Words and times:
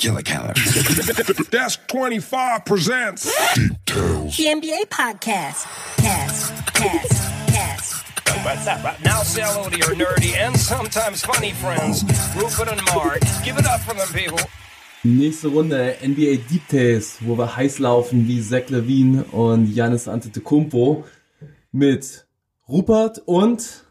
Killer 0.00 0.22
Keller. 0.22 0.54
Desk 1.50 1.80
25 1.88 2.64
presents 2.64 3.54
Details. 3.54 4.36
The 4.36 4.46
NBA 4.46 4.88
podcast. 4.88 5.66
Cast, 5.96 6.74
cast, 6.74 7.28
now, 9.04 9.22
say 9.22 9.42
hello 9.42 9.68
to 9.68 9.76
your 9.76 9.96
nerdy 9.96 10.36
and 10.36 10.56
sometimes 10.56 11.24
funny 11.24 11.52
friends, 11.52 12.04
Rupert 12.36 12.68
and 12.68 12.80
Mark. 12.94 13.20
Give 13.44 13.58
it 13.58 13.66
up 13.66 13.80
for 13.80 13.94
them, 13.94 14.08
people. 14.12 14.38
Nächste 15.02 15.48
Runde 15.48 15.96
NBA 16.02 16.44
Deep 16.48 16.68
Tales, 16.68 17.18
wo 17.20 17.36
wir 17.36 17.56
heiß 17.56 17.78
laufen 17.80 18.28
wie 18.28 18.40
Zach 18.40 18.68
Levine 18.68 19.24
und 19.24 19.74
Janis 19.74 20.08
Antetokounmpo 20.08 21.04
mit 21.72 22.26
Rupert 22.68 23.20
und 23.26 23.84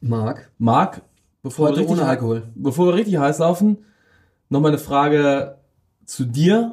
Marc. 0.00 0.50
Marc. 0.58 1.02
Bevor 1.42 1.68
Heute 1.68 1.76
wir 1.76 1.80
richtig 1.82 1.98
ohne 1.98 2.08
Alkohol. 2.08 2.52
Bevor 2.54 2.86
wir 2.86 2.94
richtig 2.94 3.18
heiß 3.18 3.38
laufen, 3.38 3.84
nochmal 4.50 4.72
eine 4.72 4.78
Frage 4.78 5.56
zu 6.04 6.24
dir, 6.24 6.72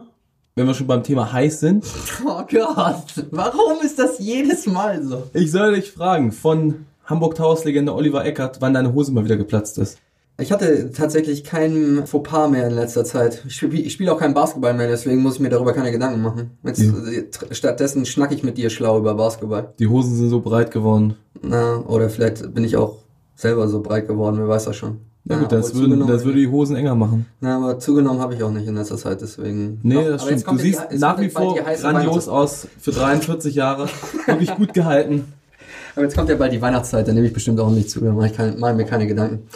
wenn 0.56 0.68
wir 0.68 0.74
schon 0.74 0.88
beim 0.88 1.04
Thema 1.04 1.32
heiß 1.32 1.60
sind. 1.62 1.86
Oh 2.26 2.44
Gott, 2.52 3.26
warum 3.32 3.78
ist 3.84 3.98
das 4.00 4.20
jedes 4.20 4.66
Mal 4.66 5.02
so? 5.04 5.24
Ich 5.34 5.52
soll 5.52 5.76
dich 5.76 5.92
fragen, 5.92 6.32
von 6.32 6.86
Hamburg 7.06 7.36
Towers 7.36 7.64
Legende 7.64 7.94
Oliver 7.94 8.26
Eckert, 8.26 8.58
wann 8.60 8.74
deine 8.74 8.94
Hose 8.94 9.12
mal 9.14 9.24
wieder 9.24 9.38
geplatzt 9.38 9.78
ist. 9.78 9.98
Ich 10.40 10.52
hatte 10.52 10.92
tatsächlich 10.92 11.44
keinen 11.44 12.06
Fauxpas 12.06 12.50
mehr 12.50 12.68
in 12.68 12.74
letzter 12.76 13.04
Zeit. 13.06 13.44
Ich 13.48 13.56
spiele 13.56 13.90
spiel 13.90 14.10
auch 14.10 14.20
keinen 14.20 14.34
Basketball 14.34 14.74
mehr, 14.74 14.88
deswegen 14.88 15.22
muss 15.22 15.36
ich 15.36 15.40
mir 15.40 15.50
darüber 15.50 15.74
keine 15.74 15.92
Gedanken 15.92 16.22
machen. 16.22 16.52
Jetzt, 16.64 16.82
Ja. 16.82 16.92
äh, 16.92 17.54
Stattdessen 17.56 18.06
schnack 18.06 18.32
ich 18.32 18.44
mit 18.44 18.58
dir 18.58 18.70
schlau 18.70 19.00
über 19.00 19.16
Basketball. 19.16 19.74
Die 19.80 19.88
Hosen 19.88 20.16
sind 20.16 20.30
so 20.30 20.42
breit 20.42 20.70
geworden. 20.72 21.16
Na, 21.42 21.78
oder 21.88 22.10
vielleicht 22.10 22.54
bin 22.54 22.64
ich 22.64 22.76
auch 22.78 22.98
selber 23.36 23.68
so 23.68 23.82
breit 23.82 24.08
geworden, 24.08 24.38
wer 24.38 24.48
weiß 24.48 24.66
das 24.66 24.76
schon. 24.76 25.00
Na 25.30 25.38
gut, 25.38 25.52
das, 25.52 25.66
aber 25.72 25.76
würde, 25.76 25.86
zugenommen- 25.90 26.08
das 26.14 26.26
würde 26.26 26.38
die 26.40 26.48
Hosen 26.48 26.76
enger 26.76 26.96
machen. 26.96 27.26
Na, 27.42 27.58
aber 27.58 27.80
zugenommen 27.80 28.20
habe 28.22 28.36
ich 28.36 28.44
auch 28.44 28.52
nicht 28.52 28.68
in 28.68 28.76
letzter 28.76 28.98
Zeit, 28.98 29.22
deswegen. 29.22 29.80
Nee, 29.84 29.96
Doch, 29.96 30.06
das 30.08 30.24
stimmt. 30.24 30.46
Du 30.48 30.52
ja 30.52 30.58
die- 30.58 30.64
siehst 30.64 30.82
jetzt 30.92 31.00
nach 31.02 31.20
wie 31.20 31.24
ja 31.26 31.30
vor 31.30 31.54
die 31.56 31.60
grandios 31.82 31.84
Weihnachts- 31.84 32.28
aus 32.30 32.68
für 32.80 32.92
43 32.92 33.56
Jahre. 33.56 33.88
Wirklich 34.26 34.56
gut 34.56 34.74
gehalten. 34.74 35.26
Aber 35.96 36.04
jetzt 36.06 36.16
kommt 36.16 36.30
ja 36.30 36.36
bald 36.36 36.54
die 36.54 36.62
Weihnachtszeit, 36.62 37.08
da 37.08 37.12
nehme 37.14 37.26
ich 37.28 37.34
bestimmt 37.34 37.60
auch 37.60 37.72
nicht 37.72 37.90
zu, 37.90 38.00
da 38.00 38.12
mache 38.12 38.28
ich 38.28 38.34
keine, 38.34 38.56
mache 38.58 38.76
mir 38.76 38.86
keine 38.86 39.08
Gedanken. 39.08 39.48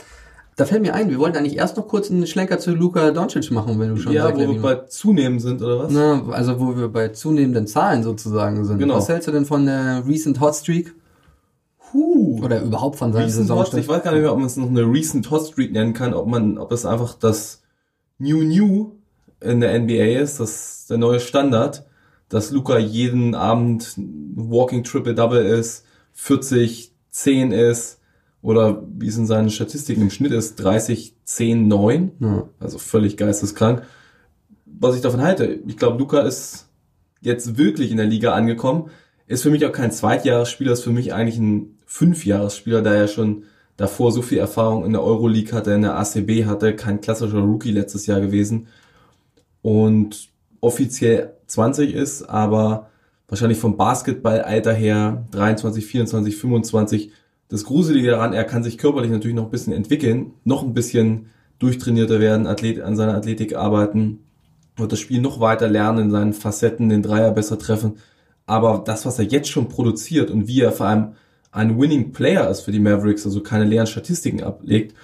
Da 0.58 0.66
fällt 0.66 0.82
mir 0.82 0.94
ein, 0.94 1.10
wir 1.10 1.18
wollten 1.18 1.38
eigentlich 1.38 1.58
erst 1.58 1.78
noch 1.78 1.88
kurz 1.88 2.12
einen 2.12 2.28
Schlenker 2.28 2.60
zu 2.60 2.72
Luka 2.72 3.12
Doncic 3.12 3.50
machen, 3.52 3.80
wenn 3.80 3.90
du 3.90 3.98
schon 3.98 4.12
Ja, 4.12 4.34
wo 4.36 4.40
wir 4.40 4.62
bei 4.62 4.76
zunehmen 4.88 5.40
sind, 5.40 5.62
oder 5.62 5.80
was? 5.80 5.92
Na, 5.92 6.24
also 6.32 6.60
wo 6.60 6.76
wir 6.76 6.90
bei 6.90 7.08
zunehmenden 7.10 7.68
Zahlen 7.68 8.04
sozusagen 8.04 8.66
sind. 8.66 8.78
Genau. 8.80 8.96
Was 8.96 9.08
hältst 9.08 9.28
du 9.28 9.32
denn 9.32 9.46
von 9.46 9.66
der 9.66 10.04
Recent 10.08 10.40
Hot 10.42 10.56
Streak? 10.56 10.94
Huh. 11.94 12.40
Oder 12.44 12.62
überhaupt 12.62 12.98
von 12.98 13.14
seinem 13.14 13.30
Saisonstart? 13.30 13.82
ich 13.82 13.88
weiß 13.88 14.04
gar 14.04 14.12
nicht 14.12 14.22
mehr, 14.22 14.32
ob 14.32 14.38
man 14.38 14.48
es 14.48 14.58
noch 14.58 14.70
eine 14.70 14.84
Recent 14.84 15.30
Hot 15.30 15.48
Streak 15.48 15.72
nennen 15.72 15.94
kann, 15.94 16.14
ob 16.14 16.28
man, 16.28 16.58
ob 16.58 16.72
es 16.72 16.86
einfach 16.86 17.16
das 17.16 17.62
New 18.18 18.44
New 18.44 18.92
in 19.42 19.60
der 19.60 19.78
NBA 19.80 20.20
ist, 20.22 20.40
das 20.40 20.86
der 20.88 20.98
neue 20.98 21.20
Standard, 21.20 21.86
dass 22.30 22.52
Luca 22.52 22.78
jeden 22.78 23.36
Abend 23.36 23.96
Walking 23.98 24.84
Triple 24.84 25.16
Double 25.16 25.44
ist, 25.44 25.86
40 26.14 26.92
10 27.10 27.52
ist 27.52 28.00
oder 28.42 28.84
wie 28.98 29.08
es 29.08 29.18
in 29.18 29.28
seinen 29.28 29.50
Statistiken 29.50 30.02
im 30.02 30.10
Schnitt 30.10 30.32
ist, 30.32 30.56
30 30.56 31.16
10 31.24 31.68
9. 31.68 32.12
Ja. 32.20 32.50
Also 32.60 32.78
völlig 32.78 33.18
geisteskrank. 33.18 33.84
Was 34.66 34.96
ich 34.96 35.02
davon 35.02 35.22
halte, 35.22 35.60
ich 35.68 35.78
glaube, 35.78 36.00
Luca 36.00 36.22
ist 36.22 36.68
jetzt 37.22 37.58
wirklich 37.58 37.92
in 37.92 37.98
der 37.98 38.08
Liga 38.08 38.34
angekommen. 38.34 38.90
Ist 39.28 39.44
für 39.44 39.52
mich 39.52 39.66
auch 39.66 39.72
kein 39.72 39.92
Zweitjahresspieler, 39.92 40.74
ist 40.74 40.84
für 40.84 40.92
mich 40.92 41.14
eigentlich 41.14 41.38
ein 41.38 41.78
Fünfjahresspieler, 41.92 42.82
da 42.82 42.94
er 42.94 43.10
schon 43.10 43.44
davor 43.76 44.14
so 44.14 44.22
viel 44.22 44.38
Erfahrung 44.38 44.86
in 44.86 44.94
der 44.94 45.04
Euroleague 45.04 45.52
hatte, 45.52 45.74
in 45.74 45.82
der 45.82 46.00
ACB 46.00 46.46
hatte, 46.46 46.74
kein 46.74 47.02
klassischer 47.02 47.40
Rookie 47.40 47.72
letztes 47.72 48.06
Jahr 48.06 48.22
gewesen 48.22 48.68
und 49.62 50.30
offiziell 50.62 51.34
20 51.48 51.94
ist, 51.94 52.24
aber 52.24 52.90
wahrscheinlich 53.28 53.58
vom 53.58 53.76
Basketballalter 53.76 54.74
her 54.74 55.28
23, 55.32 55.86
24, 55.86 56.38
25. 56.38 57.12
Das 57.50 57.66
Gruselige 57.66 58.12
daran, 58.12 58.32
er 58.32 58.46
kann 58.46 58.64
sich 58.64 58.78
körperlich 58.78 59.12
natürlich 59.12 59.36
noch 59.36 59.46
ein 59.46 59.52
bisschen 59.52 59.74
entwickeln, 59.74 60.32
noch 60.46 60.64
ein 60.64 60.74
bisschen 60.74 61.26
durchtrainierter 61.60 62.22
werden, 62.22 62.48
Athlet, 62.48 62.80
an 62.80 62.96
seiner 62.96 63.16
Athletik 63.16 63.54
arbeiten, 63.54 64.20
wird 64.78 64.94
das 64.94 65.00
Spiel 65.02 65.20
noch 65.20 65.42
weiter 65.42 65.68
lernen, 65.68 66.06
in 66.06 66.12
seinen 66.12 66.34
Facetten 66.34 66.88
den 66.88 67.04
Dreier 67.04 67.32
besser 67.32 67.60
treffen. 67.60 67.98
Aber 68.46 68.82
das, 68.86 69.06
was 69.06 69.20
er 69.20 69.26
jetzt 69.26 69.50
schon 69.50 69.68
produziert 69.68 70.32
und 70.32 70.48
wie 70.48 70.62
er 70.62 70.72
vor 70.72 70.86
allem 70.86 71.16
ein 71.52 71.80
Winning 71.80 72.12
Player 72.14 72.50
ist 72.50 72.62
für 72.62 72.72
die 72.72 72.80
Mavericks, 72.80 73.26
also 73.26 73.42
keine 73.42 73.66
leeren 73.66 73.88
Statistiken 73.88 74.42
ablegt, 74.44 74.96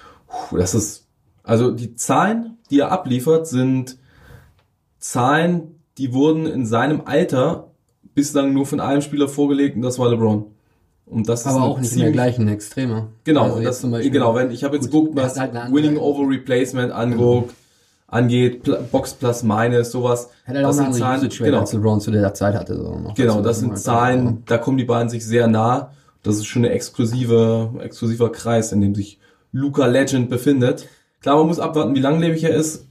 das 0.50 0.74
ist, 0.74 1.06
also 1.42 1.70
die 1.70 1.94
Zahlen, 1.94 2.56
die 2.70 2.80
er 2.80 2.92
abliefert, 2.92 3.46
sind 3.46 3.98
Zahlen, 4.98 5.80
die 5.98 6.12
wurden 6.12 6.46
in 6.46 6.66
seinem 6.66 7.02
Alter 7.04 7.68
bislang 8.14 8.52
nur 8.52 8.66
von 8.66 8.80
einem 8.80 9.00
Spieler 9.02 9.28
vorgelegt 9.28 9.76
und 9.76 9.82
das 9.82 9.98
war 9.98 10.10
LeBron. 10.10 10.46
Und 11.06 11.28
das 11.28 11.40
ist 11.40 11.46
Aber 11.46 11.56
eine 11.56 11.64
auch 11.66 11.78
nicht 11.78 11.92
in 11.92 11.98
der 11.98 12.06
ziemlich- 12.08 12.12
gleichen 12.12 12.48
Extreme. 12.48 13.06
Genau, 13.24 13.44
Also 13.44 13.62
das, 13.62 13.80
zum 13.80 13.90
Beispiel- 13.92 14.10
genau, 14.10 14.34
wenn 14.34 14.50
ich 14.50 14.62
habe 14.64 14.76
jetzt 14.76 14.90
Gut, 14.90 15.06
geguckt, 15.12 15.18
er 15.18 15.24
was 15.24 15.38
halt 15.38 15.54
Winning 15.72 15.96
over 15.96 16.28
Replacement 16.28 16.92
anguckt, 16.92 17.54
angeht, 18.06 18.62
Pl 18.62 18.78
Box 18.90 19.14
plus 19.14 19.42
Minus, 19.42 19.90
sowas. 19.90 20.28
Hat 20.44 20.54
halt 20.56 20.64
auch 20.66 20.68
das 20.70 20.76
sind 20.76 20.94
Zahlen, 20.94 21.28
genau, 21.30 21.60
als 21.60 21.72
LeBron 21.72 22.00
zu 22.00 22.10
der 22.10 22.34
Zeit 22.34 22.54
hatte. 22.54 22.76
So 22.76 22.98
noch 22.98 23.14
genau, 23.14 23.40
das 23.40 23.60
sind 23.60 23.78
Zahlen, 23.78 24.42
da 24.46 24.58
kommen 24.58 24.76
die 24.78 24.84
beiden 24.84 25.08
sich 25.08 25.24
sehr 25.24 25.46
nah. 25.46 25.92
Das 26.22 26.36
ist 26.36 26.46
schon 26.46 26.64
ein 26.64 26.70
exklusive, 26.70 27.70
exklusiver 27.80 28.30
Kreis, 28.30 28.72
in 28.72 28.80
dem 28.80 28.94
sich 28.94 29.18
Luca 29.52 29.86
Legend 29.86 30.28
befindet. 30.30 30.86
Klar, 31.20 31.36
man 31.38 31.46
muss 31.46 31.58
abwarten, 31.58 31.94
wie 31.94 32.00
langlebig 32.00 32.42
er 32.44 32.54
ist. 32.54 32.86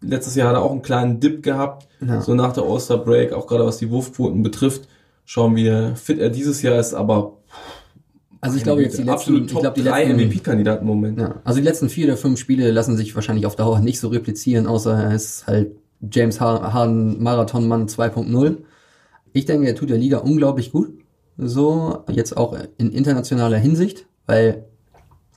Letztes 0.00 0.34
Jahr 0.34 0.48
hat 0.48 0.56
er 0.56 0.62
auch 0.62 0.70
einen 0.72 0.82
kleinen 0.82 1.20
Dip 1.20 1.42
gehabt, 1.42 1.88
Ja. 2.00 2.20
so 2.20 2.34
nach 2.34 2.52
der 2.52 2.64
All-Star 2.64 2.98
Break, 2.98 3.32
auch 3.32 3.46
gerade 3.46 3.64
was 3.64 3.78
die 3.78 3.90
Wurfquoten 3.90 4.42
betrifft. 4.42 4.88
Schauen 5.24 5.56
wir, 5.56 5.92
wie 5.92 5.96
fit 5.96 6.18
er 6.18 6.28
dieses 6.30 6.60
Jahr 6.62 6.78
ist, 6.78 6.92
aber 6.94 7.38
Also 8.42 8.56
ich 8.58 8.62
glaube 8.62 8.82
jetzt 8.82 8.92
die 8.98 9.02
letzten, 9.02 9.10
absolut 9.10 9.46
ich 9.46 9.52
Top 9.52 9.62
glaube 9.62 9.80
die 9.80 9.88
3 9.88 10.04
letzten, 10.04 10.16
MVP-Kandidaten 10.28 10.82
im 10.82 10.88
Moment. 10.88 11.18
ja, 11.18 11.36
also 11.44 11.58
die 11.60 11.64
letzten 11.64 11.88
vier 11.88 12.06
oder 12.08 12.16
fünf 12.18 12.38
Spiele 12.38 12.70
lassen 12.70 12.96
sich 12.96 13.14
wahrscheinlich 13.14 13.46
auf 13.46 13.56
Dauer 13.56 13.80
nicht 13.80 13.98
so 13.98 14.08
replizieren, 14.08 14.66
außer 14.66 14.92
er 14.94 15.14
ist 15.14 15.46
halt 15.46 15.72
James 16.12 16.40
Har- 16.40 16.74
Harden 16.74 17.22
Marathonmann 17.22 17.88
2.0. 17.88 18.58
Ich 19.32 19.46
denke, 19.46 19.66
er 19.66 19.74
tut 19.74 19.88
der 19.88 19.96
Liga 19.96 20.18
unglaublich 20.18 20.70
gut. 20.72 20.92
So, 21.36 22.04
jetzt 22.10 22.36
auch 22.36 22.56
in 22.78 22.90
internationaler 22.90 23.58
Hinsicht, 23.58 24.06
weil 24.26 24.64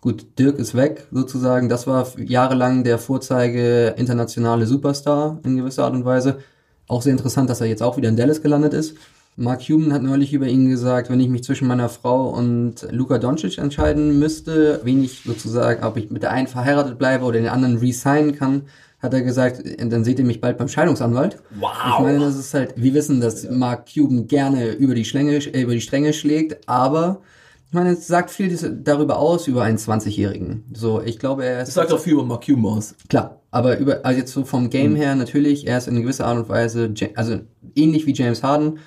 gut, 0.02 0.38
Dirk 0.38 0.60
ist 0.60 0.76
weg, 0.76 1.08
sozusagen. 1.12 1.70
Das 1.70 1.88
war 1.88 2.08
jahrelang 2.20 2.84
der 2.84 3.00
Vorzeige 3.00 3.96
internationale 3.98 4.68
Superstar 4.68 5.40
in 5.44 5.58
gewisser 5.58 5.86
Art 5.86 5.94
und 5.94 6.06
Weise. 6.06 6.40
Auch 6.88 7.02
sehr 7.02 7.12
interessant, 7.12 7.50
dass 7.50 7.62
er 7.62 7.68
jetzt 7.68 7.84
auch 7.84 7.98
wieder 7.98 8.10
in 8.10 8.16
Dallas 8.16 8.42
gelandet 8.42 8.74
ist. 8.74 8.96
Mark 9.40 9.62
Cuban 9.68 9.94
hat 9.94 10.02
neulich 10.02 10.34
über 10.34 10.48
ihn 10.48 10.68
gesagt, 10.68 11.12
wenn 11.12 11.20
ich 11.20 11.30
mich 11.30 11.44
zwischen 11.44 11.68
meiner 11.68 11.90
Frau 11.90 12.30
und 12.30 12.88
Luka 12.90 13.20
Doncic 13.20 13.60
entscheiden 13.60 14.18
müsste, 14.18 14.82
wen 14.84 15.04
ich 15.04 15.22
sozusagen, 15.26 15.84
ob 15.84 15.96
ich 15.96 16.10
mit 16.10 16.24
der 16.24 16.32
einen 16.32 16.48
verheiratet 16.48 16.98
bleibe 16.98 17.24
oder 17.24 17.38
den 17.40 17.48
anderen 17.48 17.78
resignen 17.78 18.36
kann, 18.36 18.64
hat 19.00 19.14
er 19.14 19.22
gesagt, 19.22 19.62
dann 19.80 20.04
seht 20.04 20.18
ihr 20.18 20.26
mich 20.26 20.42
bald 20.42 20.58
beim 20.58 20.68
Scheidungsanwalt. 20.68 21.38
Wow. 21.60 21.70
Ich 21.94 22.00
meine, 22.04 22.20
das 22.20 22.36
ist 22.36 22.52
halt, 22.56 22.74
wir 22.78 22.96
wissen, 22.96 23.22
dass 23.22 23.48
Mark 23.48 23.88
Cuban 23.94 24.26
gerne 24.28 24.72
über 24.72 24.96
die, 24.96 25.06
Schlänge, 25.06 25.36
äh, 25.36 25.62
über 25.62 25.74
die 25.74 25.82
Stränge 25.82 26.14
schlägt, 26.14 26.68
aber 26.68 27.22
ich 27.68 27.74
meine, 27.76 27.92
es 27.92 28.08
sagt 28.08 28.32
viel 28.32 28.58
darüber 28.84 29.20
aus, 29.20 29.48
über 29.48 29.62
einen 29.62 29.78
20-Jährigen. 29.78 30.64
So, 30.74 31.00
ich 31.04 31.20
glaube, 31.20 31.46
er 31.46 31.60
ist 31.62 31.68
Das 31.68 31.76
sagt 31.76 31.94
auch 31.94 32.00
viel 32.00 32.14
über 32.14 32.24
Mark 32.26 32.44
Cuban 32.48 32.66
aus. 32.66 32.96
Klar, 33.08 33.40
aber 33.52 33.78
über, 33.78 34.00
also 34.04 34.18
jetzt 34.20 34.32
so 34.34 34.46
vom 34.46 34.72
Game 34.72 34.96
her 34.96 35.14
natürlich, 35.14 35.68
er 35.68 35.78
ist 35.78 35.88
in 35.88 36.02
gewisser 36.02 36.26
Art 36.26 36.38
und 36.40 36.50
Weise, 36.50 36.92
Ja- 36.96 37.10
also 37.14 37.38
ähnlich 37.76 38.08
wie 38.08 38.14
James 38.14 38.42
Harden. 38.42 38.80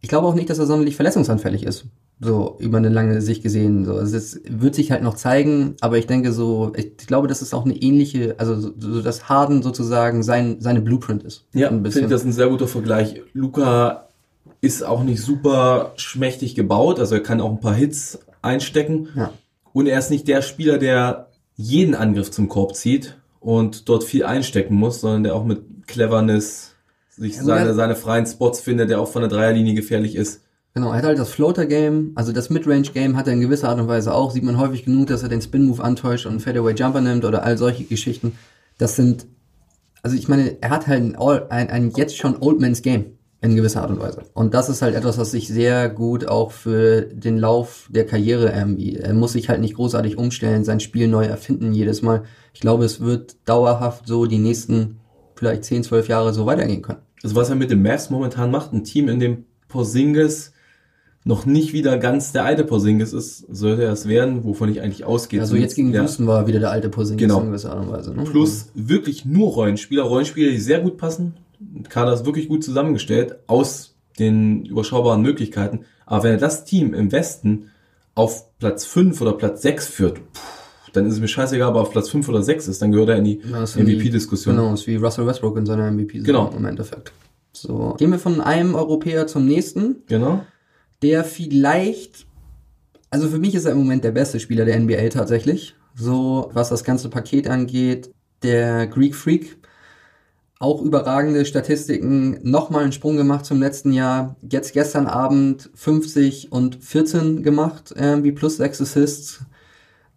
Ich 0.00 0.08
glaube 0.08 0.26
auch 0.26 0.34
nicht, 0.34 0.48
dass 0.48 0.58
er 0.58 0.66
sonderlich 0.66 0.96
verletzungsanfällig 0.96 1.64
ist. 1.64 1.86
So, 2.22 2.56
über 2.58 2.78
eine 2.78 2.90
lange 2.90 3.20
Sicht 3.22 3.42
gesehen. 3.42 3.84
So, 3.84 3.94
also 3.94 4.16
es 4.16 4.40
wird 4.48 4.74
sich 4.74 4.90
halt 4.90 5.02
noch 5.02 5.14
zeigen, 5.14 5.74
aber 5.80 5.98
ich 5.98 6.06
denke 6.06 6.32
so, 6.32 6.72
ich 6.76 6.96
glaube, 7.06 7.28
dass 7.28 7.40
es 7.40 7.54
auch 7.54 7.64
eine 7.64 7.76
ähnliche, 7.76 8.34
also 8.38 8.60
so, 8.60 8.72
so 8.78 9.02
dass 9.02 9.28
Harden 9.28 9.62
sozusagen 9.62 10.22
sein, 10.22 10.56
seine 10.60 10.80
Blueprint 10.80 11.22
ist. 11.22 11.46
Ja, 11.54 11.68
finde 11.68 11.88
ich 11.88 12.06
das 12.06 12.24
ein 12.24 12.32
sehr 12.32 12.48
guter 12.48 12.68
Vergleich. 12.68 13.22
Luca 13.32 14.08
ist 14.60 14.84
auch 14.84 15.02
nicht 15.02 15.22
super 15.22 15.92
schmächtig 15.96 16.54
gebaut, 16.54 16.98
also 16.98 17.14
er 17.14 17.22
kann 17.22 17.40
auch 17.40 17.50
ein 17.50 17.60
paar 17.60 17.74
Hits 17.74 18.18
einstecken. 18.42 19.08
Ja. 19.16 19.32
Und 19.72 19.86
er 19.86 19.98
ist 19.98 20.10
nicht 20.10 20.28
der 20.28 20.42
Spieler, 20.42 20.78
der 20.78 21.28
jeden 21.56 21.94
Angriff 21.94 22.30
zum 22.30 22.48
Korb 22.48 22.74
zieht 22.74 23.16
und 23.38 23.88
dort 23.88 24.04
viel 24.04 24.24
einstecken 24.24 24.74
muss, 24.74 25.00
sondern 25.00 25.24
der 25.24 25.34
auch 25.34 25.44
mit 25.44 25.86
Cleverness 25.86 26.69
sich 27.20 27.34
Also 27.38 27.46
seine, 27.46 27.74
seine 27.74 27.96
freien 27.96 28.26
Spots 28.26 28.60
findet, 28.60 28.90
der 28.90 29.00
auch 29.00 29.08
von 29.08 29.22
der 29.22 29.28
Dreierlinie 29.30 29.74
gefährlich 29.74 30.16
ist. 30.16 30.42
Genau, 30.74 30.90
er 30.90 30.98
hat 30.98 31.04
halt 31.04 31.18
das 31.18 31.30
Floater-Game, 31.30 32.12
also 32.14 32.32
das 32.32 32.48
Midrange-Game 32.48 33.16
hat 33.16 33.26
er 33.26 33.32
in 33.32 33.40
gewisser 33.40 33.68
Art 33.68 33.80
und 33.80 33.88
Weise 33.88 34.14
auch. 34.14 34.30
Sieht 34.30 34.44
man 34.44 34.58
häufig 34.58 34.84
genug, 34.84 35.08
dass 35.08 35.22
er 35.22 35.28
den 35.28 35.42
Spin-Move 35.42 35.82
antäuscht 35.82 36.26
und 36.26 36.32
einen 36.32 36.40
Fadeaway-Jumper 36.40 37.00
nimmt 37.00 37.24
oder 37.24 37.42
all 37.42 37.58
solche 37.58 37.84
Geschichten. 37.84 38.32
Das 38.78 38.94
sind, 38.96 39.26
also 40.02 40.16
ich 40.16 40.28
meine, 40.28 40.58
er 40.62 40.70
hat 40.70 40.86
halt 40.86 41.02
ein, 41.02 41.16
All- 41.16 41.46
ein, 41.50 41.68
ein 41.70 41.90
jetzt 41.96 42.16
schon 42.16 42.36
Old 42.40 42.60
Man's 42.60 42.82
Game 42.82 43.06
in 43.42 43.56
gewisser 43.56 43.82
Art 43.82 43.90
und 43.90 43.98
Weise. 44.00 44.22
Und 44.34 44.54
das 44.54 44.68
ist 44.68 44.80
halt 44.82 44.94
etwas, 44.94 45.18
was 45.18 45.30
sich 45.32 45.48
sehr 45.48 45.88
gut 45.88 46.28
auch 46.28 46.52
für 46.52 47.02
den 47.02 47.38
Lauf 47.38 47.88
der 47.90 48.06
Karriere 48.06 48.52
irgendwie, 48.52 48.96
er 48.96 49.14
muss 49.14 49.32
sich 49.32 49.48
halt 49.48 49.60
nicht 49.60 49.74
großartig 49.74 50.18
umstellen, 50.18 50.62
sein 50.62 50.78
Spiel 50.78 51.08
neu 51.08 51.24
erfinden 51.24 51.72
jedes 51.72 52.00
Mal. 52.02 52.22
Ich 52.52 52.60
glaube, 52.60 52.84
es 52.84 53.00
wird 53.00 53.36
dauerhaft 53.46 54.06
so 54.06 54.26
die 54.26 54.38
nächsten 54.38 55.00
vielleicht 55.34 55.64
10, 55.64 55.84
12 55.84 56.08
Jahre 56.08 56.32
so 56.34 56.44
weitergehen 56.46 56.82
können. 56.82 57.00
Also 57.22 57.36
was 57.36 57.50
er 57.50 57.56
mit 57.56 57.70
dem 57.70 57.82
Mavs 57.82 58.10
momentan 58.10 58.50
macht, 58.50 58.72
ein 58.72 58.84
Team, 58.84 59.08
in 59.08 59.20
dem 59.20 59.44
Porzingis 59.68 60.52
noch 61.24 61.44
nicht 61.44 61.74
wieder 61.74 61.98
ganz 61.98 62.32
der 62.32 62.44
alte 62.44 62.64
Porzingis 62.64 63.12
ist, 63.12 63.44
sollte 63.54 63.84
er 63.84 63.92
es 63.92 64.08
werden, 64.08 64.42
wovon 64.44 64.70
ich 64.70 64.80
eigentlich 64.80 65.04
ausgehe. 65.04 65.40
Also 65.40 65.54
jetzt 65.54 65.74
gegen 65.76 65.92
Ja. 65.92 66.00
Houston 66.02 66.26
war 66.26 66.46
wieder 66.46 66.60
der 66.60 66.70
alte 66.70 66.88
Porzingis 66.88 67.22
Genau. 67.22 67.40
in 67.40 67.46
gewisser 67.48 67.72
Art 67.72 67.84
und 67.84 67.92
Weise. 67.92 68.14
Ne? 68.14 68.24
Plus 68.24 68.70
wirklich 68.74 69.26
nur 69.26 69.48
Rollenspieler, 69.52 70.02
Rollenspieler, 70.04 70.50
die 70.50 70.58
sehr 70.58 70.80
gut 70.80 70.96
passen. 70.96 71.34
Kader 71.90 72.14
ist 72.14 72.24
wirklich 72.24 72.48
gut 72.48 72.64
zusammengestellt 72.64 73.36
aus 73.48 73.94
den 74.18 74.64
überschaubaren 74.64 75.20
Möglichkeiten. 75.20 75.80
Aber 76.06 76.24
wenn 76.24 76.32
er 76.32 76.38
das 76.38 76.64
Team 76.64 76.94
im 76.94 77.12
Westen 77.12 77.66
auf 78.14 78.56
Platz 78.58 78.86
5 78.86 79.20
oder 79.20 79.34
Platz 79.34 79.60
6 79.62 79.88
führt, 79.88 80.14
puh, 80.32 80.40
dann 80.92 81.06
ist 81.06 81.14
es 81.14 81.20
mir 81.20 81.28
scheißegal, 81.28 81.70
ob 81.70 81.76
er 81.76 81.80
auf 81.82 81.90
Platz 81.90 82.08
5 82.10 82.28
oder 82.28 82.42
6 82.42 82.68
ist, 82.68 82.82
dann 82.82 82.92
gehört 82.92 83.10
er 83.10 83.16
in 83.16 83.24
die 83.24 83.40
Ja, 83.50 83.62
MVP-Diskussion. 83.64 84.56
Genau, 84.56 84.72
ist 84.74 84.86
wie 84.86 84.96
Russell 84.96 85.26
Westbrook 85.26 85.56
in 85.56 85.66
seiner 85.66 85.90
MVP-Saison 85.90 86.24
Genau. 86.50 86.56
im 86.56 86.64
Endeffekt. 86.64 87.12
So, 87.52 87.94
gehen 87.98 88.10
wir 88.12 88.18
von 88.18 88.40
einem 88.40 88.74
Europäer 88.74 89.26
zum 89.26 89.46
nächsten, 89.46 90.02
Genau. 90.06 90.42
der 91.02 91.24
vielleicht, 91.24 92.26
also 93.10 93.28
für 93.28 93.38
mich 93.38 93.54
ist 93.54 93.64
er 93.64 93.72
im 93.72 93.78
Moment 93.78 94.04
der 94.04 94.12
beste 94.12 94.38
Spieler 94.40 94.64
der 94.64 94.78
NBA 94.78 95.08
tatsächlich. 95.08 95.74
So, 95.96 96.50
was 96.52 96.68
das 96.68 96.84
ganze 96.84 97.08
Paket 97.08 97.48
angeht, 97.48 98.10
der 98.42 98.86
Greek 98.86 99.14
Freak. 99.14 99.58
Auch 100.62 100.82
überragende 100.82 101.46
Statistiken, 101.46 102.38
nochmal 102.42 102.82
einen 102.82 102.92
Sprung 102.92 103.16
gemacht 103.16 103.46
zum 103.46 103.60
letzten 103.60 103.92
Jahr. 103.94 104.36
Jetzt 104.48 104.74
gestern 104.74 105.06
Abend 105.06 105.70
50 105.74 106.52
und 106.52 106.76
14 106.84 107.42
gemacht, 107.42 107.94
irgendwie 107.96 108.32
plus 108.32 108.58
6 108.58 108.82
Assists. 108.82 109.40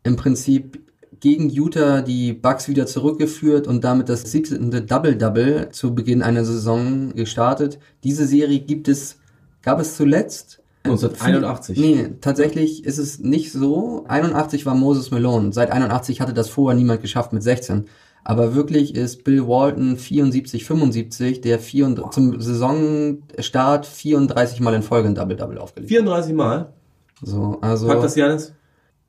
Im 0.04 0.16
Prinzip 0.16 0.80
gegen 1.20 1.50
Utah 1.50 2.02
die 2.02 2.34
Bucks 2.34 2.68
wieder 2.68 2.86
zurückgeführt 2.86 3.66
und 3.66 3.84
damit 3.84 4.10
das 4.10 4.24
siebte 4.24 4.60
Double-Double 4.60 5.70
zu 5.72 5.96
Beginn 5.96 6.22
einer 6.22 6.44
Saison 6.44 7.14
gestartet. 7.16 7.80
Diese 8.04 8.28
Serie 8.28 8.60
gibt 8.60 8.90
es, 8.90 9.20
gab 9.62 9.80
es 9.80 9.96
zuletzt 9.96 10.62
1981. 10.84 11.80
Nee, 11.80 12.10
tatsächlich 12.20 12.84
ist 12.84 12.98
es 12.98 13.20
nicht 13.20 13.54
so. 13.54 14.04
81 14.10 14.66
war 14.66 14.76
Moses 14.76 15.12
Malone. 15.12 15.54
Seit 15.54 15.72
81 15.72 16.20
hatte 16.20 16.34
das 16.34 16.50
vorher 16.50 16.78
niemand 16.78 17.02
geschafft 17.02 17.32
mit 17.32 17.42
16. 17.42 17.86
Aber 18.26 18.54
wirklich 18.54 18.96
ist 18.96 19.24
Bill 19.24 19.48
Walton 19.48 19.98
74, 19.98 20.66
75, 20.66 21.42
der 21.42 21.60
vier 21.60 21.86
und, 21.86 22.14
zum 22.14 22.40
Saisonstart 22.40 23.86
34 23.86 24.60
Mal 24.60 24.74
in 24.74 24.84
Folge 24.84 25.10
ein 25.10 25.16
Double-Double 25.16 25.58
aufgelegt. 25.58 25.90
34 25.90 26.34
Mal. 26.34 26.74
So, 27.22 27.60
also, 27.62 27.88
Packt 27.88 28.04
das 28.04 28.16
Janis? 28.16 28.54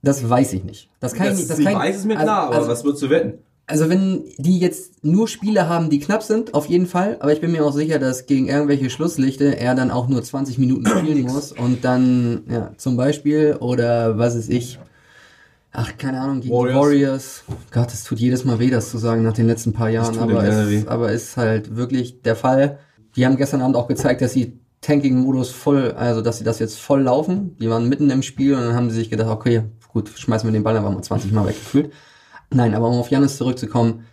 Das 0.04 0.28
weiß 0.28 0.52
ich 0.52 0.64
nicht. 0.64 0.90
Das 1.00 1.14
kann 1.14 1.32
ich 1.32 1.38
nicht, 1.38 1.50
das 1.50 1.58
ich 1.58 1.64
kann 1.64 1.74
ich- 1.74 1.78
weiß 1.80 1.96
es 1.96 2.04
mir 2.04 2.14
also- 2.14 2.24
klar, 2.24 2.46
aber 2.46 2.56
also, 2.56 2.68
was 2.68 2.84
würdest 2.84 3.02
du 3.02 3.10
wetten? 3.10 3.38
also 3.66 3.88
wenn 3.88 4.24
die 4.36 4.58
jetzt 4.58 5.02
nur 5.04 5.26
Spiele 5.26 5.68
haben, 5.70 5.88
die 5.88 5.98
knapp 5.98 6.22
sind, 6.22 6.52
auf 6.52 6.66
jeden 6.66 6.86
Fall. 6.86 7.16
Aber 7.20 7.32
ich 7.32 7.40
bin 7.40 7.50
mir 7.50 7.64
auch 7.64 7.72
sicher, 7.72 7.98
dass 7.98 8.26
gegen 8.26 8.46
irgendwelche 8.46 8.90
Schlusslichte 8.90 9.58
er 9.58 9.74
dann 9.74 9.90
auch 9.90 10.06
nur 10.06 10.22
20 10.22 10.58
Minuten 10.58 10.86
spielen 10.98 11.22
muss 11.22 11.50
und 11.52 11.82
dann, 11.84 12.42
ja, 12.50 12.72
zum 12.76 12.96
Beispiel, 12.98 13.56
oder 13.60 14.18
was 14.18 14.34
ist 14.34 14.50
ich, 14.50 14.78
ach, 15.72 15.96
keine 15.96 16.20
Ahnung, 16.20 16.40
gegen 16.42 16.52
Warriors. 16.54 16.74
die 16.74 16.78
Warriors. 16.78 17.44
Gott, 17.72 17.92
es 17.94 18.04
tut 18.04 18.18
jedes 18.20 18.44
Mal 18.44 18.58
weh, 18.58 18.68
das 18.70 18.90
zu 18.90 18.98
sagen 18.98 19.22
nach 19.22 19.32
den 19.32 19.46
letzten 19.46 19.72
paar 19.72 19.88
Jahren, 19.88 20.18
aber 20.18 20.42
weh. 20.68 20.82
aber 20.86 21.12
ist 21.12 21.36
halt 21.38 21.74
wirklich 21.74 22.20
der 22.22 22.36
Fall. 22.36 22.78
Die 23.16 23.24
haben 23.24 23.36
gestern 23.38 23.62
Abend 23.62 23.76
auch 23.76 23.88
gezeigt, 23.88 24.20
dass 24.20 24.32
sie 24.34 24.58
Tanking-Modus 24.82 25.50
voll, 25.50 25.92
also 25.92 26.20
dass 26.20 26.36
sie 26.36 26.44
das 26.44 26.58
jetzt 26.58 26.78
voll 26.78 27.00
laufen. 27.02 27.56
Die 27.60 27.70
waren 27.70 27.88
mitten 27.88 28.10
im 28.10 28.22
Spiel 28.22 28.54
und 28.54 28.60
dann 28.60 28.74
haben 28.74 28.90
sie 28.90 28.96
sich 28.96 29.08
gedacht, 29.08 29.30
okay, 29.30 29.62
gut, 29.94 30.10
schmeißen 30.10 30.46
wir 30.46 30.52
den 30.52 30.64
Ball 30.64 30.76
einfach 30.76 30.92
mal 30.92 31.02
20 31.02 31.32
Mal 31.32 31.46
weggefühlt. 31.46 31.90
Nein, 32.50 32.74
aber 32.74 32.88
um 32.88 32.98
auf 32.98 33.10
Janis 33.10 33.38
zurückzukommen, 33.38 34.04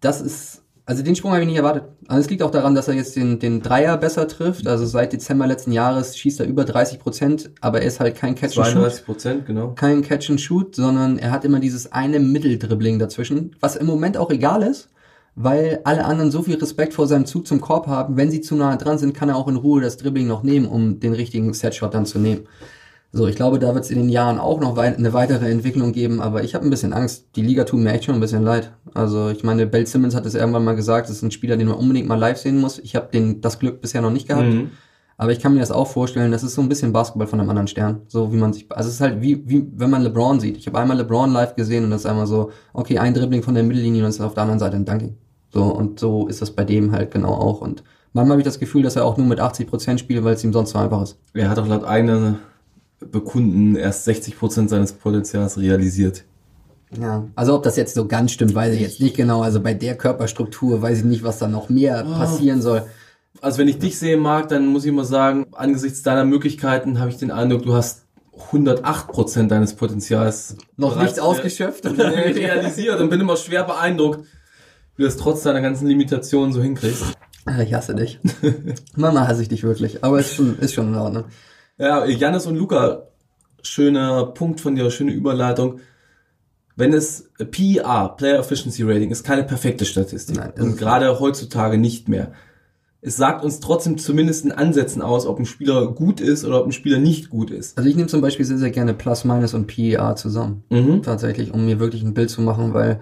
das 0.00 0.20
ist, 0.20 0.62
also 0.86 1.02
den 1.02 1.16
Sprung 1.16 1.32
habe 1.32 1.42
ich 1.42 1.48
nicht 1.48 1.56
erwartet. 1.56 1.84
Also 2.06 2.20
es 2.20 2.30
liegt 2.30 2.42
auch 2.42 2.50
daran, 2.50 2.74
dass 2.74 2.88
er 2.88 2.94
jetzt 2.94 3.16
den, 3.16 3.38
den 3.38 3.62
Dreier 3.62 3.96
besser 3.96 4.28
trifft. 4.28 4.66
Also 4.66 4.84
seit 4.86 5.12
Dezember 5.12 5.46
letzten 5.46 5.72
Jahres 5.72 6.16
schießt 6.16 6.40
er 6.40 6.46
über 6.46 6.64
30 6.64 6.98
Prozent, 6.98 7.50
aber 7.60 7.80
er 7.80 7.86
ist 7.86 7.98
halt 7.98 8.16
kein 8.16 8.34
Catch 8.34 8.58
and 8.58 8.66
Shoot. 8.66 8.74
32 8.74 9.04
Prozent, 9.04 9.46
genau. 9.46 9.72
Kein 9.72 10.02
Catch 10.02 10.30
and 10.30 10.40
Shoot, 10.40 10.76
sondern 10.76 11.18
er 11.18 11.30
hat 11.30 11.44
immer 11.44 11.60
dieses 11.60 11.90
eine 11.92 12.20
Mitteldribbling 12.20 12.98
dazwischen, 12.98 13.56
was 13.60 13.76
im 13.76 13.86
Moment 13.86 14.16
auch 14.16 14.30
egal 14.30 14.62
ist, 14.62 14.90
weil 15.34 15.80
alle 15.84 16.04
anderen 16.04 16.30
so 16.30 16.42
viel 16.42 16.56
Respekt 16.56 16.92
vor 16.94 17.06
seinem 17.06 17.24
Zug 17.24 17.46
zum 17.46 17.60
Korb 17.60 17.86
haben. 17.86 18.16
Wenn 18.16 18.30
sie 18.30 18.42
zu 18.42 18.54
nah 18.54 18.76
dran 18.76 18.98
sind, 18.98 19.14
kann 19.14 19.30
er 19.30 19.36
auch 19.36 19.48
in 19.48 19.56
Ruhe 19.56 19.80
das 19.80 19.96
Dribbling 19.96 20.26
noch 20.26 20.42
nehmen, 20.42 20.66
um 20.66 21.00
den 21.00 21.14
richtigen 21.14 21.54
Setshot 21.54 21.94
dann 21.94 22.04
zu 22.04 22.18
nehmen. 22.18 22.46
So, 23.14 23.26
ich 23.26 23.36
glaube, 23.36 23.58
da 23.58 23.74
wird 23.74 23.84
es 23.84 23.90
in 23.90 23.98
den 23.98 24.08
Jahren 24.08 24.38
auch 24.38 24.58
noch 24.58 24.74
wei 24.74 24.96
eine 24.96 25.12
weitere 25.12 25.50
Entwicklung 25.50 25.92
geben, 25.92 26.22
aber 26.22 26.44
ich 26.44 26.54
habe 26.54 26.64
ein 26.64 26.70
bisschen 26.70 26.94
Angst. 26.94 27.26
Die 27.36 27.42
Liga 27.42 27.64
tut 27.64 27.78
mir 27.78 27.92
echt 27.92 28.04
schon 28.04 28.14
ein 28.14 28.22
bisschen 28.22 28.42
leid. 28.42 28.72
Also 28.94 29.28
ich 29.28 29.44
meine, 29.44 29.66
Bill 29.66 29.86
Simmons 29.86 30.14
hat 30.14 30.24
es 30.24 30.34
irgendwann 30.34 30.64
mal 30.64 30.76
gesagt, 30.76 31.10
das 31.10 31.16
ist 31.16 31.22
ein 31.22 31.30
Spieler, 31.30 31.58
den 31.58 31.68
man 31.68 31.76
unbedingt 31.76 32.08
mal 32.08 32.18
live 32.18 32.38
sehen 32.38 32.58
muss. 32.58 32.78
Ich 32.78 32.96
habe 32.96 33.08
den 33.12 33.42
das 33.42 33.58
Glück 33.58 33.82
bisher 33.82 34.00
noch 34.00 34.10
nicht 34.10 34.28
gehabt. 34.28 34.48
Mhm. 34.48 34.70
Aber 35.18 35.30
ich 35.30 35.40
kann 35.40 35.52
mir 35.52 35.60
das 35.60 35.70
auch 35.70 35.88
vorstellen, 35.88 36.32
das 36.32 36.42
ist 36.42 36.54
so 36.54 36.62
ein 36.62 36.70
bisschen 36.70 36.94
Basketball 36.94 37.26
von 37.26 37.38
einem 37.38 37.50
anderen 37.50 37.68
Stern. 37.68 38.00
So 38.08 38.32
wie 38.32 38.38
man 38.38 38.54
sich, 38.54 38.66
also 38.70 38.88
es 38.88 38.94
ist 38.94 39.00
halt 39.02 39.20
wie, 39.20 39.46
wie 39.46 39.68
wenn 39.76 39.90
man 39.90 40.02
LeBron 40.02 40.40
sieht. 40.40 40.56
Ich 40.56 40.66
habe 40.66 40.78
einmal 40.78 40.96
LeBron 40.96 41.32
live 41.34 41.54
gesehen 41.54 41.84
und 41.84 41.90
das 41.90 42.00
ist 42.00 42.06
einmal 42.06 42.26
so, 42.26 42.50
okay, 42.72 42.98
ein 42.98 43.12
Dribbling 43.12 43.42
von 43.42 43.54
der 43.54 43.62
Mittellinie 43.62 44.02
und 44.02 44.08
es 44.08 44.16
ist 44.16 44.20
auf 44.22 44.32
der 44.32 44.44
anderen 44.44 44.58
Seite 44.58 44.76
ein 44.76 44.86
Dunking. 44.86 45.16
So, 45.50 45.64
und 45.64 46.00
so 46.00 46.28
ist 46.28 46.40
das 46.40 46.50
bei 46.50 46.64
dem 46.64 46.92
halt 46.92 47.10
genau 47.10 47.34
auch. 47.34 47.60
Und 47.60 47.84
manchmal 48.14 48.36
habe 48.36 48.40
ich 48.40 48.46
das 48.46 48.58
Gefühl, 48.58 48.82
dass 48.82 48.96
er 48.96 49.04
auch 49.04 49.18
nur 49.18 49.26
mit 49.26 49.38
80% 49.38 49.98
spielt, 49.98 50.24
weil 50.24 50.32
es 50.32 50.44
ihm 50.44 50.54
sonst 50.54 50.70
so 50.70 50.78
einfach 50.78 51.02
ist. 51.02 51.18
Er 51.34 51.50
hat 51.50 51.58
auch 51.58 51.66
laut 51.68 51.84
eigener 51.84 52.38
Bekunden 53.10 53.76
erst 53.76 54.04
60 54.04 54.38
Prozent 54.38 54.70
seines 54.70 54.92
Potenzials 54.92 55.58
realisiert. 55.58 56.24
Ja. 57.00 57.24
Also 57.34 57.54
ob 57.54 57.62
das 57.62 57.76
jetzt 57.76 57.94
so 57.94 58.06
ganz 58.06 58.32
stimmt, 58.32 58.54
weiß 58.54 58.74
ich 58.74 58.80
jetzt 58.80 59.00
nicht 59.00 59.16
genau. 59.16 59.42
Also 59.42 59.60
bei 59.60 59.72
der 59.74 59.96
Körperstruktur 59.96 60.82
weiß 60.82 60.98
ich 60.98 61.04
nicht, 61.04 61.22
was 61.22 61.38
da 61.38 61.48
noch 61.48 61.68
mehr 61.70 62.04
passieren 62.04 62.60
soll. 62.60 62.82
Also 63.40 63.58
wenn 63.58 63.68
ich 63.68 63.78
dich 63.78 63.98
sehen 63.98 64.20
mag, 64.20 64.48
dann 64.48 64.66
muss 64.66 64.84
ich 64.84 64.92
mal 64.92 65.04
sagen, 65.04 65.46
angesichts 65.52 66.02
deiner 66.02 66.24
Möglichkeiten 66.24 67.00
habe 67.00 67.10
ich 67.10 67.16
den 67.16 67.30
Eindruck, 67.30 67.62
du 67.62 67.72
hast 67.74 68.02
108 68.46 69.08
Prozent 69.08 69.50
deines 69.50 69.74
Potenzials 69.74 70.56
Noch 70.76 71.00
nicht 71.00 71.18
ausgeschöpft? 71.18 71.84
re- 71.86 71.96
realisiert 72.34 73.00
und 73.00 73.08
bin 73.10 73.20
immer 73.20 73.36
schwer 73.36 73.64
beeindruckt, 73.64 74.20
wie 74.96 75.02
du 75.02 75.08
das 75.08 75.16
trotz 75.16 75.42
deiner 75.42 75.60
ganzen 75.62 75.86
Limitationen 75.86 76.52
so 76.52 76.62
hinkriegst. 76.62 77.04
Ah, 77.46 77.60
Ich 77.62 77.72
hasse 77.74 77.94
dich. 77.94 78.20
Mama 78.96 79.26
hasse 79.26 79.42
ich 79.42 79.48
dich 79.48 79.62
wirklich. 79.64 80.04
Aber 80.04 80.20
ist 80.20 80.34
schon, 80.34 80.58
ist 80.58 80.74
schon 80.74 80.88
in 80.88 80.94
Ordnung. 80.96 81.24
Ja, 81.82 82.06
Janis 82.06 82.46
und 82.46 82.54
Luca, 82.54 83.08
schöner 83.60 84.26
Punkt 84.26 84.60
von 84.60 84.76
dir, 84.76 84.88
schöne 84.92 85.10
Überleitung. 85.10 85.80
Wenn 86.76 86.92
es 86.92 87.28
PER, 87.50 88.14
Player 88.16 88.38
Efficiency 88.38 88.84
Rating, 88.84 89.10
ist 89.10 89.24
keine 89.24 89.42
perfekte 89.42 89.84
Statistik. 89.84 90.36
Nein, 90.36 90.52
und 90.60 90.78
gerade 90.78 91.18
heutzutage 91.18 91.78
nicht 91.78 92.08
mehr. 92.08 92.30
Es 93.00 93.16
sagt 93.16 93.44
uns 93.44 93.58
trotzdem 93.58 93.98
zumindest 93.98 94.44
in 94.44 94.52
Ansätzen 94.52 95.02
aus, 95.02 95.26
ob 95.26 95.40
ein 95.40 95.44
Spieler 95.44 95.88
gut 95.92 96.20
ist 96.20 96.44
oder 96.44 96.60
ob 96.60 96.66
ein 96.66 96.72
Spieler 96.72 96.98
nicht 97.00 97.30
gut 97.30 97.50
ist. 97.50 97.76
Also 97.76 97.90
ich 97.90 97.96
nehme 97.96 98.06
zum 98.06 98.20
Beispiel 98.20 98.46
sehr, 98.46 98.58
sehr 98.58 98.70
gerne 98.70 98.94
Plus, 98.94 99.24
Minus 99.24 99.52
und 99.52 99.66
PER 99.66 100.14
zusammen. 100.14 100.62
Mhm. 100.70 101.02
Tatsächlich, 101.02 101.52
um 101.52 101.66
mir 101.66 101.80
wirklich 101.80 102.04
ein 102.04 102.14
Bild 102.14 102.30
zu 102.30 102.42
machen, 102.42 102.74
weil 102.74 103.00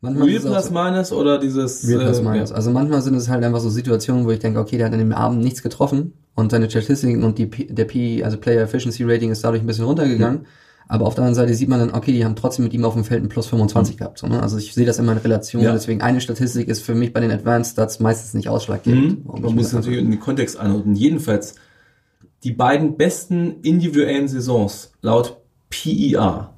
manchmal 0.00 0.28
Real 0.28 0.40
plus 0.40 0.68
so- 0.68 0.72
minus 0.72 1.12
oder 1.12 1.36
dieses 1.38 1.86
Real 1.86 2.00
Plus 2.06 2.20
äh, 2.20 2.22
Minus. 2.22 2.48
ja. 2.48 2.56
Also 2.56 2.70
manchmal 2.70 3.02
sind 3.02 3.14
es 3.14 3.28
halt 3.28 3.44
einfach 3.44 3.60
so 3.60 3.68
Situationen, 3.68 4.24
wo 4.24 4.30
ich 4.30 4.38
denke, 4.38 4.58
okay, 4.58 4.78
der 4.78 4.86
hat 4.86 4.94
an 4.94 5.00
dem 5.00 5.12
Abend 5.12 5.42
nichts 5.42 5.62
getroffen 5.62 6.14
und 6.42 6.50
seine 6.50 6.68
Statistiken 6.68 7.24
und 7.24 7.38
die 7.38 7.48
der 7.48 7.84
P, 7.86 8.22
also 8.22 8.36
Player 8.36 8.62
Efficiency 8.62 9.04
Rating 9.04 9.30
ist 9.30 9.42
dadurch 9.42 9.62
ein 9.62 9.66
bisschen 9.66 9.86
runtergegangen. 9.86 10.46
Aber 10.88 11.06
auf 11.06 11.14
der 11.14 11.24
anderen 11.24 11.34
Seite 11.36 11.54
sieht 11.54 11.70
man 11.70 11.78
dann, 11.78 11.94
okay, 11.94 12.12
die 12.12 12.24
haben 12.24 12.36
trotzdem 12.36 12.64
mit 12.64 12.74
ihm 12.74 12.84
auf 12.84 12.92
dem 12.92 13.04
Feld 13.04 13.22
ein 13.24 13.30
Plus 13.30 13.46
25 13.46 13.96
gehabt. 13.96 14.18
So, 14.18 14.26
ne? 14.26 14.42
Also 14.42 14.58
ich 14.58 14.74
sehe 14.74 14.84
das 14.84 14.98
immer 14.98 15.12
in 15.12 15.18
Relation. 15.18 15.62
Ja. 15.62 15.72
Deswegen 15.72 16.02
eine 16.02 16.20
Statistik 16.20 16.68
ist 16.68 16.82
für 16.82 16.94
mich 16.94 17.14
bei 17.14 17.20
den 17.20 17.30
Advanced 17.30 17.72
Stats 17.72 17.98
meistens 17.98 18.34
nicht 18.34 18.48
ausschlaggebend. 18.48 19.24
Mhm. 19.24 19.42
Man 19.42 19.54
muss 19.54 19.72
natürlich 19.72 20.00
in 20.00 20.10
den 20.10 20.20
Kontext 20.20 20.58
einordnen. 20.58 20.94
Jedenfalls, 20.94 21.54
die 22.44 22.52
beiden 22.52 22.98
besten 22.98 23.60
individuellen 23.62 24.28
Saisons 24.28 24.92
laut 25.00 25.38
PER 25.70 26.52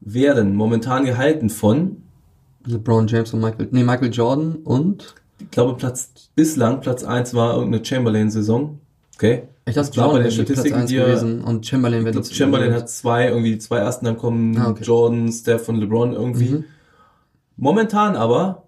werden 0.00 0.56
momentan 0.56 1.04
gehalten 1.04 1.48
von, 1.48 1.98
LeBron 2.66 3.06
James 3.06 3.32
und 3.34 3.40
Michael, 3.40 3.68
nee, 3.70 3.84
Michael 3.84 4.12
Jordan 4.12 4.56
und 4.56 5.14
ich 5.44 5.50
glaube, 5.50 5.74
Platz, 5.74 6.10
bislang 6.34 6.80
Platz 6.80 7.04
1 7.04 7.34
war 7.34 7.54
irgendeine 7.56 7.84
Chamberlain-Saison. 7.84 8.78
Okay. 9.16 9.42
ich 9.66 9.74
dachte, 9.74 9.96
war 9.96 10.08
bei 10.08 10.14
Jordan 10.14 10.22
den 10.24 10.32
Statistiken, 10.32 10.74
1 10.80 10.90
die 10.90 10.96
gewesen 10.96 11.44
und 11.44 11.66
Chamberlain 11.66 12.04
wäre 12.04 12.24
Chamberlain 12.24 12.72
hat 12.74 12.90
zwei, 12.90 13.28
irgendwie 13.28 13.52
die 13.52 13.58
zwei 13.58 13.78
ersten, 13.78 14.06
dann 14.06 14.18
kommen 14.18 14.56
Ah, 14.56 14.70
okay. 14.70 14.82
Jordan, 14.82 15.30
Steph 15.30 15.68
und 15.68 15.76
LeBron 15.76 16.12
irgendwie. 16.12 16.50
Mhm. 16.50 16.64
Momentan 17.56 18.16
aber 18.16 18.64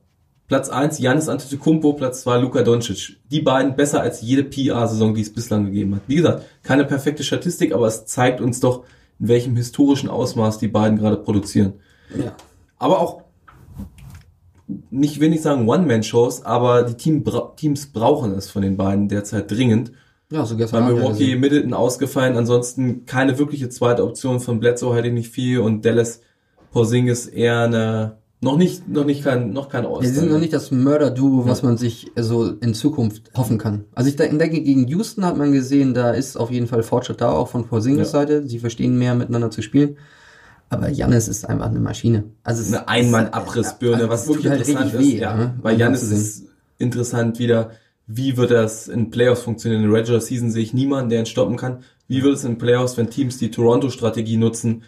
Platz 0.47 0.69
1 0.69 0.99
Giannis 0.99 1.29
Antetokounmpo, 1.29 1.95
Platz 1.95 2.23
2 2.23 2.39
Luka 2.39 2.63
Doncic. 2.63 3.17
Die 3.31 3.41
beiden 3.41 3.75
besser 3.75 4.03
als 4.03 4.21
jede 4.21 4.45
PR-Saison, 4.45 5.15
die 5.15 5.23
es 5.23 5.33
bislang 5.33 5.65
gegeben 5.65 5.97
hat. 5.97 6.03
Wie 6.07 6.17
gesagt, 6.17 6.45
keine 6.63 6.85
perfekte 6.85 7.25
Statistik, 7.25 7.73
aber 7.73 7.87
es 7.87 8.05
zeigt 8.05 8.41
uns 8.41 8.61
doch, 8.61 8.85
in 9.19 9.29
welchem 9.29 9.57
historischen 9.57 10.09
Ausmaß 10.09 10.59
die 10.59 10.69
beiden 10.69 10.99
gerade 10.99 11.17
produzieren. 11.17 11.75
Ja. 12.17 12.37
Aber 12.79 13.01
auch, 13.01 13.24
nicht 14.91 15.21
will 15.21 15.31
nicht 15.31 15.43
sagen 15.43 15.69
One-Man-Shows, 15.69 16.45
aber 16.45 16.85
die 16.85 16.95
Team, 16.95 17.23
bra 17.23 17.53
Teams 17.57 17.87
brauchen 17.93 18.33
es 18.33 18.51
von 18.51 18.63
den 18.63 18.77
beiden 18.77 19.09
derzeit 19.09 19.51
dringend. 19.51 19.93
Ja, 20.31 20.47
so 20.47 20.57
Bei 20.57 20.65
ja 20.65 20.81
Milwaukee 20.81 21.19
gesehen. 21.19 21.41
Middleton 21.41 21.75
ausgefallen, 21.75 22.37
ansonsten 22.37 23.05
keine 23.05 23.39
wirkliche 23.39 23.69
zweite 23.69 24.05
Option 24.05 24.41
von 24.41 24.59
Bledsoe 24.59 24.97
hätte 24.97 25.09
ich 25.09 25.15
nicht 25.15 25.31
viel 25.31 25.59
und 25.59 25.85
Dallas 25.85 26.21
Porzingis 26.73 27.27
eher 27.27 27.61
eine 27.61 28.17
Noch 28.41 28.57
nicht, 28.57 28.89
noch 28.89 29.05
nicht 29.05 29.23
kein, 29.23 29.53
noch 29.53 29.69
kein 29.69 29.85
Ja, 29.85 30.01
sie 30.03 30.09
sind 30.09 30.31
noch 30.31 30.39
nicht 30.39 30.53
das 30.53 30.71
Mörder-Duo, 30.71 31.47
was 31.47 31.63
man 31.63 31.77
sich 31.77 32.11
so 32.17 32.47
in 32.47 32.75
Zukunft 32.75 33.31
hoffen 33.35 33.59
kann. 33.59 33.85
Also 33.95 34.09
ich 34.09 34.17
denke, 34.17 34.61
gegen 34.61 34.87
Houston 34.89 35.25
hat 35.25 35.37
man 35.37 35.53
gesehen, 35.53 35.95
da 35.95 36.11
ist 36.11 36.37
auf 36.37 36.51
jeden 36.51 36.67
Fall 36.67 36.83
Fortschritt 36.83 37.21
da, 37.21 37.31
auch 37.31 37.49
von 37.49 37.67
Porzingis 37.67 38.13
Ja. 38.13 38.21
Seite. 38.21 38.47
Sie 38.47 38.59
verstehen 38.59 38.99
mehr 38.99 39.15
miteinander 39.15 39.51
zu 39.51 39.63
spielen. 39.63 39.97
Aber 40.75 40.89
Janis 40.89 41.29
ist 41.29 41.49
einfach 41.49 41.67
eine 41.67 41.81
Maschine. 41.81 42.25
Also 42.43 42.65
eine 42.67 42.89
Einmann-Abrissbirne, 42.89 44.09
was 44.09 44.29
wirklich 44.29 44.49
halt 44.49 44.67
interessant 44.67 44.95
ist. 44.95 45.01
weh, 45.01 45.19
ja. 45.19 45.35
ne? 45.35 45.55
Bei 45.63 45.73
Janis 45.73 46.03
anzusehen. 46.03 46.21
ist 46.21 46.45
interessant 46.79 47.39
wieder, 47.39 47.71
wie 48.07 48.37
wird 48.37 48.51
das 48.51 48.89
in 48.89 49.11
Playoffs 49.11 49.43
funktionieren? 49.43 49.85
In 49.85 49.91
der 49.91 49.99
Regular 49.99 50.21
Season 50.21 50.51
sehe 50.51 50.63
ich 50.63 50.75
niemanden, 50.75 51.11
der 51.11 51.21
ihn 51.21 51.27
stoppen 51.27 51.57
kann. 51.57 51.79
Wie 52.07 52.23
wird 52.23 52.35
es 52.35 52.45
in 52.45 52.59
Playoffs, 52.59 52.97
wenn 52.97 53.09
Teams 53.09 53.39
die 53.39 53.51
Toronto-Strategie 53.51 54.37
nutzen, 54.37 54.83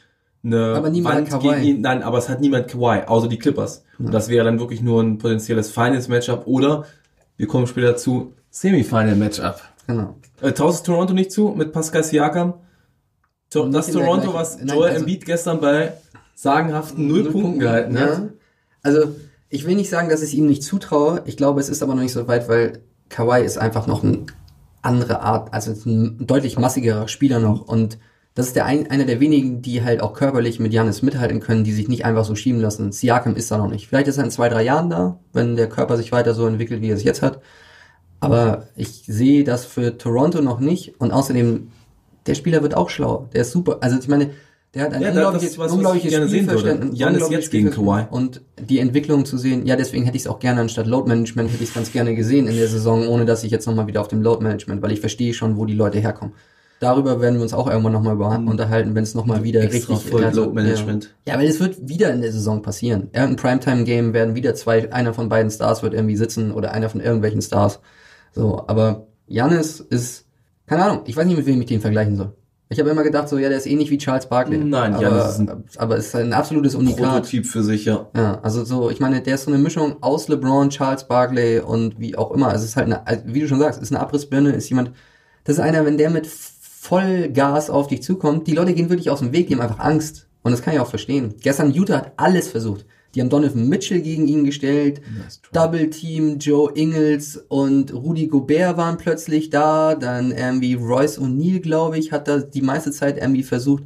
eine 0.45 0.75
Aber 0.77 0.91
niemand 0.91 1.33
Wand 1.33 1.43
gegen 1.43 1.63
ihn, 1.63 1.81
nein, 1.81 2.03
aber 2.03 2.19
es 2.19 2.29
hat 2.29 2.41
niemand 2.41 2.69
Kawhi, 2.69 3.03
außer 3.07 3.27
die 3.27 3.39
Clippers. 3.39 3.85
Und 3.99 4.13
das 4.13 4.29
wäre 4.29 4.45
dann 4.45 4.61
wirklich 4.61 4.81
nur 4.81 5.03
ein 5.03 5.19
potenzielles 5.19 5.71
Finals-Matchup 5.71 6.47
oder, 6.47 6.85
wir 7.37 7.49
kommen 7.49 7.67
später 7.67 7.97
zu, 7.97 8.33
Semifinal-Matchup. 8.51 9.61
Genau. 9.87 10.17
Äh, 10.41 10.53
traust 10.53 10.87
Toronto 10.87 11.15
nicht 11.15 11.33
zu 11.33 11.49
mit 11.57 11.73
Pascal 11.73 12.05
Siakam? 12.05 12.55
To 13.51 13.69
das 13.69 13.91
Toronto, 13.91 14.35
was 14.35 14.59
Joel 14.61 14.91
also- 14.91 15.01
Embiid 15.01 15.25
gestern 15.25 15.61
bei 15.61 15.93
sagenhaften 16.35 17.07
null 17.07 17.31
Punkten 17.31 17.59
gehalten 17.61 17.99
hat. 17.99 18.09
Ja. 18.09 18.29
Also, 18.83 19.15
ich 19.49 19.67
will 19.67 19.77
nicht 19.77 19.91
sagen, 19.91 20.09
dass 20.09 20.23
ich 20.23 20.31
es 20.31 20.35
ihm 20.35 20.47
nicht 20.47 20.63
zutraue. 20.63 21.23
Ich 21.25 21.37
glaube, 21.37 21.61
es 21.61 21.69
ist 21.69 21.83
aber 21.83 21.95
noch 21.95 22.03
nicht 22.03 22.13
so 22.13 22.29
weit, 22.29 22.49
weil 22.49 22.81
Kawhi 23.09 23.45
ist 23.45 23.59
einfach 23.59 23.87
noch 23.87 24.03
eine 24.03 24.27
andere 24.83 25.21
Art, 25.21 25.53
also 25.55 25.73
ein 25.73 26.27
deutlich 26.27 26.59
massigerer 26.59 27.09
Spieler 27.09 27.39
noch. 27.39 27.67
Und 27.67 27.99
das 28.35 28.49
ist 28.49 28.57
der 28.57 28.67
ein, 28.67 28.91
einer 28.91 29.05
der 29.05 29.19
wenigen, 29.21 29.63
die 29.63 29.83
halt 29.83 30.03
auch 30.03 30.13
körperlich 30.13 30.61
mit 30.61 30.73
Janis 30.73 31.03
mithalten 31.03 31.41
können, 31.41 31.65
die 31.65 31.73
sich 31.73 31.89
nicht 31.89 32.05
einfach 32.05 32.25
so 32.25 32.35
schieben 32.35 32.61
lassen. 32.61 32.93
Siakam 32.93 33.35
ist 33.35 33.51
da 33.51 33.59
noch 33.59 33.71
nicht. 33.71 33.89
Vielleicht 33.89 34.09
ist 34.09 34.19
er 34.19 34.25
in 34.25 34.31
zwei, 34.31 34.49
drei 34.49 34.63
Jahren 34.63 34.91
da, 34.91 35.19
wenn 35.33 35.57
der 35.57 35.69
Körper 35.69 35.97
sich 35.97 36.13
weiter 36.13 36.35
so 36.35 36.47
entwickelt, 36.47 36.83
wie 36.83 36.91
er 36.91 36.97
es 36.97 37.05
jetzt 37.05 37.23
hat. 37.23 37.41
Aber 38.21 38.69
ich 38.77 39.05
sehe 39.07 39.45
das 39.45 39.65
für 39.65 39.97
Toronto 39.97 40.43
noch 40.43 40.61
nicht. 40.61 41.01
Und 41.01 41.13
außerdem, 41.13 41.71
der 42.27 42.35
Spieler 42.35 42.63
wird 42.63 42.77
auch 42.77 42.91
schlau. 42.91 43.29
Der 43.33 43.43
ist 43.43 43.53
super. 43.53 43.79
Also 43.81 43.99
ich 43.99 44.09
meine, 44.09 44.31
der 44.75 44.85
hat 44.85 44.93
ein 44.93 45.03
Ja, 45.03 45.09
unglaubliches, 45.09 45.51
ist 45.53 45.59
was, 45.59 45.67
was 45.67 45.73
unglaubliches 45.73 46.13
würde. 46.13 46.29
Spielverständnis. 46.29 46.95
Giannis 46.99 47.23
unglaubliches 47.23 47.45
jetzt 47.45 47.51
gegen. 47.51 47.71
Kawhi. 47.71 48.07
Und 48.11 48.43
die 48.61 48.79
Entwicklung 48.79 49.25
zu 49.25 49.39
sehen, 49.39 49.65
ja, 49.67 49.77
deswegen 49.77 50.05
hätte 50.05 50.17
ich 50.17 50.25
es 50.25 50.29
auch 50.29 50.39
gerne 50.39 50.61
anstatt 50.61 50.87
Load 50.87 51.09
Management, 51.09 51.51
hätte 51.51 51.63
ich 51.63 51.71
es 51.71 51.75
ganz 51.75 51.93
gerne 51.93 52.15
gesehen 52.15 52.47
in 52.47 52.57
der 52.57 52.69
Saison, 52.69 53.09
ohne 53.09 53.25
dass 53.25 53.43
ich 53.45 53.51
jetzt 53.51 53.67
nochmal 53.67 53.87
wieder 53.87 54.01
auf 54.01 54.09
dem 54.09 54.21
Load 54.23 54.43
Management, 54.43 54.83
weil 54.83 54.93
ich 54.93 55.01
verstehe 55.01 55.33
schon, 55.33 55.57
wo 55.57 55.65
die 55.65 55.75
Leute 55.75 55.99
herkommen. 55.99 56.35
Darüber 56.79 57.23
werden 57.23 57.37
wir 57.37 57.43
uns 57.43 57.55
auch 57.55 57.69
irgendwann 57.71 57.93
nochmal 57.95 58.21
unterhalten, 58.49 58.95
wenn 58.95 59.03
es 59.03 59.15
nochmal 59.15 59.43
wieder 59.45 59.61
Mhm. 59.61 59.69
Extra 59.69 59.95
richtig 59.95 60.11
voll 60.11 60.25
also, 60.25 60.43
Load 60.43 60.55
Management. 60.55 61.15
Ja. 61.27 61.33
ja, 61.35 61.41
weil 61.41 61.49
es 61.49 61.59
wird 61.59 61.89
wieder 61.89 62.13
in 62.13 62.21
der 62.21 62.33
Saison 62.33 62.61
passieren. 62.61 63.09
Irgendein 63.15 63.37
Primetime-Game 63.37 64.13
werden 64.13 64.35
wieder 64.35 64.55
zwei, 64.55 64.93
einer 64.93 65.15
von 65.15 65.31
beiden 65.31 65.51
Stars 65.51 65.83
wird 65.83 65.95
irgendwie 65.95 66.17
sitzen 66.17 66.53
oder 66.53 66.73
einer 66.73 66.91
von 66.91 67.01
irgendwelchen 67.01 67.41
Stars. 67.41 67.81
So, 68.35 68.65
aber 68.67 69.07
Janis 69.27 69.81
ist, 69.81 70.26
keine 70.67 70.85
Ahnung, 70.85 71.03
ich 71.07 71.17
weiß 71.17 71.27
nicht, 71.27 71.37
mit 71.37 71.47
wem 71.47 71.61
ich 71.61 71.67
den 71.67 71.81
vergleichen 71.81 72.17
soll. 72.17 72.35
Ich 72.69 72.81
habe 72.81 72.91
immer 72.91 73.05
gedacht, 73.05 73.29
so, 73.29 73.39
ja, 73.39 73.49
der 73.49 73.59
ist 73.59 73.67
ähnlich 73.67 73.91
wie 73.91 73.99
Charles 73.99 74.27
Barkley. 74.27 74.59
Nein, 74.59 74.95
aber, 74.95 75.05
Giannis 75.05 75.27
ist 75.27 75.39
ein 75.39 75.65
aber 75.77 75.97
ist 75.97 76.17
ein 76.17 76.33
absolutes 76.33 76.75
Unikat. 76.75 77.13
Prototyp 77.13 77.47
für 77.47 77.63
sich, 77.63 77.85
ja. 77.85 78.09
Ja, 78.17 78.41
also 78.43 78.65
so, 78.65 78.91
ich 78.91 78.99
meine, 78.99 79.23
der 79.23 79.37
ist 79.37 79.45
so 79.45 79.53
eine 79.53 79.63
Mischung 79.63 79.97
aus 80.01 80.27
LeBron, 80.27 80.71
Charles 80.71 81.07
Barkley 81.07 81.61
und 81.61 82.01
wie 82.01 82.17
auch 82.17 82.33
immer. 82.33 82.53
Es 82.53 82.65
ist 82.65 82.75
halt 82.75 82.87
eine, 82.87 83.07
also 83.07 83.23
wie 83.27 83.41
du 83.41 83.47
schon 83.47 83.61
sagst, 83.61 83.81
ist 83.81 83.93
eine 83.93 84.01
Abrissbirne, 84.01 84.51
ist 84.51 84.69
jemand, 84.69 84.91
das 85.45 85.57
ist 85.57 85.61
einer, 85.61 85.85
wenn 85.85 85.97
der 85.97 86.11
mit 86.11 86.27
Vollgas 86.27 87.71
auf 87.71 87.87
dich 87.87 88.03
zukommt, 88.03 88.49
die 88.49 88.55
Leute 88.55 88.75
gehen 88.75 88.91
wirklich 88.91 89.11
aus 89.11 89.21
dem 89.21 89.33
Weg, 89.33 89.47
die 89.47 89.55
haben 89.55 89.63
einfach 89.63 89.79
Angst. 89.79 90.27
Und 90.43 90.51
das 90.51 90.63
kann 90.63 90.75
ich 90.75 90.81
auch 90.81 90.89
verstehen. 90.89 91.35
Gestern 91.41 91.73
Utah 91.73 91.99
hat 91.99 92.13
alles 92.17 92.49
versucht. 92.49 92.85
Die 93.17 93.23
haben 93.23 93.31
Donovan 93.31 93.69
Mitchell 93.69 94.03
gegen 94.03 94.29
ihn 94.29 94.45
gestellt, 94.45 95.01
Double 95.53 95.89
Team, 95.89 96.39
Joe 96.39 96.71
Ingles 96.75 97.39
und 97.49 97.93
Rudy 97.95 98.27
Gobert 98.27 98.77
waren 98.77 98.99
plötzlich 98.99 99.49
da, 99.49 99.95
dann 99.95 100.33
irgendwie 100.33 100.75
Royce 100.75 101.19
O'Neal, 101.19 101.61
glaube 101.61 101.99
ich, 101.99 102.13
hat 102.13 102.29
da 102.29 102.39
die 102.41 102.61
meiste 102.61 102.93
Zeit 102.93 103.17
irgendwie 103.17 103.43
versucht. 103.43 103.85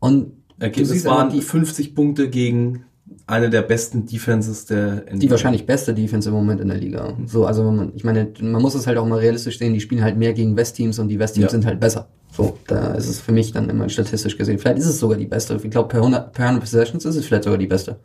Und 0.00 0.32
Ergebnis 0.58 1.04
waren 1.04 1.30
die, 1.30 1.40
50 1.40 1.94
Punkte 1.94 2.28
gegen 2.28 2.84
eine 3.28 3.48
der 3.48 3.62
besten 3.62 4.06
Defenses 4.06 4.66
der 4.66 5.04
NBA. 5.06 5.18
die 5.18 5.30
wahrscheinlich 5.30 5.66
beste 5.66 5.94
Defense 5.94 6.28
im 6.28 6.34
Moment 6.34 6.60
in 6.60 6.68
der 6.68 6.78
Liga. 6.78 7.16
So, 7.26 7.46
also 7.46 7.70
man, 7.70 7.92
ich 7.94 8.02
meine, 8.02 8.32
man 8.40 8.60
muss 8.60 8.74
es 8.74 8.86
halt 8.86 8.98
auch 8.98 9.06
mal 9.06 9.18
realistisch 9.20 9.58
sehen, 9.58 9.72
die 9.72 9.80
spielen 9.80 10.02
halt 10.02 10.16
mehr 10.16 10.32
gegen 10.32 10.56
West-Teams 10.56 10.98
und 10.98 11.08
die 11.08 11.18
West-Teams 11.18 11.44
Ja. 11.44 11.50
sind 11.50 11.64
halt 11.64 11.78
besser. 11.78 12.08
So, 12.32 12.58
da 12.66 12.94
ist 12.94 13.08
es 13.08 13.20
für 13.20 13.32
mich 13.32 13.52
dann 13.52 13.70
immer 13.70 13.88
statistisch 13.88 14.36
gesehen. 14.36 14.58
Vielleicht 14.58 14.78
ist 14.78 14.86
es 14.86 14.98
sogar 14.98 15.16
die 15.16 15.26
beste. 15.26 15.58
Ich 15.62 15.70
glaube, 15.70 15.88
per 15.88 16.00
100, 16.00 16.32
per 16.32 16.46
100 16.46 16.60
Possessions 16.62 17.04
ist 17.04 17.16
es 17.16 17.24
vielleicht 17.26 17.44
sogar 17.44 17.58
die 17.58 17.66
beste. 17.66 17.98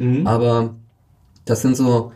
Mhm. 0.00 0.26
Aber 0.26 0.74
das 1.44 1.62
sind 1.62 1.76
so, 1.76 2.12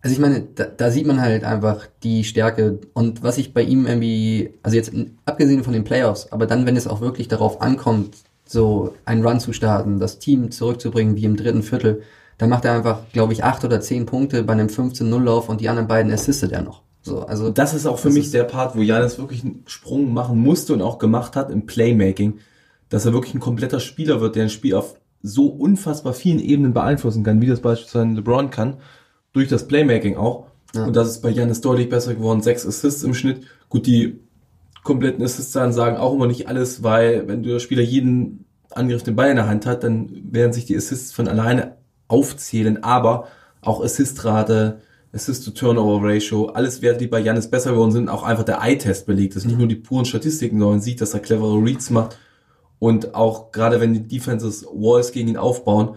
also 0.00 0.14
ich 0.14 0.20
meine, 0.20 0.42
da, 0.54 0.64
da 0.64 0.90
sieht 0.90 1.06
man 1.06 1.20
halt 1.20 1.44
einfach 1.44 1.86
die 2.02 2.24
Stärke 2.24 2.78
und 2.94 3.22
was 3.22 3.38
ich 3.38 3.52
bei 3.52 3.62
ihm 3.62 3.86
irgendwie, 3.86 4.54
also 4.62 4.76
jetzt 4.76 4.92
abgesehen 5.24 5.64
von 5.64 5.72
den 5.72 5.84
Playoffs, 5.84 6.32
aber 6.32 6.46
dann, 6.46 6.64
wenn 6.64 6.76
es 6.76 6.86
auch 6.86 7.00
wirklich 7.00 7.28
darauf 7.28 7.60
ankommt, 7.60 8.14
so 8.44 8.94
einen 9.04 9.26
Run 9.26 9.40
zu 9.40 9.52
starten, 9.52 9.98
das 9.98 10.20
Team 10.20 10.52
zurückzubringen 10.52 11.16
wie 11.16 11.24
im 11.24 11.36
dritten 11.36 11.64
Viertel, 11.64 12.02
da 12.38 12.46
macht 12.46 12.64
er 12.64 12.74
einfach, 12.74 13.00
glaube 13.12 13.32
ich, 13.32 13.42
acht 13.42 13.64
oder 13.64 13.80
zehn 13.80 14.06
Punkte 14.06 14.44
bei 14.44 14.52
einem 14.52 14.68
15-0-Lauf 14.68 15.48
und 15.48 15.60
die 15.60 15.68
anderen 15.68 15.88
beiden 15.88 16.12
assistet 16.12 16.52
er 16.52 16.62
noch. 16.62 16.82
So, 17.02 17.22
also 17.22 17.50
das 17.50 17.74
ist 17.74 17.86
auch 17.86 17.98
für 17.98 18.10
mich 18.10 18.30
der 18.30 18.44
Part, 18.44 18.76
wo 18.76 18.82
Janis 18.82 19.18
wirklich 19.18 19.42
einen 19.42 19.62
Sprung 19.66 20.12
machen 20.12 20.38
musste 20.38 20.72
und 20.72 20.82
auch 20.82 20.98
gemacht 20.98 21.34
hat 21.34 21.50
im 21.50 21.66
Playmaking, 21.66 22.38
dass 22.88 23.06
er 23.06 23.12
wirklich 23.12 23.34
ein 23.34 23.40
kompletter 23.40 23.80
Spieler 23.80 24.20
wird, 24.20 24.36
der 24.36 24.44
ein 24.44 24.50
Spiel 24.50 24.74
auf 24.74 24.96
so 25.26 25.46
unfassbar 25.46 26.12
vielen 26.12 26.40
Ebenen 26.40 26.72
beeinflussen 26.72 27.24
kann, 27.24 27.40
wie 27.40 27.46
das 27.46 27.60
beispielsweise 27.60 28.06
LeBron 28.14 28.50
kann, 28.50 28.76
durch 29.32 29.48
das 29.48 29.66
Playmaking 29.68 30.16
auch. 30.16 30.46
Ja. 30.74 30.84
Und 30.84 30.96
das 30.96 31.08
ist 31.08 31.22
bei 31.22 31.30
Janis 31.30 31.60
deutlich 31.60 31.88
besser 31.88 32.14
geworden, 32.14 32.42
sechs 32.42 32.66
Assists 32.66 33.02
im 33.02 33.14
Schnitt. 33.14 33.42
Gut, 33.68 33.86
die 33.86 34.20
kompletten 34.82 35.24
Assists-Zahlen 35.24 35.72
sagen 35.72 35.96
auch 35.96 36.14
immer 36.14 36.26
nicht 36.26 36.48
alles, 36.48 36.82
weil 36.82 37.26
wenn 37.28 37.42
der 37.42 37.58
Spieler 37.58 37.82
jeden 37.82 38.44
Angriff 38.70 39.02
den 39.02 39.16
Ball 39.16 39.30
in 39.30 39.36
der 39.36 39.48
Hand 39.48 39.66
hat, 39.66 39.82
dann 39.82 40.10
werden 40.30 40.52
sich 40.52 40.64
die 40.64 40.76
Assists 40.76 41.12
von 41.12 41.28
alleine 41.28 41.76
aufzählen, 42.08 42.82
aber 42.82 43.26
auch 43.62 43.82
Assistrate, 43.82 44.80
Assist-to-Turnover-Ratio, 45.12 46.46
alles 46.46 46.82
Werte, 46.82 46.98
die 46.98 47.06
bei 47.06 47.20
Janis 47.20 47.50
besser 47.50 47.72
geworden 47.72 47.90
sind, 47.90 48.08
auch 48.08 48.22
einfach 48.22 48.44
der 48.44 48.60
Eye-Test 48.60 49.06
belegt. 49.06 49.34
Das 49.34 49.42
sind 49.42 49.50
nicht 49.50 49.58
nur 49.58 49.68
die 49.68 49.76
puren 49.76 50.04
Statistiken, 50.04 50.58
sondern 50.58 50.76
man 50.76 50.82
sieht, 50.82 51.00
dass 51.00 51.14
er 51.14 51.20
clevere 51.20 51.56
Reads 51.56 51.90
macht 51.90 52.18
und 52.86 53.16
auch 53.16 53.50
gerade 53.50 53.80
wenn 53.80 53.92
die 53.92 54.06
Defenses 54.06 54.64
Walls 54.72 55.10
gegen 55.10 55.28
ihn 55.28 55.36
aufbauen, 55.36 55.96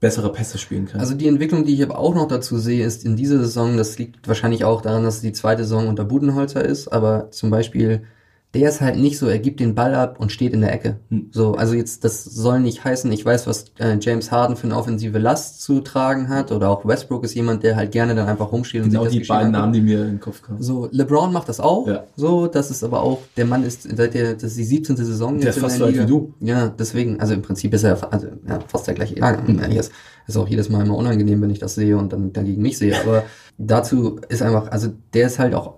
bessere 0.00 0.30
Pässe 0.30 0.58
spielen 0.58 0.84
kann. 0.84 1.00
Also 1.00 1.14
die 1.14 1.28
Entwicklung, 1.28 1.64
die 1.64 1.72
ich 1.72 1.82
aber 1.82 1.98
auch 1.98 2.14
noch 2.14 2.28
dazu 2.28 2.58
sehe, 2.58 2.84
ist 2.84 3.06
in 3.06 3.16
dieser 3.16 3.38
Saison, 3.38 3.78
das 3.78 3.98
liegt 3.98 4.28
wahrscheinlich 4.28 4.64
auch 4.64 4.82
daran, 4.82 5.02
dass 5.02 5.16
es 5.16 5.20
die 5.22 5.32
zweite 5.32 5.64
Saison 5.64 5.88
unter 5.88 6.04
Budenholzer 6.04 6.62
ist, 6.62 6.88
aber 6.88 7.30
zum 7.30 7.48
Beispiel, 7.48 8.02
der 8.52 8.68
ist 8.68 8.80
halt 8.80 8.96
nicht 8.96 9.16
so, 9.16 9.28
er 9.28 9.38
gibt 9.38 9.60
den 9.60 9.76
Ball 9.76 9.94
ab 9.94 10.18
und 10.18 10.32
steht 10.32 10.52
in 10.52 10.60
der 10.60 10.72
Ecke. 10.72 10.96
Hm. 11.08 11.28
So, 11.30 11.54
also 11.54 11.74
jetzt, 11.74 12.02
das 12.02 12.24
soll 12.24 12.58
nicht 12.58 12.84
heißen, 12.84 13.10
ich 13.12 13.24
weiß, 13.24 13.46
was 13.46 13.66
äh, 13.78 13.96
James 14.00 14.32
Harden 14.32 14.56
für 14.56 14.64
eine 14.64 14.76
offensive 14.76 15.18
Last 15.18 15.62
zu 15.62 15.80
tragen 15.80 16.28
hat, 16.28 16.50
oder 16.50 16.68
auch 16.68 16.84
Westbrook 16.84 17.22
ist 17.22 17.34
jemand, 17.34 17.62
der 17.62 17.76
halt 17.76 17.92
gerne 17.92 18.14
dann 18.16 18.26
einfach 18.26 18.50
rumsteht 18.50 18.82
und 18.82 18.90
genau 18.90 19.04
sich 19.04 19.18
das 19.18 19.22
die 19.22 19.28
beiden. 19.28 19.52
Namen, 19.52 19.72
die 19.72 19.80
mir 19.80 20.00
in 20.02 20.08
den 20.08 20.20
Kopf 20.20 20.42
kamen. 20.42 20.60
So, 20.60 20.88
LeBron 20.90 21.32
macht 21.32 21.48
das 21.48 21.60
auch. 21.60 21.86
Ja. 21.86 22.04
So, 22.16 22.48
das 22.48 22.72
ist 22.72 22.82
aber 22.82 23.02
auch, 23.02 23.20
der 23.36 23.44
Mann 23.44 23.62
ist 23.62 23.82
seit 23.82 24.14
der, 24.14 24.34
das 24.34 24.44
ist 24.44 24.58
die 24.58 24.64
17. 24.64 24.96
Saison. 24.96 25.38
Der 25.38 25.46
jetzt 25.46 25.56
ist 25.56 25.62
fast 25.62 25.76
so 25.78 25.84
alt 25.84 25.96
wie 25.96 26.06
du. 26.06 26.34
Ja, 26.40 26.68
deswegen, 26.68 27.20
also 27.20 27.34
im 27.34 27.42
Prinzip 27.42 27.72
ist 27.72 27.84
er 27.84 28.12
also, 28.12 28.28
ja, 28.48 28.58
fast 28.66 28.88
der 28.88 28.94
gleiche 28.94 29.16
Jahrgang. 29.16 29.46
Mhm. 29.46 29.60
Ist, 29.60 29.92
ist 30.26 30.36
auch 30.36 30.48
jedes 30.48 30.68
Mal 30.68 30.84
immer 30.84 30.96
unangenehm, 30.96 31.40
wenn 31.40 31.50
ich 31.50 31.60
das 31.60 31.76
sehe 31.76 31.96
und 31.96 32.12
dann, 32.12 32.32
dann 32.32 32.46
gegen 32.46 32.62
mich 32.62 32.78
sehe. 32.78 32.98
Aber 33.00 33.22
dazu 33.58 34.20
ist 34.28 34.42
einfach, 34.42 34.72
also 34.72 34.88
der 35.14 35.28
ist 35.28 35.38
halt 35.38 35.54
auch 35.54 35.74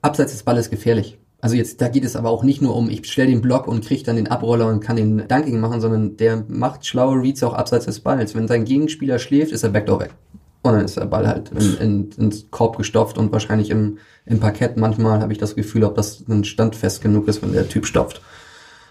abseits 0.00 0.32
des 0.32 0.42
Balles 0.42 0.68
gefährlich. 0.68 1.18
Also 1.42 1.56
jetzt, 1.56 1.80
da 1.80 1.88
geht 1.88 2.04
es 2.04 2.14
aber 2.14 2.30
auch 2.30 2.44
nicht 2.44 2.62
nur 2.62 2.76
um, 2.76 2.88
ich 2.88 3.04
stell 3.10 3.26
den 3.26 3.42
Block 3.42 3.66
und 3.66 3.84
krieg 3.84 4.04
dann 4.04 4.14
den 4.14 4.28
Abroller 4.28 4.68
und 4.68 4.78
kann 4.78 4.94
den 4.94 5.26
Dunking 5.26 5.58
machen, 5.58 5.80
sondern 5.80 6.16
der 6.16 6.44
macht 6.46 6.86
schlaue 6.86 7.20
Reads 7.20 7.42
auch 7.42 7.52
abseits 7.52 7.86
des 7.86 7.98
Balls. 7.98 8.36
Wenn 8.36 8.46
sein 8.46 8.64
Gegenspieler 8.64 9.18
schläft, 9.18 9.50
ist 9.50 9.64
er 9.64 9.70
Backdoor 9.70 10.00
weg. 10.00 10.14
Und 10.62 10.74
dann 10.74 10.84
ist 10.84 10.96
der 10.96 11.06
Ball 11.06 11.26
halt 11.26 11.50
in, 11.50 11.76
in, 11.78 12.10
ins 12.12 12.46
Korb 12.52 12.76
gestopft 12.76 13.18
und 13.18 13.32
wahrscheinlich 13.32 13.70
im, 13.70 13.98
im 14.24 14.38
Parkett 14.38 14.76
manchmal 14.76 15.20
habe 15.20 15.32
ich 15.32 15.38
das 15.38 15.56
Gefühl, 15.56 15.82
ob 15.82 15.96
das 15.96 16.22
ein 16.28 16.44
standfest 16.44 17.02
genug 17.02 17.26
ist, 17.26 17.42
wenn 17.42 17.52
der 17.52 17.68
Typ 17.68 17.86
stopft. 17.86 18.22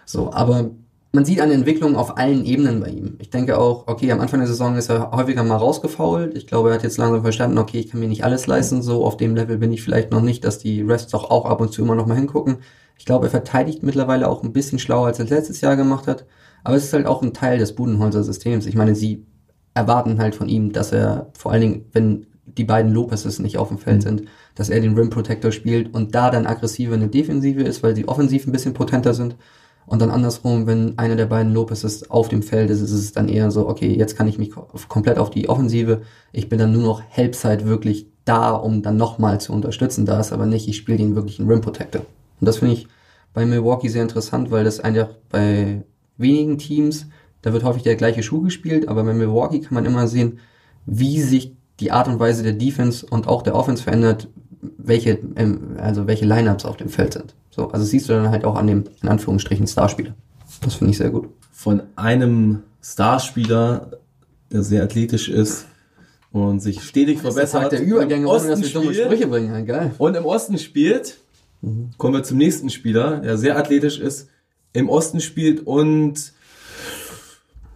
So, 0.06 0.34
aber 0.34 0.72
man 1.14 1.26
sieht 1.26 1.42
eine 1.42 1.54
Entwicklung 1.54 1.96
auf 1.96 2.18
allen 2.18 2.46
Ebenen 2.46 2.80
bei 2.80 2.90
ihm. 2.90 3.18
Ich 3.20 3.30
denke 3.30 3.58
auch, 3.58 3.88
okay, 3.88 4.12
am 4.12 4.22
Anfang 4.22 4.40
der 4.40 4.48
Saison 4.48 4.78
ist 4.78 4.90
er 4.90 5.12
häufiger 5.12 5.44
mal 5.44 5.58
rausgefault. 5.58 6.38
Ich 6.38 6.48
glaube, 6.48 6.70
er 6.70 6.76
hat 6.76 6.84
jetzt 6.84 6.98
langsam 6.98 7.22
verstanden, 7.22 7.58
okay, 7.58 7.80
ich 7.80 7.90
kann 7.90 8.00
mir 8.00 8.08
nicht 8.08 8.24
alles 8.24 8.48
leisten, 8.48 8.82
so 8.82 9.06
auf 9.06 9.18
dem 9.18 9.36
Level 9.36 9.58
bin 9.58 9.74
ich 9.74 9.84
vielleicht 9.84 10.12
noch 10.12 10.22
nicht, 10.22 10.46
dass 10.46 10.60
die 10.60 10.82
Rests 10.82 11.12
doch 11.12 11.30
auch 11.30 11.46
ab 11.46 11.60
und 11.60 11.74
zu 11.74 11.82
immer 11.82 11.96
noch 11.96 12.06
mal 12.06 12.16
hingucken. 12.16 12.58
Ich 12.98 13.06
glaube, 13.06 13.28
er 13.28 13.32
verteidigt 13.32 13.84
mittlerweile 13.84 14.30
auch 14.30 14.44
ein 14.44 14.54
bisschen 14.54 14.80
schlauer, 14.80 15.08
als 15.08 15.20
er 15.20 15.26
letztes 15.26 15.60
Jahr 15.60 15.76
gemacht 15.76 16.08
hat. 16.08 16.26
Aber 16.64 16.76
es 16.78 16.86
ist 16.86 16.94
halt 16.94 17.08
auch 17.08 17.22
ein 17.22 17.34
Teil 17.34 17.58
des 17.58 17.76
Budenholzer 17.76 18.24
Systems. 18.24 18.66
Ich 18.66 18.76
meine, 18.76 18.96
sie 18.96 19.26
erwarten 19.74 20.20
halt 20.20 20.36
von 20.36 20.48
ihm, 20.48 20.72
dass 20.72 20.92
er 20.92 21.32
vor 21.38 21.52
allen 21.52 21.62
Dingen, 21.62 21.86
wenn 21.92 22.28
die 22.46 22.64
beiden 22.64 22.94
Lopezes 22.94 23.40
nicht 23.40 23.58
auf 23.58 23.70
dem 23.70 23.78
Feld 23.78 24.04
sind, 24.04 24.24
dass 24.56 24.70
er 24.70 24.82
den 24.82 24.98
Rim 24.98 25.10
Protector 25.10 25.52
spielt 25.52 25.94
und 25.94 26.16
da 26.16 26.30
dann 26.30 26.46
aggressiver 26.46 26.94
in 26.94 27.02
der 27.02 27.10
Defensive 27.10 27.62
ist, 27.62 27.84
weil 27.84 27.96
sie 27.96 28.08
offensiv 28.08 28.46
ein 28.46 28.52
bisschen 28.52 28.74
potenter 28.74 29.14
sind. 29.14 29.36
Und 29.86 30.02
dann 30.02 30.12
andersrum, 30.12 30.68
wenn 30.68 30.98
einer 30.98 31.16
der 31.16 31.26
beiden 31.26 31.54
Lopezes 31.54 32.10
auf 32.10 32.30
dem 32.30 32.44
Feld 32.44 32.70
ist, 32.70 32.82
ist 32.82 32.92
es 32.92 33.12
dann 33.12 33.28
eher 33.28 33.52
so, 33.52 33.68
okay, 33.68 33.94
jetzt 33.94 34.16
kann 34.16 34.28
ich 34.28 34.38
mich 34.38 34.52
ko- 34.52 34.68
komplett 34.88 35.18
auf 35.18 35.30
die 35.30 35.50
Offensive. 35.50 36.02
Ich 36.32 36.48
bin 36.50 36.60
dann 36.60 36.72
nur 36.72 36.84
noch 36.84 37.02
Helpside 37.02 37.66
wirklich 37.66 38.08
da, 38.24 38.52
um 38.52 38.84
dann 38.84 38.98
nochmal 38.98 39.42
zu 39.42 39.52
unterstützen. 39.52 40.06
Da 40.06 40.20
ist 40.20 40.32
aber 40.32 40.46
nicht, 40.46 40.68
ich 40.68 40.78
spiele 40.78 40.98
den 40.98 41.16
wirklichen 41.16 41.48
Rim 41.48 41.62
Protector. 41.62 42.02
Und 42.40 42.48
das 42.48 42.60
finde 42.60 42.76
ich 42.76 42.88
bei 43.34 43.46
Milwaukee 43.46 43.90
sehr 43.90 44.04
interessant, 44.04 44.52
weil 44.52 44.64
das 44.64 44.80
einfach 44.80 45.10
bei 45.30 45.84
wenigen 46.18 46.58
Teams, 46.58 47.08
da 47.42 47.52
wird 47.54 47.64
häufig 47.64 47.84
der 47.84 47.96
gleiche 47.96 48.24
Schuh 48.24 48.42
gespielt, 48.42 48.88
aber 48.88 49.04
bei 49.04 49.14
Milwaukee 49.14 49.60
kann 49.60 49.74
man 49.74 49.86
immer 49.86 50.08
sehen, 50.08 50.40
wie 50.86 51.22
sich 51.22 51.56
die 51.80 51.92
Art 51.92 52.08
und 52.08 52.20
Weise 52.20 52.44
der 52.44 52.54
Defense 52.54 53.06
und 53.10 53.28
auch 53.28 53.42
der 53.42 53.56
Offense 53.56 53.84
verändert, 53.84 54.28
welche, 54.78 55.20
ähm, 55.36 55.78
also 55.78 56.08
welche 56.08 56.26
Lineups 56.26 56.66
auf 56.66 56.78
dem 56.78 56.90
Feld 56.90 57.14
sind. 57.14 57.34
So, 57.52 57.70
also 57.70 57.86
siehst 57.86 58.10
du 58.10 58.14
dann 58.14 58.30
halt 58.30 58.46
auch 58.46 58.56
an 58.56 58.68
dem, 58.68 58.86
in 59.02 59.10
Anführungsstrichen, 59.10 59.68
Starspieler. 59.68 60.16
Das 60.64 60.76
finde 60.76 60.92
ich 60.92 60.98
sehr 60.98 61.10
gut. 61.10 61.30
Von 61.52 61.84
einem 61.96 62.64
Starspieler, 62.82 63.92
der 64.52 64.64
sehr 64.64 64.84
athletisch 64.84 65.30
ist 65.30 65.66
und 66.32 66.62
sich 66.62 66.82
stetig 66.82 67.20
verbessert. 67.20 67.64
Tag 67.64 67.70
der 67.72 67.84
Übergänge, 67.84 68.24
im 68.24 68.28
ohne 68.28 68.48
dass 68.48 68.62
wir 68.62 68.70
dumme. 68.70 68.94
Sprüche 68.94 69.28
bringen. 69.28 69.66
Geil. 69.66 69.94
Und 69.98 70.16
im 70.16 70.26
Osten 70.26 70.58
spielt, 70.58 71.18
kommen 71.98 72.14
wir 72.14 72.24
zum 72.24 72.38
nächsten 72.38 72.70
Spieler, 72.70 73.20
der 73.20 73.38
sehr 73.38 73.58
athletisch 73.58 74.00
ist, 74.00 74.30
im 74.74 74.90
Osten 74.90 75.20
spielt 75.20 75.68
und 75.68 76.34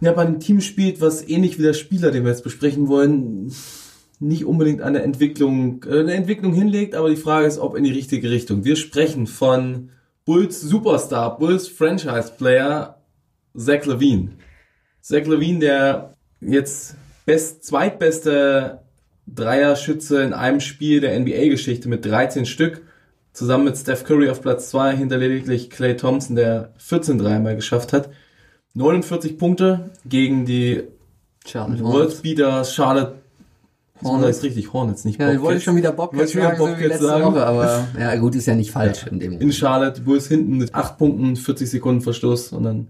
ja, 0.00 0.12
bei 0.12 0.22
einem 0.22 0.40
Team 0.40 0.60
spielt, 0.60 1.00
was 1.00 1.26
ähnlich 1.26 1.58
wie 1.58 1.62
der 1.62 1.72
Spieler, 1.72 2.10
den 2.10 2.24
wir 2.24 2.30
jetzt 2.30 2.44
besprechen 2.44 2.88
wollen, 2.88 3.54
nicht 4.18 4.44
unbedingt 4.44 4.82
eine 4.82 5.02
Entwicklung, 5.02 5.84
äh, 5.84 6.00
eine 6.00 6.14
Entwicklung 6.14 6.54
hinlegt, 6.54 6.94
aber 6.94 7.10
die 7.10 7.16
Frage 7.16 7.46
ist, 7.46 7.58
ob 7.58 7.76
in 7.76 7.84
die 7.84 7.92
richtige 7.92 8.30
Richtung. 8.30 8.64
Wir 8.64 8.76
sprechen 8.76 9.26
von 9.26 9.90
Bulls 10.24 10.60
Superstar, 10.60 11.38
Bulls 11.38 11.68
Franchise 11.68 12.32
Player, 12.36 13.00
Zach 13.56 13.84
Levine. 13.86 14.32
Zach 15.00 15.26
Levine, 15.26 15.58
der 15.60 16.16
jetzt 16.40 16.96
best, 17.26 17.64
zweitbeste 17.64 18.80
Dreierschütze 19.26 20.22
in 20.22 20.32
einem 20.32 20.60
Spiel 20.60 21.00
der 21.00 21.18
NBA-Geschichte 21.18 21.88
mit 21.88 22.04
13 22.04 22.46
Stück, 22.46 22.82
zusammen 23.32 23.64
mit 23.64 23.76
Steph 23.76 24.04
Curry 24.04 24.30
auf 24.30 24.40
Platz 24.40 24.70
2, 24.70 24.96
hinter 24.96 25.18
lediglich 25.18 25.68
Clay 25.68 25.96
Thompson, 25.96 26.36
der 26.36 26.72
14 26.78 27.18
Dreimal 27.18 27.54
geschafft 27.54 27.92
hat. 27.92 28.10
49 28.74 29.38
Punkte 29.38 29.90
gegen 30.04 30.44
die 30.44 30.84
Charlotte 31.44 31.82
Worldbeater 31.82 32.64
Charlotte 32.64 33.14
Hornets. 34.02 34.22
Hornets. 34.22 34.42
richtig, 34.42 34.72
Hornets, 34.72 35.04
nicht 35.04 35.20
Ja, 35.20 35.26
ich 35.32 35.34
wollte 35.40 35.42
Bobcats. 35.44 35.64
schon 35.64 35.76
wieder 35.76 35.90
Ich 35.90 35.96
Bobcats 35.96 36.18
wollte 36.18 36.32
schon 36.32 36.40
wieder 36.42 36.48
sagen, 36.50 36.58
so 36.58 36.64
wie 36.66 36.70
Bobcats 36.70 36.88
letzte 36.88 37.06
sagen. 37.06 37.24
Woche, 37.24 37.46
aber 37.46 37.86
ja, 37.98 38.16
gut, 38.16 38.34
ist 38.34 38.46
ja 38.46 38.54
nicht 38.54 38.70
falsch 38.70 39.06
in 39.06 39.18
dem 39.20 39.40
in. 39.40 39.52
Charlotte, 39.52 40.00
Bulls 40.02 40.28
hinten 40.28 40.58
mit 40.58 40.74
8 40.74 40.98
Punkten, 40.98 41.36
40 41.36 41.70
Sekunden 41.70 42.00
Verschluss 42.02 42.52
und 42.52 42.62
dann 42.62 42.88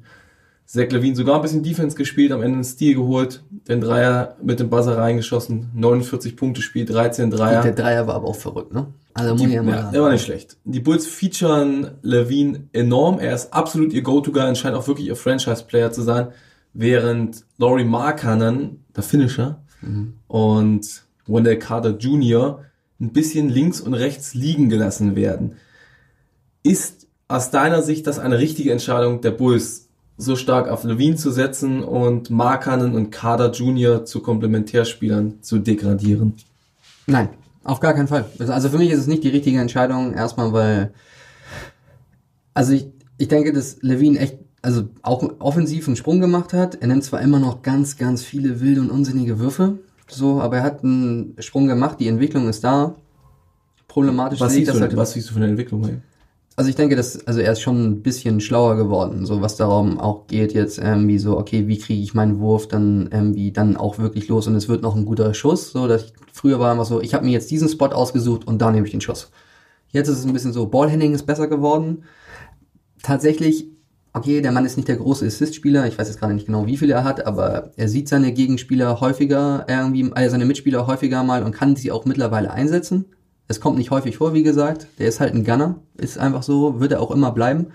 Zach 0.67 0.91
Levine 0.91 1.15
sogar 1.15 1.37
ein 1.37 1.43
bisschen 1.43 1.63
Defense 1.63 1.97
gespielt, 1.97 2.33
am 2.33 2.43
Ende 2.43 2.55
einen 2.57 2.65
Stil 2.65 2.97
geholt, 2.97 3.45
den 3.69 3.81
Dreier 3.81 4.37
mit 4.43 4.59
dem 4.59 4.69
Buzzer 4.69 4.99
reingeschossen, 4.99 5.71
49 5.75 6.35
Punkte 6.37 6.61
Spiel, 6.61 6.85
13 6.85 7.31
Dreier. 7.31 7.63
Der 7.63 7.73
Dreier 7.73 8.07
war 8.09 8.17
aber 8.17 8.27
auch 8.27 8.35
verrückt, 8.35 8.75
ne? 8.75 8.89
Also 9.15 9.33
muss 9.35 9.43
Die, 9.43 9.47
ich 9.49 9.55
ja 9.55 9.63
mal 9.63 9.75
ja, 9.77 9.91
der 9.93 10.03
war 10.03 10.11
nicht 10.11 10.25
schlecht. 10.25 10.57
Die 10.65 10.81
Bulls 10.81 11.07
featuren 11.07 11.93
Levine 12.03 12.65
enorm. 12.73 13.21
Er 13.21 13.35
ist 13.35 13.53
absolut 13.55 13.93
ihr 13.93 14.03
Go-To-Guy 14.03 14.49
und 14.49 14.59
scheint 14.59 14.75
auch 14.75 14.87
wirklich 14.89 15.07
ihr 15.07 15.15
Franchise-Player 15.17 15.93
zu 15.93 16.03
sein. 16.03 16.29
Während 16.75 17.45
Laurie 17.59 17.85
Markkanen, 17.85 18.85
der 18.95 19.03
Finisher, 19.05 19.63
und 20.29 21.03
Wendell 21.27 21.59
Carter 21.59 21.97
Jr. 21.97 22.65
ein 23.01 23.13
bisschen 23.13 23.49
links 23.49 23.81
und 23.81 23.95
rechts 23.95 24.35
liegen 24.35 24.69
gelassen 24.69 25.17
werden. 25.17 25.57
Ist 26.63 27.07
aus 27.29 27.51
deiner 27.51 27.83
Sicht 27.83 28.07
das 28.07 28.19
eine 28.19 28.39
richtige 28.39 28.73
Entscheidung 28.73 29.21
der 29.21 29.33
Bulls, 29.33 29.89
so 30.17 30.37
stark 30.37 30.69
auf 30.69 30.85
Levine 30.85 31.17
zu 31.17 31.31
setzen 31.31 31.83
und 31.83 32.31
Markkanen 32.31 32.95
und 32.95 33.11
Carter 33.11 33.51
Jr. 33.51 34.05
zu 34.05 34.21
Komplementärspielern 34.21 35.43
zu 35.43 35.59
degradieren? 35.59 36.35
Nein, 37.07 37.29
auf 37.65 37.81
gar 37.81 37.95
keinen 37.95 38.09
Fall. 38.09 38.25
Also 38.39 38.69
für 38.69 38.79
mich 38.79 38.91
ist 38.91 39.01
es 39.01 39.07
nicht 39.07 39.25
die 39.25 39.29
richtige 39.29 39.61
Entscheidung. 39.61 40.15
Erstmal, 40.15 40.53
weil, 40.53 40.95
also 42.55 42.73
ich, 42.73 42.87
ich 43.19 43.29
denke, 43.29 43.53
dass 43.53 43.83
Levine 43.83 44.19
echt, 44.19 44.39
also 44.67 44.89
auch 45.03 45.23
offensiv 45.39 45.87
einen 45.87 45.95
Sprung 45.95 46.21
gemacht 46.21 46.53
hat. 46.53 46.75
Er 46.81 46.89
nimmt 46.89 47.05
zwar 47.05 47.23
immer 47.23 47.39
noch 47.39 47.63
ganz, 47.63 47.99
ganz 47.99 48.25
viele 48.25 48.61
wilde 48.61 48.81
und 48.81 48.91
unsinnige 48.91 49.39
Würfe, 49.39 49.79
so, 50.09 50.41
aber 50.41 50.57
er 50.57 50.63
hat 50.65 50.83
einen 50.83 51.37
Sprung 51.39 51.69
gemacht. 51.69 52.01
Die 52.01 52.09
Entwicklung 52.09 52.49
ist 52.49 52.65
da. 52.65 52.97
Problematisch 53.87 54.41
Was 54.41 54.55
siehst, 54.55 54.69
das 54.69 54.77
du, 54.77 54.83
halt. 54.83 54.97
was 54.97 55.13
siehst 55.13 55.31
du 55.31 55.35
für 55.35 55.39
eine 55.39 55.51
Entwicklung? 55.51 55.85
Ey? 55.89 55.99
Also 56.57 56.69
ich 56.69 56.75
denke, 56.75 56.97
dass 56.97 57.25
also 57.29 57.39
er 57.39 57.53
ist 57.53 57.61
schon 57.61 57.85
ein 57.85 58.03
bisschen 58.03 58.41
schlauer 58.41 58.75
geworden, 58.77 59.25
so 59.25 59.41
was 59.41 59.57
darum 59.57 60.01
auch 60.01 60.27
geht 60.27 60.53
jetzt 60.53 60.79
irgendwie 60.79 61.19
so, 61.19 61.39
okay, 61.39 61.69
wie 61.69 61.79
kriege 61.79 62.03
ich 62.03 62.15
meinen 62.15 62.41
Wurf 62.41 62.67
dann 62.67 63.09
irgendwie 63.13 63.53
dann 63.53 63.77
auch 63.77 63.99
wirklich 63.99 64.27
los 64.27 64.49
und 64.49 64.57
es 64.57 64.69
wird 64.69 64.83
noch 64.83 64.97
ein 64.97 65.05
guter 65.05 65.33
Schuss, 65.33 65.71
so 65.71 65.87
dass 65.87 66.07
ich, 66.07 66.13
früher 66.33 66.59
war 66.59 66.73
immer 66.73 66.85
so, 66.85 67.01
ich 67.01 67.15
habe 67.15 67.25
mir 67.25 67.31
jetzt 67.31 67.51
diesen 67.53 67.69
Spot 67.69 67.87
ausgesucht 67.87 68.49
und 68.49 68.61
da 68.61 68.73
nehme 68.73 68.87
ich 68.87 68.93
den 68.93 69.01
Schuss. 69.01 69.31
Jetzt 69.93 70.09
ist 70.09 70.19
es 70.19 70.27
ein 70.27 70.33
bisschen 70.33 70.53
so, 70.53 70.67
Ballhandling 70.67 71.15
ist 71.15 71.25
besser 71.25 71.47
geworden. 71.47 72.03
Tatsächlich, 73.03 73.69
okay, 74.17 74.41
der 74.41 74.51
Mann 74.51 74.65
ist 74.65 74.77
nicht 74.77 74.89
der 74.89 74.97
große 74.97 75.27
Assist-Spieler, 75.27 75.87
ich 75.87 75.99
weiß 75.99 76.09
jetzt 76.09 76.19
gerade 76.19 76.33
nicht 76.33 76.47
genau, 76.47 76.67
wie 76.67 76.79
viel 76.79 76.91
er 76.91 77.05
hat, 77.05 77.27
aber 77.27 77.73
er 77.77 77.89
sieht 77.89 78.09
seine 78.09 78.33
Gegenspieler 78.33 79.01
häufiger 79.01 79.67
irgendwie, 79.69 80.11
äh, 80.15 80.31
seine 80.31 80.47
Mitspieler 80.47 80.87
häufiger 80.87 81.23
mal 81.23 81.43
und 81.43 81.53
kann 81.53 81.77
sie 81.77 81.93
auch 81.93 82.07
mittlerweile 82.07 82.51
einsetzen. 82.51 83.05
Es 83.47 83.61
kommt 83.61 83.77
nicht 83.77 83.91
häufig 83.91 84.17
vor, 84.17 84.33
wie 84.33 84.43
gesagt. 84.43 84.89
Der 84.99 85.07
ist 85.07 85.21
halt 85.21 85.35
ein 85.35 85.45
Gunner, 85.45 85.83
ist 85.99 86.19
einfach 86.19 86.43
so, 86.43 86.81
wird 86.81 86.93
er 86.93 87.01
auch 87.03 87.11
immer 87.11 87.31
bleiben. 87.31 87.69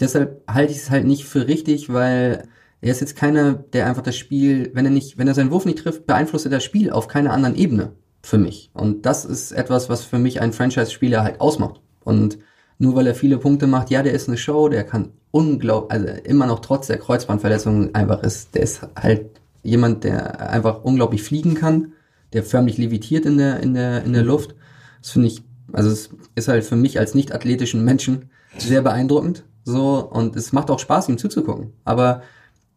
Deshalb 0.00 0.42
halte 0.48 0.72
ich 0.72 0.78
es 0.78 0.90
halt 0.90 1.06
nicht 1.06 1.26
für 1.26 1.46
richtig, 1.46 1.92
weil 1.92 2.48
er 2.80 2.90
ist 2.90 3.00
jetzt 3.00 3.16
keiner, 3.16 3.52
der 3.52 3.86
einfach 3.86 4.02
das 4.02 4.16
Spiel, 4.16 4.70
wenn 4.72 4.86
er 4.86 4.90
nicht, 4.90 5.18
wenn 5.18 5.28
er 5.28 5.34
seinen 5.34 5.50
Wurf 5.50 5.66
nicht 5.66 5.78
trifft, 5.78 6.06
beeinflusst 6.06 6.46
er 6.46 6.50
das 6.50 6.64
Spiel 6.64 6.90
auf 6.90 7.08
keiner 7.08 7.32
anderen 7.32 7.56
Ebene 7.56 7.92
für 8.22 8.38
mich. 8.38 8.70
Und 8.72 9.04
das 9.04 9.26
ist 9.26 9.52
etwas, 9.52 9.90
was 9.90 10.04
für 10.04 10.18
mich 10.18 10.40
ein 10.40 10.54
Franchise-Spieler 10.54 11.22
halt 11.22 11.40
ausmacht. 11.40 11.80
Und 12.04 12.38
nur 12.78 12.94
weil 12.94 13.06
er 13.06 13.14
viele 13.14 13.38
Punkte 13.38 13.66
macht, 13.66 13.90
ja, 13.90 14.02
der 14.02 14.12
ist 14.12 14.28
eine 14.28 14.36
Show, 14.36 14.68
der 14.68 14.84
kann 14.84 15.10
unglaublich, 15.30 15.92
also 15.92 16.08
immer 16.24 16.46
noch 16.46 16.60
trotz 16.60 16.86
der 16.86 16.98
Kreuzbandverletzung 16.98 17.94
einfach 17.94 18.22
ist, 18.22 18.54
der 18.54 18.62
ist 18.62 18.86
halt 18.96 19.26
jemand, 19.62 20.04
der 20.04 20.50
einfach 20.50 20.84
unglaublich 20.84 21.22
fliegen 21.22 21.54
kann, 21.54 21.92
der 22.32 22.42
förmlich 22.42 22.78
levitiert 22.78 23.26
in 23.26 23.38
der, 23.38 23.60
in 23.60 23.74
der, 23.74 24.04
in 24.04 24.12
der 24.12 24.22
Luft. 24.22 24.54
Das 25.00 25.10
finde 25.10 25.28
ich, 25.28 25.42
also 25.72 25.90
es 25.90 26.10
ist 26.34 26.48
halt 26.48 26.64
für 26.64 26.76
mich 26.76 26.98
als 26.98 27.14
nicht 27.14 27.32
athletischen 27.32 27.84
Menschen 27.84 28.30
sehr 28.58 28.82
beeindruckend. 28.82 29.44
So, 29.64 30.08
und 30.10 30.36
es 30.36 30.52
macht 30.52 30.70
auch 30.70 30.78
Spaß, 30.78 31.08
ihm 31.08 31.18
zuzugucken. 31.18 31.72
Aber 31.84 32.22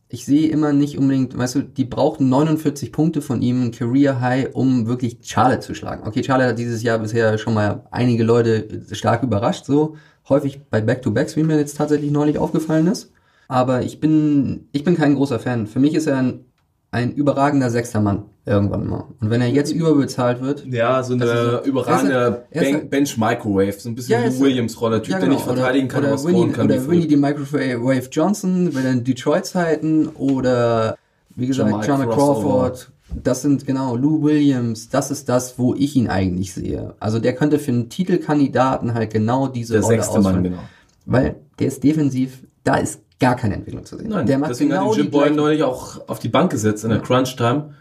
ich 0.10 0.26
sehe 0.26 0.50
immer 0.50 0.72
nicht 0.72 0.98
unbedingt, 0.98 1.38
weißt 1.38 1.56
du, 1.56 1.62
die 1.63 1.84
brauchten 1.84 2.30
49 2.30 2.91
Punkte 2.91 3.22
von 3.22 3.41
ihm, 3.41 3.72
Career 3.72 4.22
High, 4.22 4.50
um 4.54 4.88
wirklich 4.88 5.17
Charlotte 5.22 5.60
zu 5.60 5.76
schlagen. 5.76 6.08
Okay, 6.08 6.24
Charlotte 6.24 6.52
hat 6.52 6.60
dieses 6.60 6.82
Jahr 6.82 7.00
bisher 7.00 7.38
schon 7.38 7.54
mal 7.54 7.86
einige 7.91 8.24
Leute 8.24 8.86
stark 8.93 9.24
überrascht, 9.24 9.65
so 9.65 9.98
häufig 10.30 10.62
bei 10.70 10.80
Back-to-Backs, 10.80 11.36
wie 11.36 11.43
mir 11.43 11.58
jetzt 11.58 11.78
tatsächlich 11.78 12.12
neulich 12.12 12.38
aufgefallen 12.38 12.88
ist. 12.88 13.12
Aber 13.50 13.82
ich 13.82 14.00
bin, 14.00 14.67
ich 14.72 14.84
bin 14.84 14.96
kein 14.96 15.15
großer 15.15 15.39
Fan. 15.39 15.67
Für 15.67 15.80
mich 15.80 15.93
ist 15.93 16.08
er 16.08 16.17
ein, 16.17 16.46
ein 16.91 17.12
überragender 17.13 17.69
sechster 17.69 18.00
Mann 18.02 18.23
irgendwann 18.45 18.88
mal. 18.88 19.04
Und 19.19 19.30
wenn 19.30 19.41
er 19.41 19.50
jetzt 19.50 19.71
überbezahlt 19.73 20.41
wird, 20.41 20.65
Ja, 20.67 21.04
so 21.04 21.13
eine 21.13 21.28
so- 21.28 21.63
überragende 21.69 22.13
er 22.13 22.43
er 22.50 22.62
Ben 22.80 22.89
Bench 22.89 23.17
Microwave, 23.17 23.73
so 23.73 23.89
ein 23.89 23.95
bisschen 23.95 24.13
Ja, 24.13 24.19
er 24.19 24.28
Lou 24.28 24.34
ist- 24.34 24.39
Williams-Roller, 24.41 25.04
Typ, 25.04 25.19
der 25.19 25.28
nicht 25.30 25.41
verteidigen 25.41 25.88
kann, 25.89 26.04
oder, 26.04 26.13
aber 26.13 26.21
oder 26.23 26.30
Winnie, 26.34 26.52
kann. 26.54 26.65
oder 26.65 26.88
Winnie 26.88 27.08
die 27.08 27.17
Microwave 27.17 28.08
Johnson, 28.12 28.71
bei 28.73 28.82
den 28.82 29.04
Detroit-Zeiten 29.04 30.08
oder 30.08 30.97
wie 31.36 31.47
gesagt, 31.47 31.69
Jamal 31.69 31.86
Jamal. 31.86 32.08
Crawford. 32.10 32.91
Das 33.23 33.41
sind 33.41 33.65
genau 33.65 33.95
Lou 33.95 34.23
Williams. 34.23 34.89
Das 34.89 35.12
ist 35.12 35.30
das, 35.30 35.58
wo 35.60 35.73
ich 35.76 35.95
ihn 35.95 36.08
eigentlich 36.10 36.54
sehe. 36.54 36.93
Also 37.00 37.19
der 37.19 37.36
könnte 37.36 37.60
für 37.60 37.71
einen 37.71 37.89
Titelkandidaten 37.89 38.93
halt 38.93 39.12
genau 39.13 39.47
diese 39.47 39.73
der 39.73 39.82
Rolle 39.84 39.95
sechste 39.97 40.13
Mann, 40.19 40.26
ausfüllen. 40.26 40.43
genau. 40.43 40.60
Weil 41.06 41.36
der 41.60 41.67
ist 41.67 41.84
defensiv, 41.84 42.43
da 42.63 42.76
ist 42.78 43.02
gar 43.19 43.36
keine 43.36 43.56
Entwicklung 43.56 43.86
zu 43.86 43.97
sehen. 43.97 44.10
Nein, 44.10 44.25
der 44.25 44.38
macht 44.38 44.51
deswegen 44.51 44.69
genau 44.69 44.89
hat 44.89 44.97
die 44.97 45.01
Jim 45.01 45.12
Boyle 45.12 45.36
neulich 45.36 45.63
auch 45.63 46.08
auf 46.08 46.19
die 46.19 46.30
Bank 46.30 46.51
gesetzt 46.51 46.84
in 46.84 46.89
der 46.89 46.99
Crunch-Time, 46.99 47.73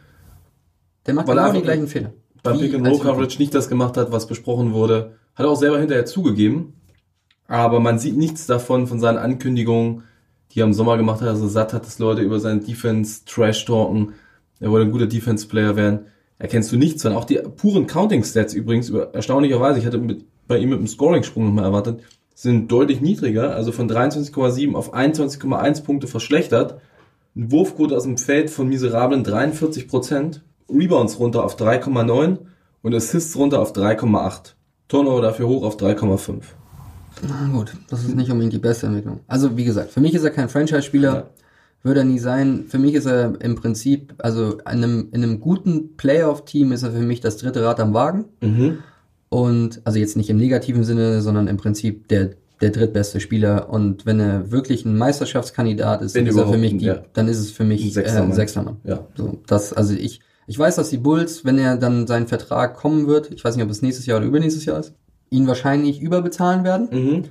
der 1.06 1.14
macht 1.14 1.26
genau 1.26 1.52
die 1.52 1.62
gleichen 1.62 1.86
Fehler. 1.86 2.12
beim 2.42 2.58
Wie 2.58 2.62
als 2.62 2.70
Pick-and-Roll-Coverage 2.72 3.38
nicht 3.38 3.54
das 3.54 3.68
gemacht 3.68 3.96
hat, 3.96 4.12
was 4.12 4.26
besprochen 4.26 4.72
wurde. 4.72 5.16
Hat 5.34 5.46
er 5.46 5.50
auch 5.50 5.56
selber 5.56 5.78
hinterher 5.78 6.06
zugegeben, 6.06 6.74
aber 7.46 7.80
man 7.80 7.98
sieht 7.98 8.16
nichts 8.16 8.46
davon 8.46 8.86
von 8.86 8.98
seinen 8.98 9.18
Ankündigungen, 9.18 10.02
die 10.52 10.60
er 10.60 10.64
im 10.64 10.72
Sommer 10.72 10.96
gemacht 10.96 11.20
hat, 11.20 11.28
also 11.28 11.46
satt 11.48 11.72
hat, 11.72 11.86
dass 11.86 11.98
Leute 11.98 12.22
über 12.22 12.40
seinen 12.40 12.64
Defense 12.64 13.24
trash-talken, 13.26 14.14
er 14.58 14.70
wollte 14.70 14.86
ein 14.86 14.92
guter 14.92 15.06
Defense-Player 15.06 15.76
werden. 15.76 16.06
Erkennst 16.38 16.72
du 16.72 16.76
nichts 16.76 17.02
von. 17.02 17.12
Auch 17.12 17.24
die 17.24 17.36
puren 17.36 17.86
Counting-Stats 17.86 18.54
übrigens, 18.54 18.88
über, 18.88 19.14
erstaunlicherweise, 19.14 19.78
ich 19.78 19.86
hatte 19.86 19.98
mit, 19.98 20.24
bei 20.46 20.58
ihm 20.58 20.70
mit 20.70 20.78
einem 20.78 20.86
Scoring-Sprung 20.86 21.46
nochmal 21.46 21.64
erwartet, 21.64 22.00
sind 22.38 22.70
deutlich 22.70 23.00
niedriger, 23.00 23.54
also 23.54 23.72
von 23.72 23.88
23,7 23.90 24.74
auf 24.74 24.92
21,1 24.94 25.82
Punkte 25.84 26.06
verschlechtert. 26.06 26.78
Eine 27.34 27.50
Wurfquote 27.50 27.96
aus 27.96 28.02
dem 28.02 28.18
Feld 28.18 28.50
von 28.50 28.68
miserablen 28.68 29.24
43 29.24 29.88
Prozent. 29.88 30.42
Rebounds 30.68 31.18
runter 31.18 31.44
auf 31.44 31.56
3,9 31.56 32.38
und 32.82 32.94
Assists 32.94 33.36
runter 33.36 33.60
auf 33.60 33.72
3,8. 33.72 34.52
Turnover 34.88 35.22
dafür 35.22 35.48
hoch 35.48 35.64
auf 35.64 35.76
3,5. 35.78 36.42
Na 37.26 37.48
gut, 37.52 37.74
das 37.88 38.04
ist 38.04 38.14
nicht 38.14 38.30
unbedingt 38.30 38.52
die 38.52 38.58
beste 38.58 38.86
Entwicklung. 38.86 39.20
Also 39.26 39.56
wie 39.56 39.64
gesagt, 39.64 39.90
für 39.90 40.00
mich 40.00 40.12
ist 40.14 40.22
er 40.24 40.30
kein 40.30 40.50
Franchise-Spieler, 40.50 41.14
Ja. 41.14 41.26
würde 41.82 42.00
er 42.00 42.04
nie 42.06 42.18
sein. 42.18 42.66
Für 42.68 42.78
mich 42.78 42.92
ist 42.94 43.06
er 43.06 43.40
im 43.40 43.54
Prinzip, 43.54 44.12
also 44.18 44.58
in 44.58 44.66
einem, 44.66 45.08
in 45.12 45.22
einem 45.22 45.40
guten 45.40 45.96
Playoff-Team 45.96 46.72
ist 46.72 46.82
er 46.82 46.90
für 46.90 46.98
mich 47.00 47.20
das 47.22 47.38
dritte 47.38 47.64
Rad 47.64 47.80
am 47.80 47.94
Wagen. 47.94 48.26
Mhm. 48.42 48.78
Und 49.28 49.80
also 49.84 49.98
jetzt 49.98 50.16
nicht 50.16 50.30
im 50.30 50.36
negativen 50.36 50.84
Sinne, 50.84 51.20
sondern 51.20 51.48
im 51.48 51.56
Prinzip 51.56 52.08
der, 52.08 52.30
der 52.60 52.70
drittbeste 52.70 53.20
Spieler. 53.20 53.68
Und 53.70 54.06
wenn 54.06 54.20
er 54.20 54.50
wirklich 54.52 54.84
ein 54.84 54.96
Meisterschaftskandidat 54.96 56.02
ist, 56.02 56.16
dann 56.16 56.26
ist 56.26 56.36
er 56.36 56.46
für 56.46 56.58
mich 56.58 56.76
die, 56.78 56.86
ja. 56.86 56.98
dann 57.12 57.28
ist 57.28 57.38
es 57.38 57.50
für 57.50 57.64
Ein 57.64 57.68
mich 57.68 57.96
äh, 57.96 58.04
ein 58.04 58.28
Mann. 58.28 58.32
Sechstermann. 58.32 58.76
Ja. 58.84 59.06
So, 59.16 59.38
das, 59.46 59.72
also 59.72 59.94
ich, 59.94 60.20
ich 60.46 60.58
weiß, 60.58 60.76
dass 60.76 60.90
die 60.90 60.98
Bulls, 60.98 61.44
wenn 61.44 61.58
er 61.58 61.76
dann 61.76 62.06
seinen 62.06 62.28
Vertrag 62.28 62.76
kommen 62.76 63.08
wird, 63.08 63.32
ich 63.32 63.44
weiß 63.44 63.56
nicht, 63.56 63.64
ob 63.64 63.70
es 63.70 63.82
nächstes 63.82 64.06
Jahr 64.06 64.18
oder 64.18 64.26
übernächstes 64.26 64.64
Jahr 64.64 64.78
ist, 64.78 64.94
ihn 65.28 65.46
wahrscheinlich 65.48 66.00
überbezahlen 66.00 66.62
werden, 66.62 66.88
Mhm. 66.92 67.24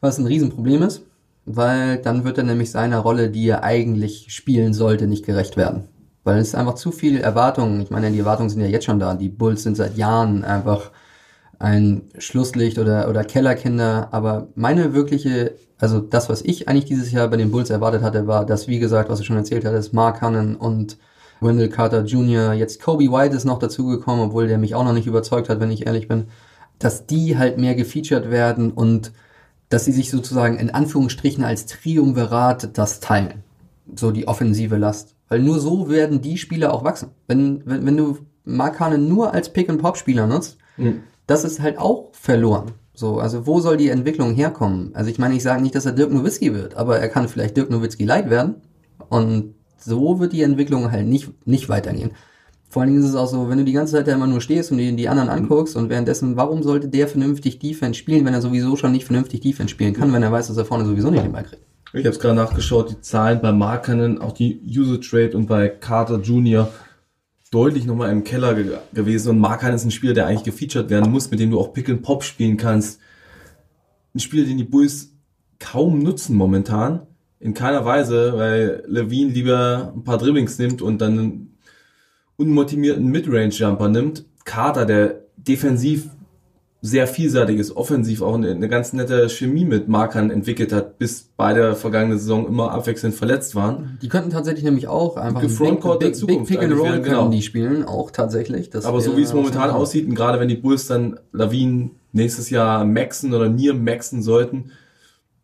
was 0.00 0.18
ein 0.18 0.26
Riesenproblem 0.26 0.82
ist, 0.82 1.02
weil 1.44 1.98
dann 1.98 2.22
wird 2.24 2.38
er 2.38 2.44
nämlich 2.44 2.70
seiner 2.70 3.00
Rolle, 3.00 3.30
die 3.30 3.48
er 3.48 3.64
eigentlich 3.64 4.26
spielen 4.28 4.74
sollte, 4.74 5.08
nicht 5.08 5.26
gerecht 5.26 5.56
werden. 5.56 5.88
Weil 6.22 6.38
es 6.38 6.54
einfach 6.54 6.74
zu 6.76 6.92
viel 6.92 7.18
Erwartungen, 7.18 7.80
ich 7.80 7.90
meine, 7.90 8.12
die 8.12 8.20
Erwartungen 8.20 8.48
sind 8.48 8.60
ja 8.60 8.68
jetzt 8.68 8.84
schon 8.84 9.00
da, 9.00 9.14
die 9.14 9.28
Bulls 9.28 9.64
sind 9.64 9.76
seit 9.76 9.96
Jahren 9.96 10.44
einfach 10.44 10.92
ein 11.62 12.02
Schlusslicht 12.18 12.78
oder, 12.78 13.08
oder 13.08 13.22
Kellerkinder, 13.22 14.08
aber 14.10 14.48
meine 14.56 14.94
wirkliche, 14.94 15.54
also 15.78 16.00
das, 16.00 16.28
was 16.28 16.42
ich 16.42 16.68
eigentlich 16.68 16.86
dieses 16.86 17.12
Jahr 17.12 17.28
bei 17.28 17.36
den 17.36 17.52
Bulls 17.52 17.70
erwartet 17.70 18.02
hatte, 18.02 18.26
war, 18.26 18.44
dass, 18.44 18.66
wie 18.66 18.80
gesagt, 18.80 19.08
was 19.08 19.20
du 19.20 19.24
schon 19.24 19.36
erzählt 19.36 19.64
hattest, 19.64 19.94
Mark 19.94 20.20
Hannon 20.20 20.56
und 20.56 20.98
Wendell 21.40 21.68
Carter 21.68 22.04
Jr., 22.04 22.52
jetzt 22.52 22.82
Kobe 22.82 23.04
White 23.12 23.36
ist 23.36 23.44
noch 23.44 23.60
dazugekommen, 23.60 24.26
obwohl 24.26 24.48
der 24.48 24.58
mich 24.58 24.74
auch 24.74 24.84
noch 24.84 24.92
nicht 24.92 25.06
überzeugt 25.06 25.48
hat, 25.48 25.60
wenn 25.60 25.70
ich 25.70 25.86
ehrlich 25.86 26.08
bin, 26.08 26.26
dass 26.80 27.06
die 27.06 27.38
halt 27.38 27.58
mehr 27.58 27.76
gefeatured 27.76 28.30
werden 28.30 28.72
und 28.72 29.12
dass 29.68 29.84
sie 29.84 29.92
sich 29.92 30.10
sozusagen 30.10 30.58
in 30.58 30.70
Anführungsstrichen 30.70 31.44
als 31.44 31.66
Triumvirat 31.66 32.76
das 32.76 32.98
teilen. 32.98 33.44
So 33.94 34.10
die 34.10 34.26
offensive 34.26 34.76
Last. 34.76 35.14
Weil 35.28 35.40
nur 35.40 35.60
so 35.60 35.88
werden 35.88 36.20
die 36.20 36.38
Spieler 36.38 36.74
auch 36.74 36.82
wachsen. 36.82 37.10
Wenn, 37.28 37.62
wenn, 37.66 37.86
wenn 37.86 37.96
du 37.96 38.18
Mark 38.44 38.80
Hannon 38.80 39.08
nur 39.08 39.32
als 39.32 39.52
Pick-and-Pop-Spieler 39.52 40.26
nutzt, 40.26 40.58
das 41.26 41.44
ist 41.44 41.60
halt 41.60 41.78
auch 41.78 42.10
verloren. 42.12 42.72
So, 42.94 43.18
also 43.18 43.46
wo 43.46 43.60
soll 43.60 43.76
die 43.76 43.88
Entwicklung 43.88 44.34
herkommen? 44.34 44.90
Also 44.94 45.10
ich 45.10 45.18
meine, 45.18 45.34
ich 45.34 45.42
sage 45.42 45.62
nicht, 45.62 45.74
dass 45.74 45.86
er 45.86 45.92
Dirk 45.92 46.12
Nowitzki 46.12 46.54
wird, 46.54 46.74
aber 46.76 46.98
er 46.98 47.08
kann 47.08 47.28
vielleicht 47.28 47.56
Dirk 47.56 47.70
Nowitzki 47.70 48.04
light 48.04 48.28
werden. 48.28 48.56
Und 49.08 49.54
so 49.78 50.20
wird 50.20 50.32
die 50.32 50.42
Entwicklung 50.42 50.92
halt 50.92 51.06
nicht, 51.06 51.46
nicht 51.46 51.68
weitergehen. 51.68 52.12
Vor 52.68 52.82
allen 52.82 52.90
Dingen 52.90 53.02
ist 53.02 53.10
es 53.10 53.16
auch 53.16 53.26
so, 53.26 53.50
wenn 53.50 53.58
du 53.58 53.64
die 53.64 53.72
ganze 53.72 53.94
Zeit 53.94 54.08
da 54.08 54.12
immer 54.12 54.26
nur 54.26 54.40
stehst 54.40 54.72
und 54.72 54.78
dir 54.78 54.90
die 54.92 55.08
anderen 55.08 55.28
anguckst 55.28 55.76
und 55.76 55.90
währenddessen, 55.90 56.36
warum 56.36 56.62
sollte 56.62 56.88
der 56.88 57.06
vernünftig 57.06 57.58
Defense 57.58 57.98
spielen, 57.98 58.24
wenn 58.24 58.32
er 58.32 58.40
sowieso 58.40 58.76
schon 58.76 58.92
nicht 58.92 59.04
vernünftig 59.04 59.40
Defense 59.40 59.70
spielen 59.70 59.92
kann, 59.92 60.12
wenn 60.12 60.22
er 60.22 60.32
weiß, 60.32 60.48
dass 60.48 60.56
er 60.56 60.64
vorne 60.64 60.86
sowieso 60.86 61.10
nicht 61.10 61.24
den 61.24 61.32
Ball 61.32 61.44
kriegt? 61.44 61.62
Ich 61.92 62.06
habe 62.06 62.14
es 62.14 62.18
gerade 62.18 62.34
nachgeschaut, 62.34 62.90
die 62.90 63.00
Zahlen 63.02 63.42
bei 63.42 63.52
Markanen, 63.52 64.18
auch 64.18 64.32
die 64.32 64.62
Usage 64.66 65.10
Rate 65.12 65.36
und 65.36 65.46
bei 65.46 65.68
Carter 65.68 66.18
Jr. 66.20 66.70
deutlich 67.52 67.84
nochmal 67.84 68.10
im 68.10 68.24
Keller 68.24 68.54
ge 68.54 68.78
gewesen. 68.92 69.30
Und 69.30 69.38
Markanen 69.38 69.76
ist 69.76 69.84
ein 69.84 69.92
Spieler, 69.92 70.14
der 70.14 70.26
eigentlich 70.26 70.42
gefeatured 70.42 70.90
werden 70.90 71.12
muss, 71.12 71.30
mit 71.30 71.38
dem 71.38 71.52
du 71.52 71.60
auch 71.60 71.72
Pick 71.72 71.88
and 71.88 72.02
Pop 72.02 72.24
spielen 72.24 72.56
kannst. 72.56 72.98
Ein 74.14 74.20
Spieler, 74.20 74.46
den 74.46 74.58
die 74.58 74.64
Bulls 74.64 75.14
kaum 75.60 76.00
nutzen 76.00 76.34
momentan. 76.34 77.06
In 77.38 77.54
keiner 77.54 77.84
Weise, 77.84 78.34
weil 78.36 78.82
Levine 78.86 79.30
lieber 79.30 79.92
ein 79.94 80.02
paar 80.02 80.18
Dribblings 80.18 80.58
nimmt 80.58 80.80
und 80.80 81.00
dann 81.00 81.18
einen 81.18 81.58
unmotivierten 82.36 83.06
Midrange-Jumper 83.06 83.88
nimmt. 83.88 84.24
Carter, 84.44 84.86
der 84.86 85.22
defensiv 85.36 86.08
sehr 86.84 87.06
vielseitig 87.06 87.60
ist, 87.60 87.76
offensiv 87.76 88.22
auch 88.22 88.34
eine, 88.34 88.50
eine 88.50 88.68
ganz 88.68 88.92
nette 88.92 89.28
Chemie 89.28 89.64
mit 89.64 89.86
Markern 89.86 90.30
entwickelt 90.30 90.72
hat, 90.72 90.98
bis 90.98 91.30
beide 91.36 91.76
vergangene 91.76 92.18
Saison 92.18 92.48
immer 92.48 92.72
abwechselnd 92.72 93.14
verletzt 93.14 93.54
waren. 93.54 93.98
Die 94.02 94.08
könnten 94.08 94.30
tatsächlich 94.30 94.64
nämlich 94.64 94.88
auch 94.88 95.16
einfach 95.16 95.40
Big, 95.40 95.56
Big, 95.56 96.26
Big 96.26 96.44
Pick 96.44 96.60
and 96.60 96.72
Roll 96.72 96.90
können 96.90 97.04
genau. 97.04 97.28
die 97.28 97.42
spielen, 97.42 97.84
auch 97.84 98.10
tatsächlich. 98.10 98.74
Aber 98.84 99.00
so 99.00 99.16
wie 99.16 99.22
es 99.22 99.32
momentan 99.32 99.70
aussieht, 99.70 100.08
und 100.08 100.16
gerade 100.16 100.40
wenn 100.40 100.48
die 100.48 100.56
Bulls 100.56 100.88
dann 100.88 101.20
Lawine 101.30 101.92
nächstes 102.10 102.50
Jahr 102.50 102.84
maxen 102.84 103.32
oder 103.32 103.48
Nier 103.48 103.74
maxen 103.74 104.20
sollten, 104.20 104.72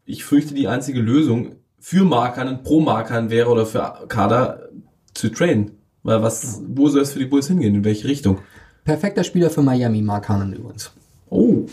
ich 0.05 0.25
fürchte, 0.25 0.55
die 0.55 0.67
einzige 0.67 1.01
Lösung 1.01 1.53
für 1.79 2.05
Markern, 2.05 2.65
pro 2.65 2.81
Markern 2.81 3.31
wäre 3.31 3.49
oder 3.49 3.65
für 3.65 4.07
Kader 4.09 4.71
zu 5.15 5.29
trainen. 5.29 5.71
Weil 6.03 6.21
was, 6.21 6.63
wo 6.67 6.89
soll 6.89 7.03
es 7.03 7.13
für 7.13 7.21
die 7.21 7.27
Bulls 7.27 7.47
hingehen? 7.47 7.77
In 7.77 7.85
welche 7.85 8.09
Richtung? 8.09 8.39
Perfekter 8.85 9.23
Spieler 9.23 9.51
für 9.51 9.63
Miami, 9.63 10.03
Mark 10.03 10.29
Hannon 10.29 10.53
übrigens. 10.53 10.91
Oh, 11.31 11.67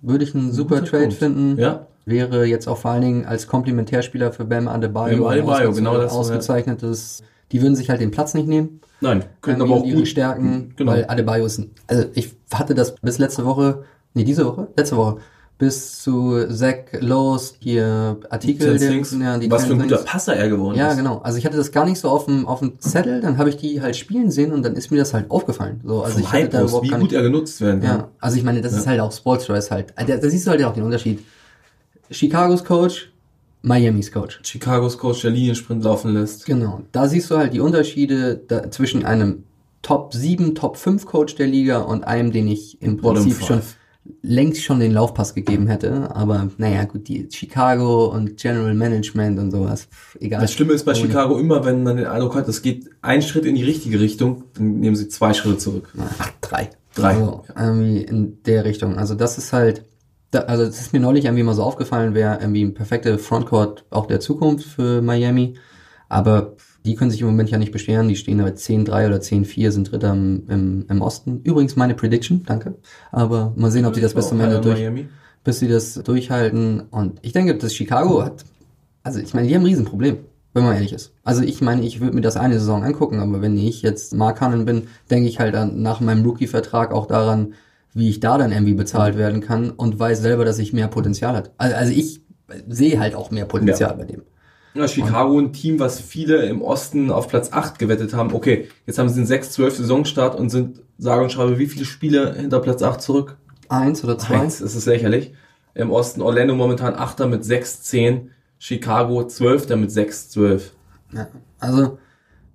Würde 0.00 0.24
ich 0.24 0.34
einen 0.34 0.52
super 0.52 0.84
Trade 0.84 1.02
Punkt. 1.04 1.14
finden. 1.14 1.58
Ja. 1.58 1.86
Wäre 2.04 2.44
jetzt 2.46 2.66
auch 2.66 2.78
vor 2.78 2.90
allen 2.90 3.02
Dingen 3.02 3.24
als 3.26 3.46
Komplementärspieler 3.46 4.32
für 4.32 4.44
Bam 4.44 4.66
Adebayo. 4.66 5.18
Bam 5.22 5.26
Adebayo, 5.32 5.68
ein 5.68 5.72
ausgeze- 5.72 5.76
genau 5.76 5.96
das, 5.98 6.12
ja. 6.12 6.18
Ausgezeichnetes. 6.18 7.22
Die 7.52 7.62
würden 7.62 7.76
sich 7.76 7.90
halt 7.90 8.00
den 8.00 8.10
Platz 8.10 8.34
nicht 8.34 8.48
nehmen. 8.48 8.80
nein, 9.00 9.24
könnten 9.40 9.60
ähm, 9.62 9.66
aber 9.72 9.80
auch 9.80 9.84
ihre 9.84 9.98
gut 9.98 10.08
Stärken, 10.08 10.72
Genau. 10.76 10.92
weil 10.92 11.04
Adebayo 11.06 11.44
ist 11.46 11.58
ein, 11.58 11.70
also 11.86 12.04
ich 12.14 12.32
hatte 12.52 12.74
das 12.74 12.94
bis 12.96 13.18
letzte 13.18 13.44
Woche, 13.44 13.84
nee, 14.14 14.24
diese 14.24 14.44
Woche, 14.46 14.68
letzte 14.76 14.96
Woche, 14.96 15.18
bis 15.62 16.02
zu 16.02 16.44
Zach 16.48 16.74
Lowe's 16.98 17.54
hier 17.60 18.18
Artikel, 18.30 18.76
Things. 18.80 19.16
ja, 19.16 19.38
die 19.38 19.48
was 19.48 19.64
für 19.66 19.74
ein 19.74 19.78
guter. 19.82 19.98
Passer 19.98 20.34
er 20.34 20.48
geworden 20.48 20.76
Ja, 20.76 20.90
ist. 20.90 20.96
genau. 20.96 21.18
Also 21.18 21.38
ich 21.38 21.46
hatte 21.46 21.56
das 21.56 21.70
gar 21.70 21.84
nicht 21.84 22.00
so 22.00 22.08
auf 22.08 22.24
dem, 22.24 22.48
auf 22.48 22.58
dem 22.58 22.80
Zettel, 22.80 23.20
dann 23.20 23.38
habe 23.38 23.48
ich 23.48 23.58
die 23.58 23.80
halt 23.80 23.94
spielen 23.94 24.32
sehen 24.32 24.50
und 24.50 24.64
dann 24.64 24.74
ist 24.74 24.90
mir 24.90 24.96
das 24.96 25.14
halt 25.14 25.30
aufgefallen. 25.30 25.80
So, 25.84 26.02
also 26.02 26.14
Vom 26.14 26.22
ich 26.24 26.32
hatte 26.32 26.48
da 26.48 26.62
überhaupt 26.62 26.84
wie 26.84 26.88
gar 26.88 26.98
gut 26.98 27.10
nicht, 27.12 27.16
er 27.16 27.22
genutzt 27.22 27.60
werden 27.60 27.80
kann. 27.80 27.98
ja, 28.00 28.08
also 28.18 28.36
ich 28.38 28.42
meine, 28.42 28.60
das 28.60 28.72
ist 28.72 28.88
halt 28.88 28.98
auch 28.98 29.12
Sportsra 29.12 29.56
ist 29.56 29.70
halt, 29.70 29.94
da, 29.96 30.02
da 30.16 30.28
siehst 30.28 30.48
du 30.48 30.50
halt 30.50 30.64
auch 30.64 30.74
den 30.74 30.82
Unterschied. 30.82 31.20
Chicagos 32.10 32.64
Coach, 32.64 33.12
Miamis 33.62 34.10
Coach. 34.10 34.40
Chicagos 34.42 34.98
Coach 34.98 35.22
der 35.22 35.30
Liniensprint 35.30 35.84
laufen 35.84 36.12
lässt. 36.12 36.44
Genau. 36.44 36.80
Da 36.90 37.06
siehst 37.06 37.30
du 37.30 37.36
halt 37.36 37.54
die 37.54 37.60
Unterschiede 37.60 38.34
da, 38.48 38.68
zwischen 38.72 39.04
einem 39.04 39.44
Top 39.82 40.12
7, 40.12 40.56
Top 40.56 40.76
5 40.76 41.06
Coach 41.06 41.36
der 41.36 41.46
Liga 41.46 41.82
und 41.82 42.02
einem, 42.02 42.32
den 42.32 42.48
ich 42.48 42.82
im 42.82 42.96
Prinzip 42.96 43.40
schon. 43.44 43.60
Längst 44.22 44.62
schon 44.62 44.80
den 44.80 44.92
Laufpass 44.92 45.34
gegeben 45.34 45.66
hätte. 45.68 46.14
Aber 46.14 46.48
naja, 46.58 46.84
gut, 46.84 47.08
die 47.08 47.28
Chicago 47.30 48.06
und 48.06 48.36
General 48.36 48.74
Management 48.74 49.38
und 49.38 49.50
sowas, 49.50 49.84
pff, 49.84 50.16
egal. 50.20 50.40
Das 50.40 50.52
Schlimme 50.52 50.72
ist 50.72 50.84
bei 50.84 50.92
Ohne- 50.92 51.00
Chicago 51.00 51.38
immer, 51.38 51.64
wenn 51.64 51.82
man 51.82 51.96
den 51.96 52.06
Eindruck 52.06 52.34
hat, 52.34 52.48
es 52.48 52.62
geht 52.62 52.90
ein 53.00 53.22
Schritt 53.22 53.44
in 53.46 53.54
die 53.54 53.64
richtige 53.64 54.00
Richtung, 54.00 54.44
dann 54.54 54.80
nehmen 54.80 54.96
sie 54.96 55.08
zwei 55.08 55.32
Schritte 55.34 55.58
zurück. 55.58 55.92
Ach, 56.18 56.30
drei. 56.40 56.70
Drei. 56.94 57.14
Also, 57.14 57.44
irgendwie 57.56 58.02
in 58.02 58.42
der 58.44 58.64
Richtung. 58.64 58.96
Also 58.98 59.14
das 59.14 59.38
ist 59.38 59.52
halt, 59.52 59.84
da, 60.30 60.40
also 60.40 60.66
das 60.66 60.80
ist 60.80 60.92
mir 60.92 61.00
neulich 61.00 61.24
irgendwie 61.24 61.42
mal 61.44 61.54
so 61.54 61.62
aufgefallen, 61.62 62.14
wäre 62.14 62.38
irgendwie 62.40 62.62
ein 62.64 62.74
perfekter 62.74 63.18
Frontcourt 63.18 63.84
auch 63.90 64.06
der 64.06 64.20
Zukunft 64.20 64.66
für 64.66 65.00
Miami. 65.00 65.54
Aber 66.08 66.56
die 66.84 66.94
können 66.96 67.10
sich 67.10 67.20
im 67.20 67.26
Moment 67.28 67.50
ja 67.50 67.58
nicht 67.58 67.72
beschweren. 67.72 68.08
Die 68.08 68.16
stehen 68.16 68.40
aber 68.40 68.50
10-3 68.50 69.06
oder 69.06 69.16
10-4, 69.18 69.70
sind 69.70 69.90
Dritter 69.92 70.12
im, 70.12 70.44
im, 70.48 70.86
im 70.88 71.02
Osten. 71.02 71.40
Übrigens 71.44 71.76
meine 71.76 71.94
Prediction, 71.94 72.42
danke. 72.44 72.74
Aber 73.10 73.52
mal 73.56 73.70
sehen, 73.70 73.86
ob 73.86 73.94
die 73.94 74.00
das 74.00 74.14
bis 74.14 74.28
zum 74.28 74.40
Ende 74.40 74.60
durch, 74.60 74.78
Miami. 74.80 75.08
bis 75.44 75.58
sie 75.60 75.68
das 75.68 75.94
durchhalten. 75.94 76.80
Und 76.90 77.18
ich 77.22 77.32
denke, 77.32 77.56
dass 77.56 77.74
Chicago 77.74 78.22
hat, 78.22 78.44
also 79.02 79.18
ich 79.20 79.32
meine, 79.34 79.48
die 79.48 79.54
haben 79.54 79.62
ein 79.62 79.66
Riesenproblem, 79.66 80.18
wenn 80.54 80.64
man 80.64 80.74
ehrlich 80.74 80.92
ist. 80.92 81.12
Also 81.24 81.42
ich 81.42 81.60
meine, 81.60 81.82
ich 81.84 82.00
würde 82.00 82.14
mir 82.14 82.20
das 82.20 82.36
eine 82.36 82.58
Saison 82.58 82.82
angucken, 82.84 83.20
aber 83.20 83.40
wenn 83.42 83.56
ich 83.56 83.82
jetzt 83.82 84.14
Mark 84.14 84.40
Hannon 84.40 84.64
bin, 84.64 84.88
denke 85.10 85.28
ich 85.28 85.38
halt 85.40 85.54
an, 85.54 85.82
nach 85.82 86.00
meinem 86.00 86.24
Rookie-Vertrag 86.24 86.92
auch 86.92 87.06
daran, 87.06 87.54
wie 87.94 88.08
ich 88.08 88.20
da 88.20 88.38
dann 88.38 88.52
irgendwie 88.52 88.74
bezahlt 88.74 89.16
werden 89.16 89.40
kann 89.40 89.70
und 89.70 89.98
weiß 89.98 90.20
selber, 90.20 90.44
dass 90.44 90.58
ich 90.58 90.72
mehr 90.72 90.88
Potenzial 90.88 91.36
hat. 91.36 91.52
Also, 91.58 91.76
also 91.76 91.92
ich 91.92 92.22
sehe 92.68 92.98
halt 92.98 93.14
auch 93.14 93.30
mehr 93.30 93.44
Potenzial 93.44 93.90
Ja. 93.90 93.96
bei 93.96 94.04
dem. 94.04 94.22
Ja, 94.74 94.88
Chicago 94.88 95.38
ein 95.38 95.52
Team, 95.52 95.78
was 95.78 96.00
viele 96.00 96.46
im 96.46 96.62
Osten 96.62 97.10
auf 97.10 97.28
Platz 97.28 97.52
8 97.52 97.78
gewettet 97.78 98.14
haben. 98.14 98.32
Okay, 98.32 98.68
jetzt 98.86 98.98
haben 98.98 99.08
sie 99.08 99.16
den 99.22 99.26
6-12 99.26 99.70
Saisonstart 99.70 100.38
und 100.38 100.48
sind, 100.48 100.80
sage 100.98 101.22
und 101.22 101.30
schreibe, 101.30 101.58
wie 101.58 101.66
viele 101.66 101.84
Spiele 101.84 102.34
hinter 102.34 102.60
Platz 102.60 102.82
8 102.82 103.00
zurück? 103.02 103.36
Eins 103.68 104.02
oder 104.02 104.18
zwei? 104.18 104.40
Eins, 104.40 104.60
das 104.60 104.74
ist 104.74 104.86
lächerlich. 104.86 105.32
Im 105.74 105.90
Osten 105.90 106.22
Orlando 106.22 106.54
momentan 106.54 106.94
8. 106.94 107.20
mit 107.26 107.42
6-10, 107.42 108.28
Chicago 108.58 109.26
12. 109.26 109.68
mit 109.76 109.90
6-12. 109.90 110.62
Ja, 111.12 111.28
also, 111.58 111.98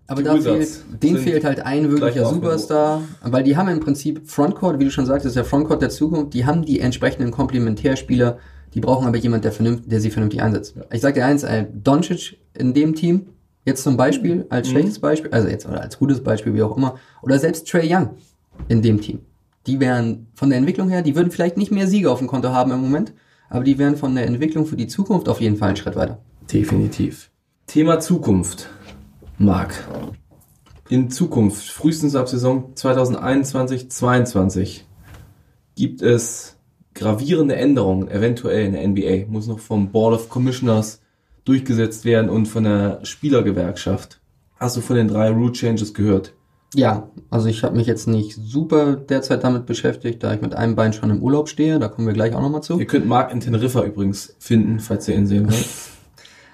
aber 0.08 0.22
Die 0.22 0.28
da 0.28 0.38
fehlt, 0.38 0.70
denen 1.04 1.18
fehlt 1.18 1.44
halt 1.44 1.60
ein 1.60 1.92
wirklicher. 1.92 2.26
Superstar, 2.26 3.02
weil 3.24 3.44
die 3.44 3.58
haben 3.58 3.70
im 3.70 3.80
Prinzip 3.80 4.30
Frontcourt, 4.30 4.80
wie 4.80 4.86
du 4.86 4.92
schon 4.92 5.06
sagtest, 5.06 5.36
der 5.36 5.46
Frontcourt 5.46 5.82
der 5.82 5.90
Zukunft, 5.90 6.34
die 6.34 6.46
haben 6.46 6.64
die 6.64 6.80
entsprechenden 6.80 7.32
Komplementärspieler, 7.32 8.38
die 8.74 8.82
brauchen 8.82 9.08
aber 9.08 9.18
jemand, 9.18 9.44
der, 9.44 9.52
vernünftig, 9.52 9.90
der 9.90 10.02
sie 10.02 10.12
vernünftig 10.12 10.42
einsetzt. 10.42 10.76
Ich 10.92 11.02
sag 11.02 11.14
dir 11.16 11.26
eins, 11.26 11.44
äh, 11.44 11.66
Doncic 11.74 12.38
in 12.54 12.74
dem 12.74 12.96
Team, 12.96 13.28
jetzt 13.66 13.84
zum 13.84 13.98
Beispiel, 13.98 14.46
als 14.50 14.70
schlechtes 14.70 15.00
Beispiel, 15.00 15.32
also 15.32 15.48
jetzt 15.48 15.68
oder 15.68 15.82
als 15.82 16.00
gutes 16.00 16.24
Beispiel, 16.24 16.54
wie 16.54 16.64
auch 16.64 16.76
immer, 16.78 16.96
oder 17.22 17.40
selbst 17.40 17.68
Trey 17.70 17.94
Young 17.94 18.12
in 18.68 18.82
dem 18.82 19.02
Team. 19.02 19.20
Die 19.66 19.80
wären 19.80 20.28
von 20.34 20.50
der 20.50 20.58
Entwicklung 20.58 20.90
her, 20.90 21.02
die 21.02 21.16
würden 21.16 21.32
vielleicht 21.32 21.58
nicht 21.58 21.72
mehr 21.72 21.88
Siege 21.88 22.10
auf 22.10 22.20
dem 22.20 22.28
Konto 22.28 22.50
haben 22.50 22.72
im 22.72 22.82
Moment, 22.82 23.14
aber 23.50 23.64
die 23.64 23.78
wären 23.78 23.98
von 23.98 24.16
der 24.16 24.26
Entwicklung 24.26 24.66
für 24.66 24.78
die 24.78 24.88
Zukunft 24.88 25.30
auf 25.30 25.42
jeden 25.42 25.58
Fall 25.58 25.70
einen 25.70 25.78
Schritt 25.78 25.96
weiter. 25.96 26.20
Definitiv. 26.52 27.30
Thema 27.68 28.00
Zukunft. 28.00 28.70
Marc. 29.38 29.88
In 30.90 31.12
Zukunft, 31.12 31.68
frühestens 31.70 32.16
ab 32.16 32.30
Saison 32.30 32.72
2021, 32.76 33.92
22, 33.92 34.86
gibt 35.76 36.02
es 36.02 36.57
gravierende 36.98 37.56
Änderungen 37.56 38.10
eventuell 38.10 38.66
in 38.66 38.74
der 38.74 38.88
NBA 38.88 39.32
muss 39.32 39.48
noch 39.48 39.60
vom 39.60 39.92
Board 39.92 40.16
of 40.16 40.30
Commissioners 40.30 41.02
durchgesetzt 41.46 42.04
werden 42.04 42.30
und 42.30 42.48
von 42.48 42.66
der 42.66 43.00
Spielergewerkschaft. 43.04 44.20
Hast 44.58 44.76
du 44.76 44.82
von 44.82 44.96
den 44.96 45.08
drei 45.08 45.30
Rule 45.30 45.54
Changes 45.54 45.94
gehört? 45.94 46.34
Ja, 46.74 47.10
also 47.30 47.48
ich 47.48 47.64
habe 47.64 47.78
mich 47.78 47.88
jetzt 47.88 48.08
nicht 48.08 48.36
super 48.36 48.96
derzeit 48.96 49.44
damit 49.44 49.66
beschäftigt, 49.66 50.22
da 50.22 50.34
ich 50.34 50.42
mit 50.42 50.54
einem 50.54 50.76
Bein 50.76 50.92
schon 50.92 51.10
im 51.10 51.24
Urlaub 51.24 51.48
stehe. 51.48 51.80
Da 51.80 51.88
kommen 51.88 52.08
wir 52.08 52.14
gleich 52.14 52.36
auch 52.36 52.42
nochmal 52.42 52.64
zu. 52.64 52.78
Ihr 52.78 52.88
könnt 52.88 53.08
Mark 53.08 53.32
in 53.32 53.40
Teneriffa 53.40 53.84
übrigens 53.84 54.36
finden, 54.40 54.80
falls 54.80 55.08
ihr 55.08 55.16
ihn 55.16 55.28
sehen 55.28 55.50
wollt. 55.50 55.66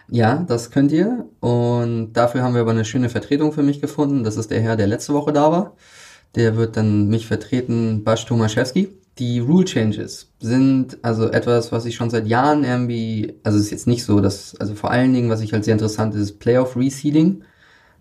Ja, 0.10 0.44
das 0.48 0.70
könnt 0.70 0.92
ihr. 0.92 1.26
Und 1.40 2.14
dafür 2.14 2.44
haben 2.44 2.54
wir 2.54 2.62
aber 2.62 2.72
eine 2.72 2.86
schöne 2.86 3.10
Vertretung 3.10 3.52
für 3.52 3.64
mich 3.64 3.82
gefunden. 3.82 4.24
Das 4.24 4.38
ist 4.38 4.52
der 4.52 4.62
Herr, 4.62 4.76
der 4.76 4.86
letzte 4.86 5.14
Woche 5.14 5.32
da 5.32 5.52
war. 5.52 5.76
Der 6.36 6.56
wird 6.56 6.78
dann 6.78 7.08
mich 7.08 7.26
vertreten, 7.26 8.04
Basch 8.04 8.26
Tomaszewski. 8.26 8.90
Die 9.20 9.40
Rule 9.40 9.66
Changes 9.66 10.32
sind 10.40 10.98
also 11.04 11.30
etwas, 11.30 11.72
was 11.72 11.86
ich 11.86 11.96
schon 11.96 12.10
seit 12.10 12.26
Jahren 12.26 12.64
irgendwie, 12.64 13.36
also 13.44 13.60
es 13.60 13.66
ist 13.66 13.72
jetzt 13.72 13.88
nicht 13.88 14.04
so, 14.06 14.20
dass, 14.22 14.56
also 14.60 14.74
vor 14.74 14.90
allen 14.90 15.14
Dingen, 15.14 15.30
was 15.30 15.42
ich 15.42 15.54
halt 15.54 15.66
sehr 15.66 15.74
interessant 15.74 16.16
ist, 16.16 16.40
Playoff 16.40 16.76
Reseeding. 16.76 17.44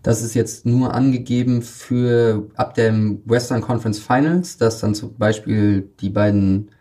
Das 0.01 0.21
ist 0.23 0.33
jetzt 0.33 0.65
nur 0.65 0.93
angegeben 0.93 1.61
für 1.61 2.47
ab 2.55 2.73
dem 2.73 3.21
Western 3.25 3.61
Conference 3.61 3.99
Finals, 3.99 4.57
dass 4.57 4.79
dann 4.79 4.95
zum 4.95 5.15
Beispiel 5.15 5.89
die 6.01 6.09
beiden, 6.09 6.71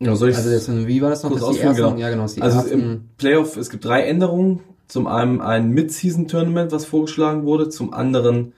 Ja, 0.00 0.14
soll 0.16 0.30
ich 0.30 0.36
also 0.36 0.50
jetzt, 0.50 0.68
wie 0.86 1.00
war 1.00 1.10
das 1.10 1.22
noch? 1.22 1.30
Das 1.32 1.48
die 1.50 1.60
ersten, 1.60 1.76
Genau. 1.76 1.96
ja 1.96 2.10
genau, 2.10 2.26
die 2.26 2.42
also 2.42 2.58
ersten, 2.58 2.72
im 2.72 3.08
Playoff, 3.16 3.56
es 3.56 3.70
gibt 3.70 3.84
drei 3.84 4.02
Änderungen. 4.02 4.60
Zum 4.88 5.06
einen 5.06 5.40
ein 5.40 5.70
Mid-Season-Tournament, 5.70 6.72
was 6.72 6.84
vorgeschlagen 6.84 7.44
wurde. 7.44 7.68
Zum 7.68 7.94
anderen 7.94 8.54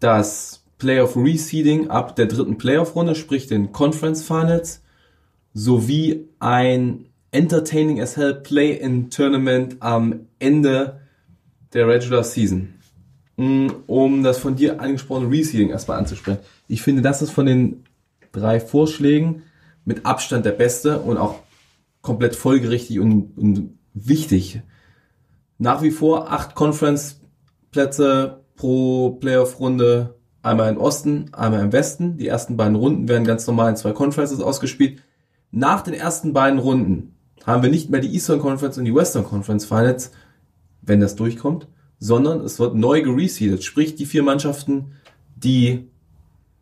das 0.00 0.61
Playoff 0.82 1.16
Reseeding 1.16 1.90
ab 1.90 2.16
der 2.16 2.26
dritten 2.26 2.58
Playoff-Runde, 2.58 3.14
sprich 3.14 3.46
den 3.46 3.70
Conference 3.70 4.24
Finals, 4.24 4.82
sowie 5.54 6.26
ein 6.40 7.06
Entertaining 7.30 8.00
as 8.00 8.16
Hell 8.16 8.34
Play-in-Tournament 8.34 9.76
am 9.78 10.26
Ende 10.40 11.00
der 11.72 11.86
Regular 11.86 12.24
Season. 12.24 12.74
Mm, 13.36 13.68
Um 13.86 14.24
das 14.24 14.38
von 14.38 14.56
dir 14.56 14.80
angesprochene 14.80 15.30
Reseeding 15.30 15.70
erstmal 15.70 15.98
anzusprechen. 15.98 16.40
Ich 16.66 16.82
finde, 16.82 17.00
das 17.00 17.22
ist 17.22 17.30
von 17.30 17.46
den 17.46 17.84
drei 18.32 18.58
Vorschlägen 18.58 19.44
mit 19.84 20.04
Abstand 20.04 20.44
der 20.44 20.50
beste 20.50 20.98
und 20.98 21.16
auch 21.16 21.36
komplett 22.00 22.34
folgerichtig 22.34 22.98
und, 22.98 23.38
und 23.38 23.78
wichtig. 23.94 24.62
Nach 25.58 25.80
wie 25.80 25.92
vor 25.92 26.32
acht 26.32 26.56
Conference-Plätze 26.56 28.40
pro 28.56 29.10
Playoff-Runde, 29.10 30.16
einmal 30.42 30.70
im 30.70 30.78
Osten, 30.78 31.26
einmal 31.32 31.60
im 31.60 31.72
Westen. 31.72 32.16
Die 32.16 32.28
ersten 32.28 32.56
beiden 32.56 32.76
Runden 32.76 33.08
werden 33.08 33.26
ganz 33.26 33.46
normal 33.46 33.70
in 33.70 33.76
zwei 33.76 33.92
Conferences 33.92 34.40
ausgespielt. 34.40 35.02
Nach 35.50 35.82
den 35.82 35.94
ersten 35.94 36.32
beiden 36.32 36.58
Runden 36.58 37.14
haben 37.44 37.62
wir 37.62 37.70
nicht 37.70 37.90
mehr 37.90 38.00
die 38.00 38.12
Eastern 38.12 38.40
Conference 38.40 38.78
und 38.78 38.84
die 38.84 38.94
Western 38.94 39.24
Conference 39.24 39.64
Finals, 39.64 40.12
wenn 40.80 41.00
das 41.00 41.16
durchkommt, 41.16 41.68
sondern 41.98 42.40
es 42.40 42.58
wird 42.58 42.74
neu 42.74 43.02
gereseedet. 43.02 43.62
Sprich, 43.64 43.94
die 43.94 44.06
vier 44.06 44.22
Mannschaften, 44.22 44.92
die 45.36 45.88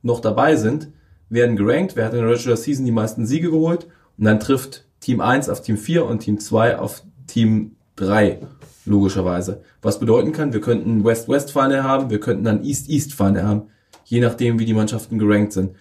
noch 0.02 0.20
dabei 0.20 0.56
sind, 0.56 0.88
werden 1.28 1.56
gerankt. 1.56 1.96
Wer 1.96 2.06
hat 2.06 2.14
in 2.14 2.20
der 2.20 2.30
Regular 2.30 2.56
Season 2.56 2.84
die 2.84 2.92
meisten 2.92 3.26
Siege 3.26 3.50
geholt? 3.50 3.86
Und 4.18 4.24
dann 4.24 4.40
trifft 4.40 4.86
Team 5.00 5.20
1 5.20 5.48
auf 5.48 5.62
Team 5.62 5.78
4 5.78 6.04
und 6.04 6.20
Team 6.20 6.40
2 6.40 6.78
auf 6.78 7.02
Team 7.26 7.76
3, 7.96 8.40
logischerweise. 8.84 9.62
Was 9.82 10.00
bedeuten 10.00 10.32
kann, 10.32 10.52
wir 10.52 10.60
könnten 10.60 11.04
West-West-Final 11.04 11.82
haben, 11.82 12.10
wir 12.10 12.20
könnten 12.20 12.44
dann 12.44 12.64
East-East-Final 12.64 13.42
haben, 13.42 13.62
je 14.04 14.20
nachdem, 14.20 14.58
wie 14.58 14.64
die 14.64 14.74
Mannschaften 14.74 15.18
gerankt 15.18 15.52
sind. 15.52 15.76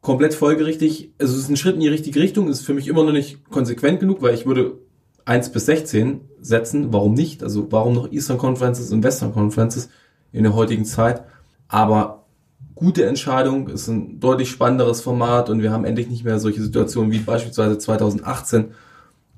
Komplett 0.00 0.34
folgerichtig, 0.34 1.12
also 1.18 1.34
es 1.34 1.40
ist 1.40 1.48
ein 1.48 1.56
Schritt 1.56 1.74
in 1.74 1.80
die 1.80 1.88
richtige 1.88 2.20
Richtung, 2.20 2.48
ist 2.48 2.62
für 2.62 2.74
mich 2.74 2.88
immer 2.88 3.04
noch 3.04 3.12
nicht 3.12 3.48
konsequent 3.50 4.00
genug, 4.00 4.20
weil 4.20 4.34
ich 4.34 4.46
würde 4.46 4.78
1 5.24 5.52
bis 5.52 5.66
16 5.66 6.20
setzen, 6.40 6.92
warum 6.92 7.14
nicht? 7.14 7.42
Also 7.42 7.68
warum 7.70 7.94
noch 7.94 8.10
Eastern 8.10 8.38
Conferences 8.38 8.90
und 8.92 9.04
Western 9.04 9.32
Conferences 9.32 9.88
in 10.32 10.42
der 10.42 10.54
heutigen 10.54 10.84
Zeit? 10.84 11.22
Aber 11.68 12.26
gute 12.74 13.06
Entscheidung, 13.06 13.68
ist 13.68 13.86
ein 13.86 14.18
deutlich 14.18 14.50
spannenderes 14.50 15.00
Format 15.00 15.50
und 15.50 15.62
wir 15.62 15.70
haben 15.70 15.84
endlich 15.84 16.08
nicht 16.08 16.24
mehr 16.24 16.40
solche 16.40 16.62
Situationen 16.62 17.12
wie 17.12 17.18
beispielsweise 17.18 17.78
2018, 17.78 18.72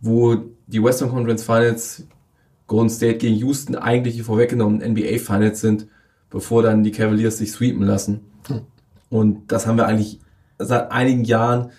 wo 0.01 0.37
die 0.67 0.83
Western 0.83 1.11
Conference 1.11 1.45
Finals 1.45 2.07
Golden 2.67 2.91
State 2.91 3.19
gegen 3.19 3.37
Houston 3.37 3.77
eigentlich 3.77 4.17
die 4.17 4.23
vorweggenommenen 4.23 4.93
NBA 4.93 5.19
Finals 5.19 5.61
sind, 5.61 5.87
bevor 6.31 6.63
dann 6.63 6.83
die 6.83 6.93
Cavaliers 6.93 7.39
sich 7.39 7.53
sweepen 7.53 7.83
lassen. 7.83 8.21
Und 9.11 9.53
das 9.53 9.67
haben 9.67 9.77
wir 9.77 9.87
eigentlich 9.87 10.21
seit 10.59 10.91
einigen 10.91 11.25
Jahren, 11.25 11.71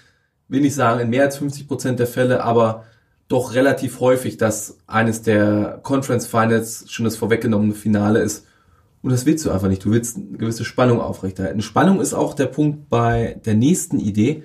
will 0.47 0.61
nicht 0.61 0.75
sagen 0.75 0.99
in 0.99 1.09
mehr 1.09 1.23
als 1.23 1.37
50 1.37 1.67
Prozent 1.67 1.99
der 1.99 2.07
Fälle, 2.07 2.43
aber 2.43 2.85
doch 3.27 3.55
relativ 3.55 3.99
häufig, 3.99 4.37
dass 4.37 4.77
eines 4.85 5.23
der 5.23 5.79
Conference 5.81 6.27
Finals 6.27 6.85
schon 6.91 7.05
das 7.05 7.17
vorweggenommene 7.17 7.73
Finale 7.73 8.19
ist. 8.19 8.45
Und 9.01 9.11
das 9.11 9.25
willst 9.25 9.45
du 9.45 9.51
einfach 9.51 9.67
nicht. 9.67 9.83
Du 9.83 9.91
willst 9.91 10.17
eine 10.17 10.37
gewisse 10.37 10.65
Spannung 10.65 10.99
aufrechterhalten. 10.99 11.61
Spannung 11.61 12.01
ist 12.01 12.13
auch 12.13 12.33
der 12.33 12.47
Punkt 12.47 12.89
bei 12.89 13.39
der 13.45 13.55
nächsten 13.55 13.99
Idee, 13.99 14.43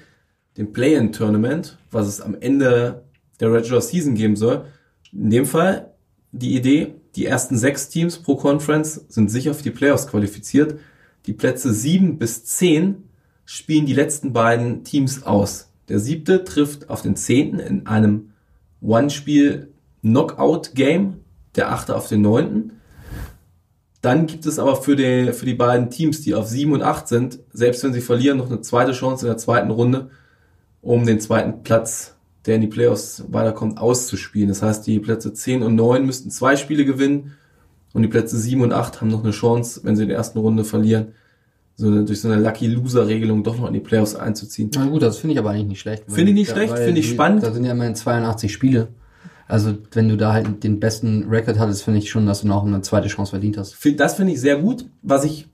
dem 0.57 0.73
Play-in-Tournament, 0.73 1.79
was 1.91 2.07
es 2.07 2.21
am 2.21 2.37
Ende 2.39 3.05
der 3.41 3.53
Regular 3.53 3.81
Season 3.81 4.15
geben 4.15 4.37
soll. 4.37 4.65
In 5.13 5.31
dem 5.31 5.47
Fall 5.47 5.90
die 6.33 6.57
Idee, 6.57 6.95
die 7.17 7.27
ersten 7.27 7.57
sechs 7.57 7.89
Teams 7.89 8.19
pro 8.19 8.37
Conference 8.37 9.05
sind 9.09 9.31
sicher 9.31 9.55
für 9.55 9.63
die 9.63 9.71
Playoffs 9.71 10.07
qualifiziert. 10.07 10.79
Die 11.27 11.33
Plätze 11.33 11.75
sieben 11.75 12.19
bis 12.19 12.45
zehn 12.45 13.09
spielen 13.45 13.87
die 13.87 13.95
letzten 13.95 14.33
beiden 14.33 14.85
Teams 14.85 15.25
aus. 15.25 15.71
Der 15.89 15.99
siebte 15.99 16.45
trifft 16.45 16.89
auf 16.89 17.03
den 17.03 17.17
zehnten 17.17 17.59
in 17.59 17.87
einem 17.87 18.31
One-Spiel 18.81 19.73
Knockout-Game, 20.03 21.17
der 21.57 21.73
achte 21.73 21.97
auf 21.97 22.09
den 22.09 22.23
neunten. 22.23 22.73
Dann 24.01 24.27
gibt 24.27 24.47
es 24.47 24.59
aber 24.59 24.77
für 24.77 24.97
die, 24.97 25.33
für 25.33 25.45
die 25.45 25.55
beiden 25.55 25.91
Teams, 25.91 26.23
die 26.23 26.35
auf 26.35 26.47
sieben 26.47 26.73
und 26.73 26.83
acht 26.83 27.09
sind, 27.09 27.41
selbst 27.53 27.83
wenn 27.85 27.93
sie 27.93 28.01
verlieren, 28.01 28.39
noch 28.39 28.49
eine 28.49 28.63
zweite 28.63 28.93
Chance 28.93 29.27
in 29.27 29.31
der 29.31 29.37
zweiten 29.37 29.71
Runde, 29.71 30.11
um 30.81 31.05
den 31.05 31.21
zweiten 31.21 31.63
Platz, 31.63 32.17
der 32.47 32.55
in 32.57 32.61
die 32.63 32.67
Playoffs 32.67 33.25
weiterkommt, 33.29 33.79
auszuspielen. 33.79 34.49
Das 34.49 34.63
heißt, 34.63 34.87
die 34.87 34.99
Plätze 34.99 35.33
10 35.33 35.63
und 35.63 35.75
9 35.75 36.05
müssten 36.07 36.31
zwei 36.31 36.57
Spiele 36.57 36.85
gewinnen 36.85 37.33
und 37.93 38.03
die 38.03 38.09
Plätze 38.09 38.39
7 38.39 38.63
und 38.63 38.73
8 38.73 39.01
haben 39.01 39.09
noch 39.09 39.23
eine 39.23 39.33
Chance, 39.33 39.81
wenn 39.85 39.97
sie 39.97 40.03
in 40.03 40.09
der 40.09 40.17
ersten 40.19 40.39
Runde 40.39 40.65
verlieren, 40.65 41.09
so 41.77 41.87
eine, 41.87 42.05
durch 42.05 42.21
so 42.21 42.29
eine 42.31 42.41
Lucky 42.43 42.67
Loser 42.67 43.07
Regelung 43.09 43.43
doch 43.43 43.59
noch 43.59 43.67
in 43.67 43.75
die 43.75 43.81
Playoffs 43.81 44.15
einzuziehen. 44.15 44.71
Na 44.75 44.87
gut, 44.87 45.03
das 45.03 45.19
finde 45.19 45.33
ich 45.35 45.39
aber 45.39 45.51
eigentlich 45.51 45.69
nicht 45.69 45.81
schlecht. 45.81 46.05
Finde 46.09 46.31
ich 46.31 46.35
nicht 46.35 46.51
schlecht, 46.51 46.77
finde 46.77 47.01
ich 47.01 47.09
die- 47.09 47.13
spannend. 47.15 47.43
Da 47.43 47.53
sind 47.53 47.65
ja 47.65 47.73
immerhin 47.73 47.95
82 47.95 48.53
Spiele. 48.53 48.89
Also 49.49 49.77
wenn 49.93 50.09
du 50.09 50.17
da 50.17 50.33
halt 50.33 50.63
den 50.63 50.79
besten 50.79 51.27
Rekord 51.29 51.59
hattest, 51.59 51.83
finde 51.83 51.99
ich 51.99 52.09
schon, 52.11 52.25
dass 52.27 52.43
du 52.43 52.47
noch 52.47 52.65
eine 52.65 52.83
zweite 52.83 53.09
Chance 53.09 53.31
verdient 53.31 53.57
hast. 53.59 53.77
Das 53.97 54.15
finde 54.15 54.33
ich 54.33 54.41
sehr 54.41 54.57
gut. 54.59 54.87
Was 55.03 55.25
ich 55.25 55.49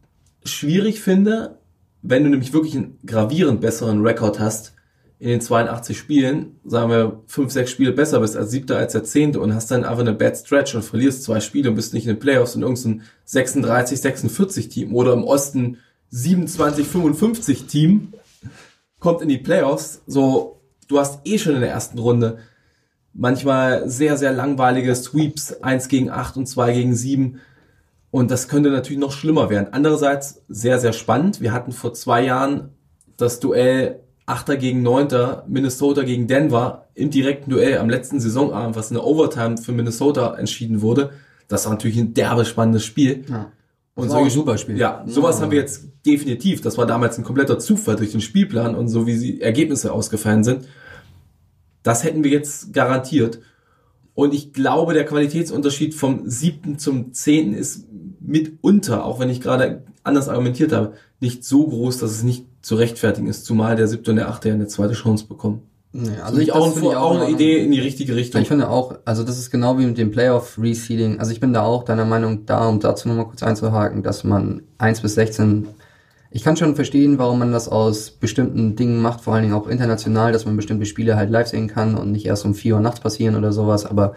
schwierig 0.44 1.00
finde, 1.00 1.58
wenn 2.02 2.22
du 2.24 2.30
nämlich 2.30 2.52
wirklich 2.52 2.76
einen 2.76 2.98
gravierend 3.06 3.60
besseren 3.60 4.02
Rekord 4.02 4.38
hast 4.38 4.74
in 5.18 5.28
den 5.28 5.40
82 5.40 5.96
Spielen, 5.96 6.60
sagen 6.64 6.90
wir 6.90 7.22
fünf, 7.26 7.50
sechs 7.50 7.70
Spiele 7.70 7.92
besser 7.92 8.20
bist 8.20 8.36
als 8.36 8.50
siebter, 8.50 8.76
als 8.76 8.92
der 8.92 9.04
zehnte 9.04 9.40
und 9.40 9.54
hast 9.54 9.70
dann 9.70 9.84
einfach 9.84 10.00
eine 10.00 10.12
Bad 10.12 10.36
Stretch 10.36 10.74
und 10.74 10.84
verlierst 10.84 11.22
zwei 11.22 11.40
Spiele 11.40 11.70
und 11.70 11.76
bist 11.76 11.94
nicht 11.94 12.06
in 12.06 12.14
den 12.14 12.20
Playoffs 12.20 12.54
und 12.54 12.62
irgendein 12.62 13.02
36, 13.24 14.00
46 14.00 14.68
Team 14.68 14.94
oder 14.94 15.14
im 15.14 15.24
Osten 15.24 15.78
27, 16.10 16.86
55 16.86 17.66
Team 17.66 18.12
kommt 18.98 19.22
in 19.22 19.28
die 19.28 19.38
Playoffs. 19.38 20.02
So, 20.06 20.60
du 20.88 20.98
hast 20.98 21.20
eh 21.24 21.38
schon 21.38 21.54
in 21.54 21.60
der 21.62 21.70
ersten 21.70 21.98
Runde 21.98 22.38
manchmal 23.14 23.88
sehr, 23.88 24.18
sehr 24.18 24.32
langweilige 24.32 24.94
Sweeps, 24.94 25.62
1 25.62 25.88
gegen 25.88 26.10
8 26.10 26.36
und 26.36 26.46
2 26.46 26.72
gegen 26.74 26.94
7. 26.94 27.40
Und 28.10 28.30
das 28.30 28.48
könnte 28.48 28.70
natürlich 28.70 29.00
noch 29.00 29.12
schlimmer 29.12 29.48
werden. 29.48 29.68
Andererseits 29.72 30.42
sehr, 30.48 30.78
sehr 30.78 30.92
spannend. 30.92 31.40
Wir 31.40 31.52
hatten 31.52 31.72
vor 31.72 31.94
zwei 31.94 32.22
Jahren 32.22 32.70
das 33.16 33.40
Duell 33.40 34.00
8. 34.26 34.58
gegen 34.58 34.82
9. 34.82 35.08
Minnesota 35.46 36.02
gegen 36.02 36.26
Denver 36.26 36.88
im 36.94 37.10
direkten 37.10 37.50
Duell 37.50 37.78
am 37.78 37.88
letzten 37.88 38.18
Saisonabend, 38.20 38.74
was 38.76 38.90
in 38.90 38.94
der 38.94 39.04
Overtime 39.04 39.56
für 39.56 39.72
Minnesota 39.72 40.34
entschieden 40.34 40.82
wurde. 40.82 41.10
Das 41.48 41.64
war 41.64 41.72
natürlich 41.72 41.96
ein 41.98 42.12
derbe 42.12 42.44
spannendes 42.44 42.84
Spiel. 42.84 43.24
Ja. 43.28 43.52
Und 43.94 44.10
auch 44.10 44.24
ein 44.24 44.30
super 44.30 44.58
Spiel. 44.58 44.76
Ja, 44.76 45.04
sowas 45.06 45.36
Ja. 45.36 45.42
haben 45.42 45.52
wir 45.52 45.58
jetzt 45.60 45.84
definitiv. 46.04 46.60
Das 46.60 46.76
war 46.76 46.86
damals 46.86 47.16
ein 47.16 47.24
kompletter 47.24 47.58
Zufall 47.58 47.96
durch 47.96 48.12
den 48.12 48.20
Spielplan 48.20 48.74
und 48.74 48.88
so 48.88 49.06
wie 49.06 49.18
die 49.18 49.40
Ergebnisse 49.40 49.92
ausgefallen 49.92 50.44
sind. 50.44 50.66
Das 51.82 52.04
hätten 52.04 52.24
wir 52.24 52.30
jetzt 52.30 52.72
garantiert. 52.72 53.40
Und 54.14 54.34
ich 54.34 54.52
glaube, 54.52 54.92
der 54.92 55.04
Qualitätsunterschied 55.04 55.94
vom 55.94 56.28
siebten 56.28 56.78
zum 56.78 57.12
zehnten 57.12 57.54
ist 57.54 57.86
mitunter, 58.20 59.04
auch 59.04 59.20
wenn 59.20 59.30
ich 59.30 59.40
gerade 59.40 59.84
anders 60.02 60.28
argumentiert 60.28 60.72
habe, 60.72 60.94
nicht 61.20 61.44
so 61.44 61.66
groß, 61.66 61.98
dass 61.98 62.10
es 62.10 62.22
nicht 62.22 62.44
zu 62.66 62.74
rechtfertigen 62.74 63.28
ist, 63.28 63.44
zumal 63.44 63.76
der 63.76 63.86
siebte 63.86 64.10
und 64.10 64.16
der 64.16 64.28
achte 64.28 64.48
ja 64.48 64.54
eine 64.54 64.66
zweite 64.66 64.94
Chance 64.94 65.28
bekommen. 65.28 65.62
Nee, 65.92 66.10
Also 66.20 66.40
ich 66.40 66.50
auch, 66.50 66.76
ein, 66.76 66.84
auch 66.96 67.14
eine 67.14 67.26
in 67.26 67.36
Idee 67.36 67.62
in 67.62 67.70
die 67.70 67.78
richtige 67.78 68.16
Richtung. 68.16 68.42
Ich 68.42 68.48
finde 68.48 68.68
auch, 68.68 68.96
also 69.04 69.22
das 69.22 69.38
ist 69.38 69.52
genau 69.52 69.78
wie 69.78 69.86
mit 69.86 69.96
dem 69.98 70.10
Playoff 70.10 70.58
Reseeding. 70.60 71.20
Also 71.20 71.30
ich 71.30 71.38
bin 71.38 71.52
da 71.52 71.62
auch 71.62 71.84
deiner 71.84 72.04
Meinung 72.04 72.44
da, 72.44 72.66
um 72.66 72.80
dazu 72.80 73.06
nochmal 73.06 73.28
kurz 73.28 73.44
einzuhaken, 73.44 74.02
dass 74.02 74.24
man 74.24 74.62
1 74.78 75.00
bis 75.00 75.14
16, 75.14 75.68
Ich 76.32 76.42
kann 76.42 76.56
schon 76.56 76.74
verstehen, 76.74 77.18
warum 77.18 77.38
man 77.38 77.52
das 77.52 77.68
aus 77.68 78.10
bestimmten 78.10 78.74
Dingen 78.74 79.00
macht, 79.00 79.20
vor 79.20 79.34
allen 79.34 79.44
Dingen 79.44 79.54
auch 79.54 79.68
international, 79.68 80.32
dass 80.32 80.44
man 80.44 80.56
bestimmte 80.56 80.86
Spiele 80.86 81.14
halt 81.14 81.30
live 81.30 81.46
sehen 81.46 81.68
kann 81.68 81.94
und 81.94 82.10
nicht 82.10 82.26
erst 82.26 82.44
um 82.44 82.56
4 82.56 82.74
Uhr 82.74 82.80
nachts 82.80 82.98
passieren 82.98 83.36
oder 83.36 83.52
sowas, 83.52 83.86
aber 83.86 84.14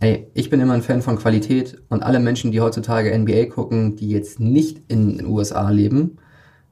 ey, 0.00 0.26
ich 0.34 0.50
bin 0.50 0.60
immer 0.60 0.74
ein 0.74 0.82
Fan 0.82 1.00
von 1.00 1.16
Qualität 1.16 1.80
und 1.88 2.02
alle 2.02 2.20
Menschen, 2.20 2.52
die 2.52 2.60
heutzutage 2.60 3.18
NBA 3.18 3.46
gucken, 3.46 3.96
die 3.96 4.10
jetzt 4.10 4.40
nicht 4.40 4.82
in 4.88 5.16
den 5.16 5.26
USA 5.26 5.70
leben, 5.70 6.18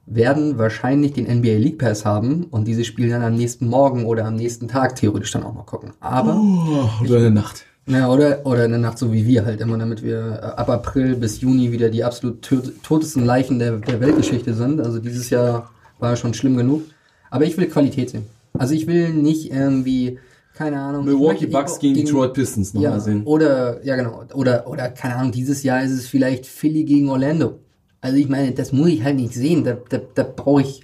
werden 0.07 0.57
wahrscheinlich 0.57 1.13
den 1.13 1.25
NBA 1.25 1.57
League 1.57 1.77
Pass 1.77 2.05
haben 2.05 2.45
und 2.45 2.65
diese 2.65 2.85
Spiele 2.85 3.09
dann 3.09 3.21
am 3.21 3.35
nächsten 3.35 3.67
Morgen 3.67 4.05
oder 4.05 4.25
am 4.25 4.35
nächsten 4.35 4.67
Tag 4.69 4.95
theoretisch 4.95 5.31
dann 5.31 5.43
auch 5.43 5.53
noch 5.53 5.65
gucken. 5.65 5.91
Aber 5.99 6.35
Oh, 6.41 6.89
oder 7.03 7.17
eine 7.17 7.31
Nacht. 7.31 7.65
ja, 7.87 8.09
oder, 8.09 8.45
oder 8.45 8.63
eine 8.63 8.79
Nacht 8.79 8.97
so 8.97 9.11
wie 9.11 9.27
wir 9.27 9.45
halt 9.45 9.59
immer, 9.59 9.77
damit 9.77 10.03
wir 10.03 10.39
äh, 10.41 10.45
ab 10.45 10.69
April 10.69 11.17
bis 11.17 11.41
Juni 11.41 11.73
wieder 11.73 11.89
die 11.89 12.05
absolut 12.05 12.41
totesten 12.41 13.25
Leichen 13.25 13.59
der, 13.59 13.77
der 13.77 13.99
Weltgeschichte 13.99 14.53
sind. 14.53 14.79
Also 14.79 14.99
dieses 14.99 15.29
Jahr 15.29 15.69
war 15.99 16.15
schon 16.15 16.33
schlimm 16.33 16.55
genug. 16.55 16.83
Aber 17.29 17.43
ich 17.43 17.57
will 17.57 17.67
Qualität 17.67 18.09
sehen. 18.09 18.25
Also 18.57 18.73
ich 18.73 18.87
will 18.87 19.09
nicht 19.09 19.51
irgendwie, 19.51 20.19
keine 20.53 20.79
Ahnung. 20.79 21.03
Milwaukee 21.03 21.47
Bucks 21.47 21.79
gegen 21.79 21.95
Detroit 21.95 22.33
Pistons 22.33 22.73
nochmal 22.73 22.91
ja, 22.91 22.99
sehen. 23.01 23.23
Oder, 23.25 23.83
ja 23.85 23.97
genau, 23.97 24.23
oder, 24.33 24.67
oder, 24.67 24.87
keine 24.87 25.17
Ahnung, 25.17 25.33
dieses 25.33 25.63
Jahr 25.63 25.83
ist 25.83 25.91
es 25.91 26.07
vielleicht 26.07 26.45
Philly 26.45 26.85
gegen 26.85 27.09
Orlando. 27.09 27.59
Also 28.01 28.17
ich 28.17 28.29
meine, 28.29 28.51
das 28.51 28.71
muss 28.71 28.89
ich 28.89 29.03
halt 29.03 29.15
nicht 29.15 29.33
sehen. 29.33 29.63
Da, 29.63 29.77
da, 29.89 29.99
da 30.13 30.23
brauche 30.23 30.61
ich, 30.61 30.81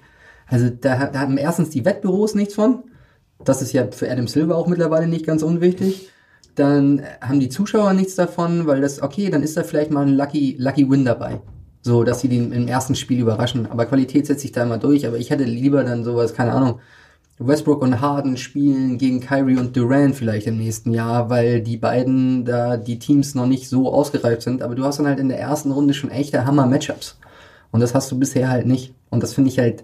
also 0.47 0.69
da, 0.69 1.07
da 1.07 1.19
haben 1.19 1.37
erstens 1.37 1.69
die 1.69 1.85
Wettbüros 1.85 2.35
nichts 2.35 2.55
von. 2.55 2.83
Das 3.43 3.61
ist 3.61 3.73
ja 3.73 3.87
für 3.91 4.09
Adam 4.09 4.27
Silver 4.27 4.55
auch 4.55 4.67
mittlerweile 4.67 5.07
nicht 5.07 5.25
ganz 5.25 5.43
unwichtig. 5.43 6.09
Dann 6.55 7.01
haben 7.19 7.39
die 7.39 7.49
Zuschauer 7.49 7.93
nichts 7.93 8.15
davon, 8.15 8.67
weil 8.67 8.81
das, 8.81 9.01
okay, 9.01 9.29
dann 9.29 9.43
ist 9.43 9.57
da 9.57 9.63
vielleicht 9.63 9.91
mal 9.91 10.05
ein 10.05 10.15
Lucky, 10.15 10.55
Lucky 10.59 10.89
Win 10.89 11.05
dabei. 11.05 11.41
So, 11.81 12.03
dass 12.03 12.21
sie 12.21 12.29
den 12.29 12.51
im 12.51 12.67
ersten 12.67 12.95
Spiel 12.95 13.19
überraschen. 13.19 13.65
Aber 13.65 13.85
Qualität 13.85 14.25
setzt 14.25 14.41
sich 14.41 14.51
da 14.53 14.63
immer 14.63 14.77
durch. 14.77 15.05
Aber 15.05 15.17
ich 15.17 15.31
hätte 15.31 15.43
lieber 15.43 15.83
dann 15.83 16.03
sowas, 16.03 16.33
keine 16.33 16.53
Ahnung, 16.53 16.79
Westbrook 17.47 17.81
und 17.81 18.01
Harden 18.01 18.37
spielen 18.37 18.97
gegen 18.97 19.19
Kyrie 19.19 19.57
und 19.57 19.75
Durant 19.75 20.15
vielleicht 20.15 20.47
im 20.47 20.57
nächsten 20.57 20.91
Jahr, 20.91 21.29
weil 21.29 21.61
die 21.61 21.77
beiden 21.77 22.45
da 22.45 22.77
die 22.77 22.99
Teams 22.99 23.35
noch 23.35 23.47
nicht 23.47 23.69
so 23.69 23.91
ausgereift 23.91 24.41
sind. 24.41 24.61
Aber 24.61 24.75
du 24.75 24.83
hast 24.83 24.99
dann 24.99 25.07
halt 25.07 25.19
in 25.19 25.29
der 25.29 25.39
ersten 25.39 25.71
Runde 25.71 25.93
schon 25.93 26.11
echte 26.11 26.45
Hammer-Matchups. 26.45 27.17
Und 27.71 27.79
das 27.79 27.95
hast 27.95 28.11
du 28.11 28.19
bisher 28.19 28.49
halt 28.49 28.67
nicht. 28.67 28.93
Und 29.09 29.23
das 29.23 29.33
finde 29.33 29.49
ich 29.49 29.59
halt, 29.59 29.83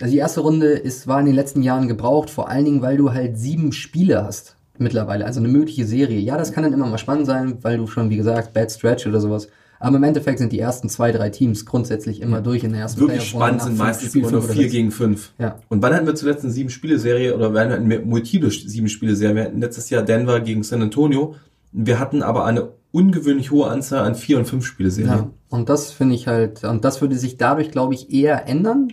also 0.00 0.12
die 0.12 0.18
erste 0.18 0.40
Runde 0.40 0.68
ist, 0.68 1.06
war 1.06 1.20
in 1.20 1.26
den 1.26 1.34
letzten 1.34 1.62
Jahren 1.62 1.88
gebraucht, 1.88 2.30
vor 2.30 2.48
allen 2.48 2.64
Dingen, 2.64 2.82
weil 2.82 2.96
du 2.96 3.12
halt 3.12 3.38
sieben 3.38 3.72
Spiele 3.72 4.24
hast 4.24 4.56
mittlerweile, 4.78 5.24
also 5.24 5.40
eine 5.40 5.48
mögliche 5.48 5.86
Serie. 5.86 6.20
Ja, 6.20 6.36
das 6.36 6.52
kann 6.52 6.64
dann 6.64 6.72
immer 6.72 6.86
mal 6.86 6.98
spannend 6.98 7.26
sein, 7.26 7.58
weil 7.62 7.78
du 7.78 7.86
schon, 7.86 8.10
wie 8.10 8.16
gesagt, 8.16 8.52
Bad 8.52 8.70
Stretch 8.70 9.06
oder 9.06 9.20
sowas. 9.20 9.48
Aber 9.80 9.96
im 9.96 10.02
Endeffekt 10.02 10.38
sind 10.38 10.52
die 10.52 10.58
ersten 10.58 10.88
zwei, 10.88 11.12
drei 11.12 11.30
Teams 11.30 11.64
grundsätzlich 11.66 12.20
immer 12.20 12.40
durch 12.40 12.64
in 12.64 12.72
der 12.72 12.80
ersten 12.82 13.00
Wirklich 13.00 13.22
spannend 13.24 13.62
sind 13.62 13.70
fünf 13.76 13.78
meistens 13.80 14.14
immer 14.14 14.30
nur 14.30 14.40
fünf 14.40 14.44
oder 14.44 14.54
4 14.54 14.62
sechs. 14.62 14.72
gegen 14.72 14.90
5. 14.90 15.32
Ja. 15.38 15.56
Und 15.68 15.82
wann 15.82 15.94
hatten 15.94 16.06
wir 16.06 16.14
zuletzt 16.14 16.42
eine 16.44 16.52
Sieben-Spiele-Serie 16.52 17.34
oder 17.34 17.52
wir 17.52 17.60
hatten 17.60 17.72
eine 17.72 17.98
multiple 18.00 18.50
Sieben-Spiele-Serie? 18.50 19.36
Wir 19.36 19.44
hatten 19.44 19.60
letztes 19.60 19.88
Jahr 19.90 20.02
Denver 20.02 20.40
gegen 20.40 20.62
San 20.64 20.82
Antonio. 20.82 21.36
Wir 21.70 21.98
hatten 22.00 22.22
aber 22.22 22.44
eine 22.44 22.70
ungewöhnlich 22.90 23.50
hohe 23.50 23.68
Anzahl 23.68 24.04
an 24.04 24.14
Vier- 24.14 24.38
und 24.38 24.46
Fünf-Spiele-Serien. 24.46 25.14
Ja, 25.14 25.30
und 25.50 25.68
das 25.68 25.90
finde 25.92 26.14
ich 26.14 26.26
halt, 26.26 26.64
und 26.64 26.84
das 26.84 27.00
würde 27.00 27.16
sich 27.16 27.36
dadurch, 27.36 27.70
glaube 27.70 27.94
ich, 27.94 28.12
eher 28.12 28.48
ändern. 28.48 28.88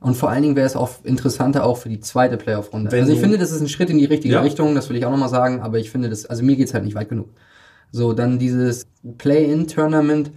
Und 0.00 0.16
vor 0.16 0.30
allen 0.30 0.42
Dingen 0.42 0.54
wäre 0.54 0.66
es 0.66 0.76
auch 0.76 0.90
interessanter 1.04 1.64
auch 1.64 1.76
für 1.78 1.88
die 1.88 1.98
zweite 1.98 2.36
Playoff-Runde. 2.36 2.92
Also 2.96 3.12
ich 3.12 3.18
finde, 3.18 3.36
das 3.38 3.50
ist 3.50 3.60
ein 3.60 3.68
Schritt 3.68 3.90
in 3.90 3.98
die 3.98 4.04
richtige 4.04 4.34
Ja. 4.34 4.42
Richtung, 4.42 4.76
das 4.76 4.88
will 4.88 4.96
ich 4.96 5.04
auch 5.04 5.10
nochmal 5.10 5.28
sagen, 5.28 5.60
aber 5.60 5.78
ich 5.78 5.90
finde 5.90 6.08
das, 6.08 6.24
also 6.26 6.44
mir 6.44 6.54
geht's 6.54 6.72
halt 6.72 6.84
nicht 6.84 6.94
weit 6.94 7.08
genug. 7.08 7.30
So, 7.90 8.12
dann 8.12 8.38
dieses 8.38 8.86
Play-In-Tournament, 9.18 10.30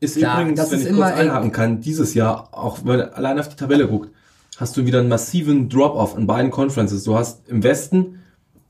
Ist 0.00 0.18
Klar, 0.18 0.40
übrigens, 0.40 0.60
das 0.60 0.70
wenn 0.70 0.78
ist 0.80 0.84
ich 0.84 0.90
immer 0.90 1.06
kurz 1.06 1.20
einhaken 1.20 1.52
kann, 1.52 1.80
dieses 1.80 2.14
Jahr, 2.14 2.48
auch 2.52 2.80
wenn 2.84 2.98
man 2.98 3.08
allein 3.10 3.38
auf 3.38 3.48
die 3.48 3.56
Tabelle 3.56 3.88
guckt, 3.88 4.10
hast 4.58 4.76
du 4.76 4.84
wieder 4.86 5.00
einen 5.00 5.08
massiven 5.08 5.68
Drop-off 5.68 6.16
an 6.16 6.26
beiden 6.26 6.50
Conferences. 6.50 7.04
Du 7.04 7.16
hast 7.16 7.48
im 7.48 7.62
Westen 7.62 8.20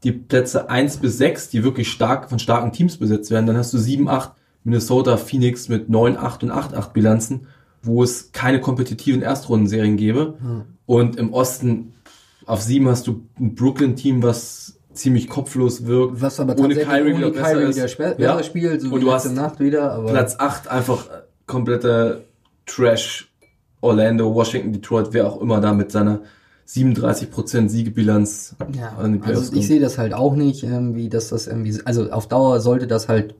die 0.05 0.13
Plätze 0.13 0.71
1 0.71 0.99
bis 0.99 1.19
6, 1.19 1.49
die 1.49 1.65
wirklich 1.65 1.91
stark 1.91 2.29
von 2.29 2.39
starken 2.39 2.73
Teams 2.73 2.97
besetzt 2.97 3.31
werden. 3.31 3.47
Dann 3.47 3.57
hast 3.57 3.73
du 3.73 3.79
7, 3.79 4.09
8, 4.09 4.33
Minnesota, 4.63 5.17
Phoenix 5.17 5.69
mit 5.69 5.89
9, 5.89 6.17
8 6.17 6.45
und 6.45 6.51
8, 6.51 6.75
8 6.75 6.93
Bilanzen, 6.93 7.49
wo 7.83 8.03
es 8.03 8.33
keine 8.33 8.61
kompetitiven 8.61 9.23
Erstrundenserien 9.23 9.97
gäbe. 9.97 10.39
Und 10.87 11.17
im 11.17 11.33
Osten 11.33 11.95
auf 12.47 12.63
7 12.63 12.89
hast 12.89 13.07
du 13.09 13.23
ein 13.39 13.55
Brooklyn-Team, 13.55 14.23
was 14.23 14.76
ziemlich 14.97 15.29
kopflos 15.29 15.87
wirkt. 15.87 16.21
was 16.21 16.41
aber 16.41 16.59
ohne 16.59 16.75
Kyrie 16.75 17.17
wieder 17.17 17.29
ohne 17.29 17.37
Kyrie 17.37 17.65
ist. 17.71 17.77
wieder 17.77 17.89
spe- 17.89 18.17
Ja. 18.19 18.43
spielt, 18.43 18.81
so 18.83 18.89
Und 18.89 18.97
wie 19.01 19.05
du 19.05 19.13
hast 19.13 19.33
Nacht 19.33 19.61
wieder, 19.61 19.93
aber 19.93 20.11
Platz 20.11 20.37
8 20.39 20.69
einfach 20.69 21.07
kompletter 21.47 22.23
Trash. 22.67 23.33
Orlando, 23.83 24.35
Washington, 24.35 24.73
Detroit, 24.73 25.09
wer 25.13 25.27
auch 25.29 25.41
immer 25.41 25.61
da 25.61 25.73
mit 25.73 25.93
seiner 25.93 26.21
37% 26.67 27.69
Siegebilanz 27.69 28.57
Ja, 28.77 28.89
an 28.99 29.13
den 29.13 29.21
Playoffs 29.21 29.49
also 29.51 29.57
ich 29.57 29.67
sehe 29.69 29.81
das 29.81 29.99
halt 29.99 30.15
auch 30.15 30.35
nicht, 30.35 30.63
irgendwie, 30.65 31.09
dass 31.09 31.29
das 31.29 31.47
irgendwie, 31.47 31.79
also 31.85 32.11
auf 32.11 32.27
Dauer 32.27 32.61
sollte 32.61 32.87
das 32.87 33.09
halt 33.09 33.35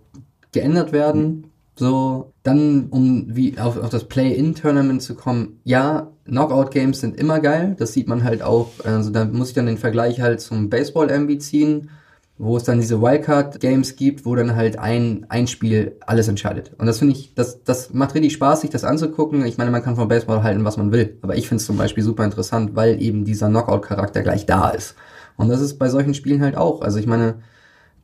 geändert 0.53 0.93
werden. 0.93 1.51
So, 1.79 2.33
dann, 2.43 2.87
um 2.91 3.27
wie 3.37 3.59
auf, 3.59 3.77
auf 3.77 3.91
das 3.91 4.05
Play-In-Tournament 4.05 5.03
zu 5.03 5.15
kommen, 5.15 5.59
ja, 5.65 6.09
Knockout-Games 6.27 7.01
sind 7.01 7.19
immer 7.19 7.41
geil, 7.41 7.77
das 7.79 7.93
sieht 7.93 8.09
man 8.09 8.25
halt 8.25 8.43
auch, 8.43 8.71
also 8.85 9.11
da 9.11 9.25
muss 9.25 9.49
ich 9.49 9.55
dann 9.55 9.67
den 9.67 9.79
Vergleich 9.79 10.21
halt 10.21 10.41
zum 10.41 10.71
Baseball 10.71 11.11
irgendwie 11.11 11.39
ziehen, 11.39 11.91
wo 12.39 12.57
es 12.57 12.65
dann 12.65 12.81
diese 12.81 13.01
Wildcard-Games 13.01 13.97
gibt, 13.97 14.27
wo 14.27 14.35
dann 14.35 14.55
halt 14.55 14.79
ein, 14.79 15.25
ein 15.31 15.47
Spiel 15.47 15.97
alles 16.07 16.29
entscheidet. 16.29 16.73
Und 16.77 16.87
das 16.87 16.99
finde 16.99 17.15
ich, 17.15 17.35
das, 17.35 17.63
das 17.65 17.95
macht 17.95 18.15
richtig 18.15 18.35
Spaß, 18.35 18.61
sich 18.61 18.71
das 18.71 18.85
anzugucken. 18.85 19.47
Ich 19.47 19.57
meine, 19.57 19.71
man 19.71 19.83
kann 19.83 19.97
von 19.97 20.09
Baseball 20.09 20.43
halten, 20.43 20.65
was 20.65 20.77
man 20.77 20.93
will, 20.93 21.17
aber 21.23 21.37
ich 21.37 21.49
finde 21.49 21.61
es 21.61 21.67
zum 21.67 21.79
Beispiel 21.79 22.05
super 22.05 22.25
interessant, 22.25 22.77
weil 22.77 23.01
eben 23.01 23.25
dieser 23.25 23.49
Knockout-Charakter 23.49 24.23
gleich 24.23 24.45
da 24.45 24.69
ist. 24.69 24.97
Und 25.37 25.49
das 25.49 25.61
ist 25.61 25.79
bei 25.79 25.89
solchen 25.89 26.15
Spielen 26.15 26.43
halt 26.43 26.57
auch. 26.57 26.83
Also 26.83 26.99
ich 26.99 27.07
meine, 27.07 27.37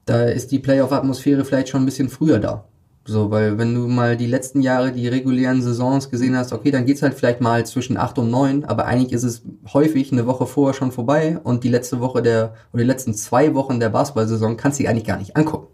da 0.07 0.25
ist 0.25 0.51
die 0.51 0.59
Playoff-Atmosphäre 0.59 1.45
vielleicht 1.45 1.69
schon 1.69 1.83
ein 1.83 1.87
bisschen 1.87 2.09
früher 2.09 2.39
da. 2.39 2.65
So, 3.05 3.33
weil 3.33 3.59
wenn 3.59 3.75
du 3.75 3.89
mal 3.89 4.17
die 4.17 4.29
letzten 4.29 4.61
Jahre 4.61 4.93
die 4.93 5.09
regulären 5.09 5.61
Saisons 5.61 6.09
gesehen 6.09 6.37
hast, 6.37 6.53
okay, 6.53 6.71
dann 6.71 6.87
geht's 6.87 7.03
halt 7.03 7.15
vielleicht 7.15 7.41
mal 7.41 7.67
zwischen 7.67 7.97
acht 7.97 8.17
und 8.19 8.31
neun, 8.31 8.65
aber 8.65 8.85
eigentlich 8.87 9.13
ist 9.13 9.25
es 9.25 9.43
häufig 9.73 10.13
eine 10.13 10.27
Woche 10.27 10.47
vorher 10.47 10.73
schon 10.73 10.93
vorbei 10.93 11.41
und 11.43 11.65
die 11.65 11.69
letzte 11.69 11.99
Woche 11.99 12.23
der, 12.23 12.55
oder 12.73 12.83
die 12.85 12.89
letzten 12.89 13.13
zwei 13.15 13.55
Wochen 13.55 13.81
der 13.81 13.89
Basketball-Saison 13.89 14.57
kannst 14.57 14.79
du 14.79 14.85
dir 14.85 14.91
eigentlich 14.91 15.07
gar 15.07 15.19
nicht 15.19 15.37
angucken. 15.37 15.67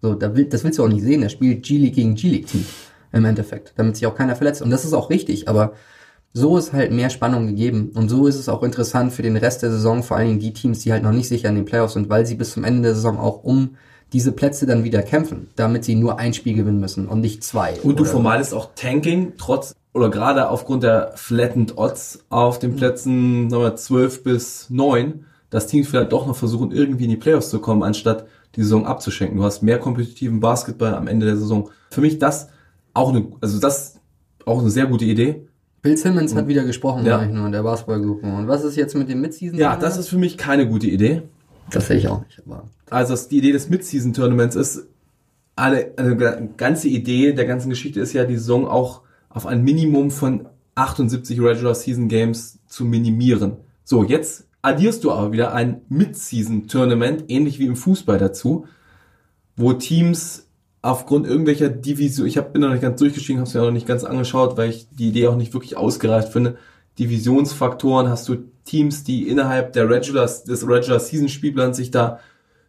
So, 0.00 0.14
da 0.14 0.36
will, 0.36 0.44
das 0.44 0.62
willst 0.62 0.78
du 0.78 0.84
auch 0.84 0.88
nicht 0.88 1.02
sehen. 1.02 1.22
Er 1.22 1.30
spielt 1.30 1.64
G-League 1.64 1.96
gegen 1.96 2.14
G-League-Team 2.14 2.64
im 3.10 3.24
Endeffekt, 3.24 3.72
damit 3.76 3.96
sich 3.96 4.06
auch 4.06 4.14
keiner 4.14 4.36
verletzt. 4.36 4.62
Und 4.62 4.70
das 4.70 4.84
ist 4.84 4.92
auch 4.92 5.10
richtig, 5.10 5.48
aber 5.48 5.72
so 6.32 6.56
ist 6.56 6.72
halt 6.72 6.92
mehr 6.92 7.10
Spannung 7.10 7.48
gegeben. 7.48 7.90
Und 7.94 8.08
so 8.08 8.28
ist 8.28 8.36
es 8.36 8.48
auch 8.48 8.62
interessant 8.62 9.12
für 9.12 9.22
den 9.22 9.36
Rest 9.36 9.62
der 9.62 9.72
Saison, 9.72 10.04
vor 10.04 10.16
allen 10.16 10.28
Dingen 10.28 10.40
die 10.40 10.52
Teams, 10.52 10.80
die 10.80 10.92
halt 10.92 11.02
noch 11.02 11.12
nicht 11.12 11.28
sicher 11.28 11.48
in 11.48 11.56
den 11.56 11.64
Playoffs 11.64 11.94
sind, 11.94 12.08
weil 12.08 12.26
sie 12.26 12.36
bis 12.36 12.52
zum 12.52 12.62
Ende 12.62 12.82
der 12.82 12.94
Saison 12.94 13.18
auch 13.18 13.42
um 13.42 13.76
diese 14.12 14.32
Plätze 14.32 14.66
dann 14.66 14.84
wieder 14.84 15.02
kämpfen, 15.02 15.48
damit 15.56 15.84
sie 15.84 15.94
nur 15.94 16.18
ein 16.18 16.32
Spiel 16.32 16.54
gewinnen 16.54 16.80
müssen 16.80 17.06
und 17.08 17.20
nicht 17.20 17.44
zwei. 17.44 17.74
Und 17.82 17.98
du 17.98 18.04
vermeidest 18.04 18.54
auch 18.54 18.70
Tanking, 18.74 19.34
trotz 19.36 19.74
oder 19.92 20.10
gerade 20.10 20.48
aufgrund 20.48 20.82
der 20.82 21.12
flattened 21.16 21.76
Odds 21.76 22.24
auf 22.28 22.58
den 22.58 22.76
Plätzen 22.76 23.50
sagen 23.50 23.62
wir, 23.62 23.76
12 23.76 24.22
bis 24.22 24.70
9, 24.70 25.24
dass 25.50 25.66
Teams 25.66 25.88
vielleicht 25.88 26.12
doch 26.12 26.26
noch 26.26 26.36
versuchen, 26.36 26.70
irgendwie 26.70 27.04
in 27.04 27.10
die 27.10 27.16
Playoffs 27.16 27.50
zu 27.50 27.58
kommen, 27.58 27.82
anstatt 27.82 28.26
die 28.54 28.62
Saison 28.62 28.86
abzuschenken. 28.86 29.38
Du 29.38 29.44
hast 29.44 29.62
mehr 29.62 29.78
kompetitiven 29.78 30.40
Basketball 30.40 30.94
am 30.94 31.06
Ende 31.06 31.26
der 31.26 31.36
Saison. 31.36 31.70
Für 31.90 32.00
mich 32.00 32.18
das 32.18 32.48
auch 32.94 33.10
eine, 33.10 33.26
also 33.40 33.58
das 33.58 33.98
auch 34.44 34.60
eine 34.60 34.70
sehr 34.70 34.86
gute 34.86 35.04
Idee. 35.04 35.46
Bill 35.82 35.96
Simmons 35.96 36.34
hat 36.34 36.48
wieder 36.48 36.64
gesprochen, 36.64 37.04
Ja. 37.04 37.22
ja. 37.22 37.28
nur 37.28 37.46
in 37.46 37.52
der 37.52 37.62
Basketballgruppe. 37.62 38.26
Und 38.26 38.48
was 38.48 38.64
ist 38.64 38.76
jetzt 38.76 38.94
mit 38.96 39.08
dem 39.08 39.20
Midseason? 39.20 39.58
Ja, 39.58 39.76
das 39.76 39.96
ist 39.96 40.08
für 40.08 40.18
mich 40.18 40.36
keine 40.36 40.68
gute 40.68 40.86
Idee. 40.86 41.22
Das 41.70 41.88
sehe 41.88 41.96
ich 41.98 42.08
auch 42.08 42.24
nicht. 42.24 42.42
Aber 42.46 42.68
Also 42.90 43.14
die 43.28 43.38
Idee 43.38 43.52
des 43.52 43.68
Mid-Season-Tournaments 43.68 44.56
ist, 44.56 44.86
alle, 45.56 45.92
also 45.96 46.16
ganze 46.56 46.88
Idee 46.88 47.32
der 47.32 47.44
ganzen 47.44 47.70
Geschichte 47.70 48.00
ist 48.00 48.12
ja, 48.12 48.24
die 48.24 48.36
Saison 48.36 48.66
auch 48.66 49.02
auf 49.28 49.46
ein 49.46 49.62
Minimum 49.62 50.10
von 50.10 50.46
78 50.76 51.40
Regular 51.40 51.74
Season 51.74 52.08
Games 52.08 52.58
zu 52.66 52.84
minimieren. 52.84 53.56
So, 53.84 54.04
jetzt 54.04 54.46
addierst 54.62 55.04
du 55.04 55.12
aber 55.12 55.32
wieder 55.32 55.52
ein 55.52 55.82
Mid-Season-Tournament, 55.88 57.24
ähnlich 57.28 57.58
wie 57.58 57.66
im 57.66 57.76
Fußball 57.76 58.18
dazu, 58.18 58.66
wo 59.56 59.72
Teams 59.72 60.46
aufgrund 60.82 61.26
irgendwelcher 61.26 61.68
Division, 61.68 62.26
ich 62.26 62.38
hab, 62.38 62.52
bin 62.52 62.62
noch 62.62 62.70
nicht 62.70 62.82
ganz 62.82 63.00
durchgestiegen, 63.00 63.40
habe 63.40 63.48
es 63.48 63.54
mir 63.54 63.60
noch 63.62 63.70
nicht 63.72 63.86
ganz 63.86 64.04
angeschaut, 64.04 64.56
weil 64.56 64.70
ich 64.70 64.88
die 64.90 65.08
Idee 65.08 65.26
auch 65.26 65.36
nicht 65.36 65.52
wirklich 65.52 65.76
ausgereift 65.76 66.32
finde. 66.32 66.56
Divisionsfaktoren 66.98 68.08
hast 68.08 68.28
du 68.28 68.36
Teams, 68.64 69.04
die 69.04 69.28
innerhalb 69.28 69.72
der 69.72 69.88
Regular, 69.88 70.26
des 70.26 70.66
Regular 70.66 71.00
Season 71.00 71.28
Spielplans 71.28 71.76
sich 71.76 71.90
da 71.90 72.20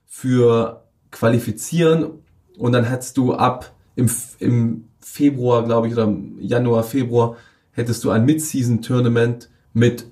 für 0.06 0.84
qualifizieren 1.12 2.12
und 2.58 2.72
dann 2.72 2.84
hättest 2.84 3.18
du 3.18 3.34
ab 3.34 3.74
im, 3.96 4.10
im 4.40 4.86
Februar, 5.00 5.64
glaube 5.66 5.88
ich, 5.88 5.94
oder 5.94 6.04
im 6.04 6.40
Januar, 6.40 6.84
Februar, 6.84 7.38
hättest 7.72 8.04
du 8.04 8.12
ein 8.12 8.26
Mid-Season-Tournament 8.26 9.50
mit 9.74 10.06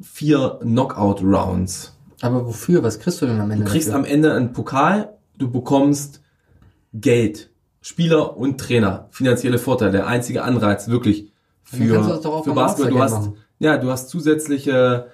vier 0.00 0.58
Knockout-Rounds. 0.62 1.96
Aber 2.22 2.46
wofür? 2.46 2.82
Was 2.82 2.98
kriegst 2.98 3.20
du 3.20 3.26
denn 3.26 3.40
am 3.40 3.50
Ende? 3.50 3.64
Du 3.64 3.70
kriegst 3.70 3.88
dafür? 3.88 4.00
am 4.00 4.04
Ende 4.06 4.32
einen 4.32 4.52
Pokal, 4.52 5.16
du 5.38 5.50
bekommst 5.50 6.22
Geld, 6.92 7.50
Spieler 7.80 8.36
und 8.36 8.58
Trainer, 8.58 9.08
finanzielle 9.10 9.58
Vorteile. 9.58 9.92
Der 9.92 10.06
einzige 10.06 10.42
Anreiz 10.42 10.88
wirklich 10.88 11.32
für, 11.66 12.20
für 12.44 12.52
Basketball. 12.52 12.90
Du 12.90 13.00
hast, 13.00 13.12
machen. 13.12 13.36
ja, 13.58 13.76
du 13.76 13.90
hast 13.90 14.08
zusätzliche 14.08 15.08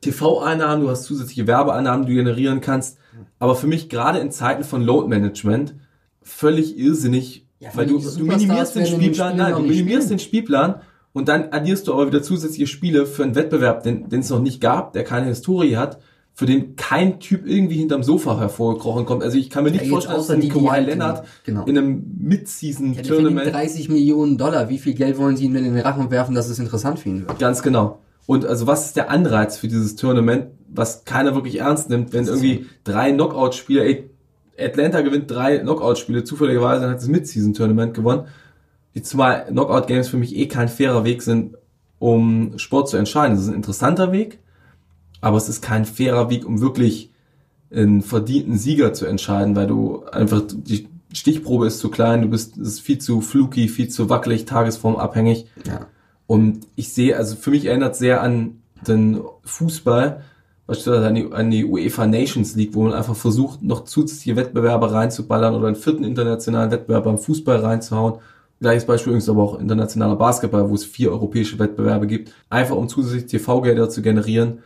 TV-Einnahmen, 0.00 0.84
du 0.84 0.90
hast 0.90 1.04
zusätzliche 1.04 1.46
Werbeeinnahmen, 1.46 2.06
die 2.06 2.12
du 2.14 2.18
generieren 2.18 2.60
kannst. 2.60 2.98
Aber 3.38 3.54
für 3.56 3.66
mich 3.66 3.88
gerade 3.88 4.18
in 4.20 4.30
Zeiten 4.30 4.64
von 4.64 4.82
Load 4.82 5.08
Management 5.08 5.74
völlig 6.22 6.78
irrsinnig, 6.78 7.46
Ja, 7.58 7.70
weil 7.74 7.86
du, 7.86 7.98
du 7.98 8.24
minimierst 8.24 8.76
den 8.76 8.86
Spielplan, 8.86 9.36
nein, 9.36 9.54
du 9.54 9.60
minimierst 9.60 10.06
spielen. 10.06 10.08
den 10.08 10.18
Spielplan 10.18 10.80
und 11.12 11.28
dann 11.28 11.52
addierst 11.52 11.88
du 11.88 11.94
aber 11.94 12.06
wieder 12.06 12.22
zusätzliche 12.22 12.66
Spiele 12.66 13.06
für 13.06 13.24
einen 13.24 13.34
Wettbewerb, 13.34 13.82
den 13.82 14.06
es 14.12 14.30
noch 14.30 14.40
nicht 14.40 14.60
gab, 14.60 14.92
der 14.92 15.04
keine 15.04 15.26
Historie 15.26 15.76
hat, 15.76 15.98
für 16.38 16.46
den 16.46 16.76
kein 16.76 17.18
Typ 17.18 17.48
irgendwie 17.48 17.74
hinterm 17.74 18.04
Sofa 18.04 18.38
hervorgekrochen 18.38 19.06
kommt. 19.06 19.24
Also 19.24 19.36
ich 19.36 19.50
kann 19.50 19.64
mir 19.64 19.72
nicht 19.72 19.82
Ja, 19.82 19.90
vorstellen, 19.90 20.18
dass 20.18 20.30
ein 20.30 20.48
Kawhi 20.48 20.78
Leonard 20.82 21.26
genau. 21.42 21.64
in 21.64 21.76
einem 21.76 22.04
Mid-Season-Tournament 22.16 23.52
30 23.52 23.88
Millionen 23.88 24.38
Dollar. 24.38 24.68
Wie 24.68 24.78
viel 24.78 24.94
Geld 24.94 25.18
wollen 25.18 25.36
sie 25.36 25.46
ihm 25.46 25.56
in 25.56 25.64
den 25.64 25.76
Rachen 25.80 26.12
werfen, 26.12 26.36
dass 26.36 26.48
es 26.48 26.60
interessant 26.60 27.00
für 27.00 27.08
ihn 27.08 27.26
wird? 27.26 27.40
Ganz 27.40 27.60
genau. 27.60 27.98
Und 28.26 28.46
also 28.46 28.68
was 28.68 28.86
ist 28.86 28.94
der 28.94 29.10
Anreiz 29.10 29.58
für 29.58 29.66
dieses 29.66 29.96
Tournament, 29.96 30.52
was 30.68 31.04
keiner 31.04 31.34
wirklich 31.34 31.58
ernst 31.58 31.90
nimmt, 31.90 32.12
wenn 32.12 32.28
irgendwie 32.28 32.66
drei 32.84 33.10
Knockout-Spiele, 33.10 33.84
ey, 33.84 34.10
Atlanta 34.56 35.00
gewinnt 35.00 35.28
drei 35.28 35.58
Knockout-Spiele, 35.58 36.22
zufälligerweise 36.22 36.82
dann 36.82 36.90
hat 36.90 36.98
das 36.98 37.08
Mid-Season-Tournament 37.08 37.94
gewonnen. 37.94 38.28
Die 38.94 39.02
zwei 39.02 39.40
Knockout-Games 39.48 40.06
für 40.06 40.18
mich 40.18 40.36
eh 40.36 40.46
kein 40.46 40.68
fairer 40.68 41.02
Weg 41.02 41.22
sind, 41.22 41.56
um 41.98 42.56
Sport 42.58 42.90
zu 42.90 42.96
entscheiden. 42.96 43.34
Das 43.34 43.42
ist 43.42 43.50
ein 43.50 43.56
interessanter 43.56 44.12
Weg, 44.12 44.38
aber 45.20 45.36
es 45.36 45.48
ist 45.48 45.62
kein 45.62 45.84
fairer 45.84 46.30
Weg, 46.30 46.46
um 46.46 46.60
wirklich 46.60 47.10
einen 47.70 48.02
verdienten 48.02 48.56
Sieger 48.56 48.92
zu 48.92 49.06
entscheiden, 49.06 49.56
weil 49.56 49.66
du 49.66 50.04
einfach, 50.06 50.42
die 50.46 50.88
Stichprobe 51.12 51.66
ist 51.66 51.78
zu 51.78 51.90
klein, 51.90 52.22
du 52.22 52.28
bist, 52.28 52.56
es 52.56 52.68
ist 52.68 52.80
viel 52.80 52.98
zu 52.98 53.20
fluky, 53.20 53.68
viel 53.68 53.88
zu 53.88 54.08
wackelig, 54.08 54.44
tagesformabhängig. 54.44 55.46
Ja. 55.66 55.86
Und 56.26 56.66
ich 56.76 56.92
sehe, 56.92 57.16
also 57.16 57.36
für 57.36 57.50
mich 57.50 57.64
erinnert 57.64 57.96
sehr 57.96 58.22
an 58.22 58.62
den 58.86 59.20
Fußball, 59.44 60.22
beispielsweise 60.66 61.06
an 61.06 61.14
die, 61.14 61.32
an 61.32 61.50
die 61.50 61.64
UEFA 61.64 62.06
Nations 62.06 62.54
League, 62.54 62.74
wo 62.74 62.82
man 62.82 62.92
einfach 62.92 63.16
versucht, 63.16 63.62
noch 63.62 63.84
zusätzliche 63.84 64.36
Wettbewerbe 64.36 64.92
reinzuballern 64.92 65.54
oder 65.54 65.68
einen 65.68 65.76
vierten 65.76 66.04
internationalen 66.04 66.70
Wettbewerb 66.70 67.04
beim 67.04 67.18
Fußball 67.18 67.56
reinzuhauen. 67.56 68.20
Gleiches 68.60 68.86
Beispiel 68.86 69.12
übrigens 69.12 69.28
aber 69.28 69.42
auch 69.42 69.58
internationaler 69.58 70.16
Basketball, 70.16 70.68
wo 70.68 70.74
es 70.74 70.84
vier 70.84 71.12
europäische 71.12 71.58
Wettbewerbe 71.58 72.06
gibt, 72.06 72.32
einfach 72.50 72.76
um 72.76 72.88
zusätzliche 72.88 73.38
TV-Gelder 73.38 73.88
zu 73.88 74.02
generieren. 74.02 74.58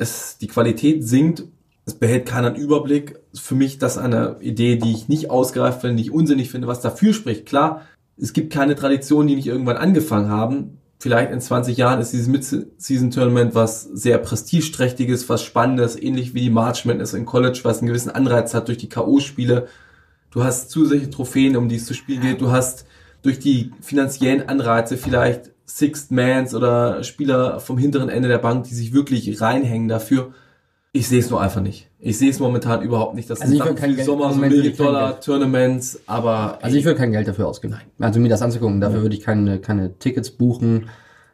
Es, 0.00 0.38
die 0.38 0.46
Qualität 0.46 1.06
sinkt, 1.06 1.44
es 1.84 1.94
behält 1.94 2.26
keinen 2.26 2.54
Überblick. 2.54 3.20
Für 3.34 3.54
mich 3.54 3.78
das 3.78 3.98
eine 3.98 4.38
Idee, 4.40 4.76
die 4.76 4.92
ich 4.92 5.08
nicht 5.08 5.30
ausgereift 5.30 5.82
finde, 5.82 5.96
die 5.96 6.08
ich 6.08 6.10
unsinnig 6.10 6.50
finde, 6.50 6.68
was 6.68 6.80
dafür 6.80 7.12
spricht. 7.12 7.46
Klar, 7.46 7.82
es 8.16 8.32
gibt 8.32 8.52
keine 8.52 8.76
Traditionen, 8.76 9.28
die 9.28 9.36
nicht 9.36 9.46
irgendwann 9.46 9.76
angefangen 9.76 10.30
haben. 10.30 10.78
Vielleicht 10.98 11.32
in 11.32 11.40
20 11.40 11.76
Jahren 11.76 12.00
ist 12.00 12.12
dieses 12.12 12.28
Mid-Season-Tournament 12.28 13.54
was 13.54 13.82
sehr 13.82 14.18
prestigeträchtiges, 14.18 15.28
was 15.28 15.42
Spannendes, 15.42 16.00
ähnlich 16.00 16.34
wie 16.34 16.42
die 16.42 16.50
March 16.50 16.84
Madness 16.84 17.14
in 17.14 17.26
College, 17.26 17.60
was 17.62 17.78
einen 17.78 17.88
gewissen 17.88 18.10
Anreiz 18.10 18.54
hat 18.54 18.68
durch 18.68 18.78
die 18.78 18.88
K.O.-Spiele. 18.88 19.66
Du 20.30 20.44
hast 20.44 20.70
zusätzliche 20.70 21.10
Trophäen, 21.10 21.56
um 21.56 21.68
die 21.68 21.76
es 21.76 21.86
zu 21.86 21.94
spielen 21.94 22.20
geht. 22.20 22.40
Du 22.40 22.50
hast 22.50 22.86
durch 23.22 23.38
die 23.38 23.72
finanziellen 23.80 24.48
Anreize 24.48 24.96
vielleicht 24.96 25.50
Sixth 25.76 26.10
Mans 26.10 26.54
oder 26.54 27.02
Spieler 27.04 27.60
vom 27.60 27.78
hinteren 27.78 28.08
Ende 28.08 28.28
der 28.28 28.38
Bank, 28.38 28.64
die 28.64 28.74
sich 28.74 28.92
wirklich 28.92 29.40
reinhängen 29.40 29.88
dafür. 29.88 30.32
Ich 30.92 31.06
sehe 31.06 31.20
es 31.20 31.30
nur 31.30 31.40
einfach 31.40 31.60
nicht. 31.60 31.88
Ich 32.00 32.18
sehe 32.18 32.30
es 32.30 32.40
momentan 32.40 32.82
überhaupt 32.82 33.14
nicht. 33.14 33.30
Das 33.30 33.40
Also 33.40 33.52
ich 33.54 33.60
sind 33.60 33.68
will 33.68 33.74
kein 33.76 33.90
für 33.90 33.96
Geld- 33.96 34.06
Sommer 34.06 34.28
so 34.30 34.34
Moment 34.34 34.52
will 34.54 34.66
ich 34.66 34.76
kein 34.76 34.86
Dollar 34.86 35.10
Geld. 35.12 35.24
Tournaments, 35.24 36.00
aber 36.06 36.58
Also 36.62 36.76
ich 36.76 36.84
würde 36.84 36.98
kein 36.98 37.12
Geld 37.12 37.28
dafür 37.28 37.46
ausgeben. 37.46 37.76
Also 38.00 38.18
mir 38.18 38.28
das 38.28 38.42
anzugucken. 38.42 38.80
Dafür 38.80 39.02
würde 39.02 39.14
ich 39.14 39.22
keine, 39.22 39.60
keine 39.60 39.96
Tickets 39.98 40.30
buchen. 40.30 40.88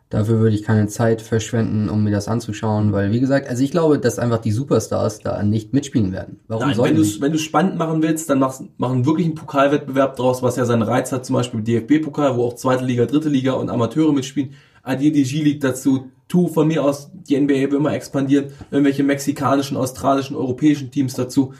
Dafür 0.09 0.38
würde 0.38 0.54
ich 0.54 0.62
keine 0.62 0.86
Zeit 0.86 1.20
verschwenden, 1.20 1.88
um 1.88 2.04
mir 2.04 2.12
das 2.12 2.28
anzuschauen, 2.28 2.92
weil 2.92 3.11
wie 3.11 3.18
gesagt, 3.18 3.48
also 3.48 3.64
ich 3.64 3.72
glaube, 3.72 3.98
dass 3.98 4.20
einfach 4.20 4.38
die 4.38 4.52
Superstars 4.52 5.18
da 5.18 5.42
nicht 5.42 5.72
mitspielen 5.72 6.12
werden. 6.12 6.38
Warum 6.46 6.68
Nein, 6.68 6.76
sollen 6.76 6.96
wenn 6.96 7.02
du 7.02 7.20
wenn 7.20 7.32
du 7.32 7.38
spannend 7.38 7.76
machen 7.76 8.02
willst, 8.02 8.30
dann 8.30 8.38
machst 8.38 8.62
machen 8.78 9.04
wirklich 9.04 9.26
einen 9.26 9.34
Pokalwettbewerb 9.34 10.14
draus, 10.14 10.44
was 10.44 10.54
ja 10.54 10.64
seinen 10.64 10.82
Reiz 10.82 11.11
hat, 11.11 11.26
zum 11.26 11.34
Beispiel 11.34 11.61
DFB-Pokal, 11.61 12.36
wo 12.36 12.44
auch 12.44 12.54
zweite 12.54 12.84
Liga, 12.84 13.07
dritte 13.07 13.28
Liga 13.28 13.54
und 13.54 13.68
Amateure 13.68 14.12
mitspielen. 14.12 14.50
Addier 14.84 15.12
die 15.12 15.24
G-League 15.24 15.61
dazu, 15.61 16.09
tu 16.28 16.46
von 16.46 16.68
mir 16.68 16.84
aus, 16.84 17.11
die 17.12 17.38
NBA 17.40 17.70
will 17.70 17.78
immer 17.78 17.92
expandieren, 17.92 18.52
irgendwelche 18.70 19.02
mexikanischen, 19.02 19.76
australischen, 19.76 20.36
europäischen 20.36 20.92
Teams 20.92 21.14
dazu, 21.14 21.52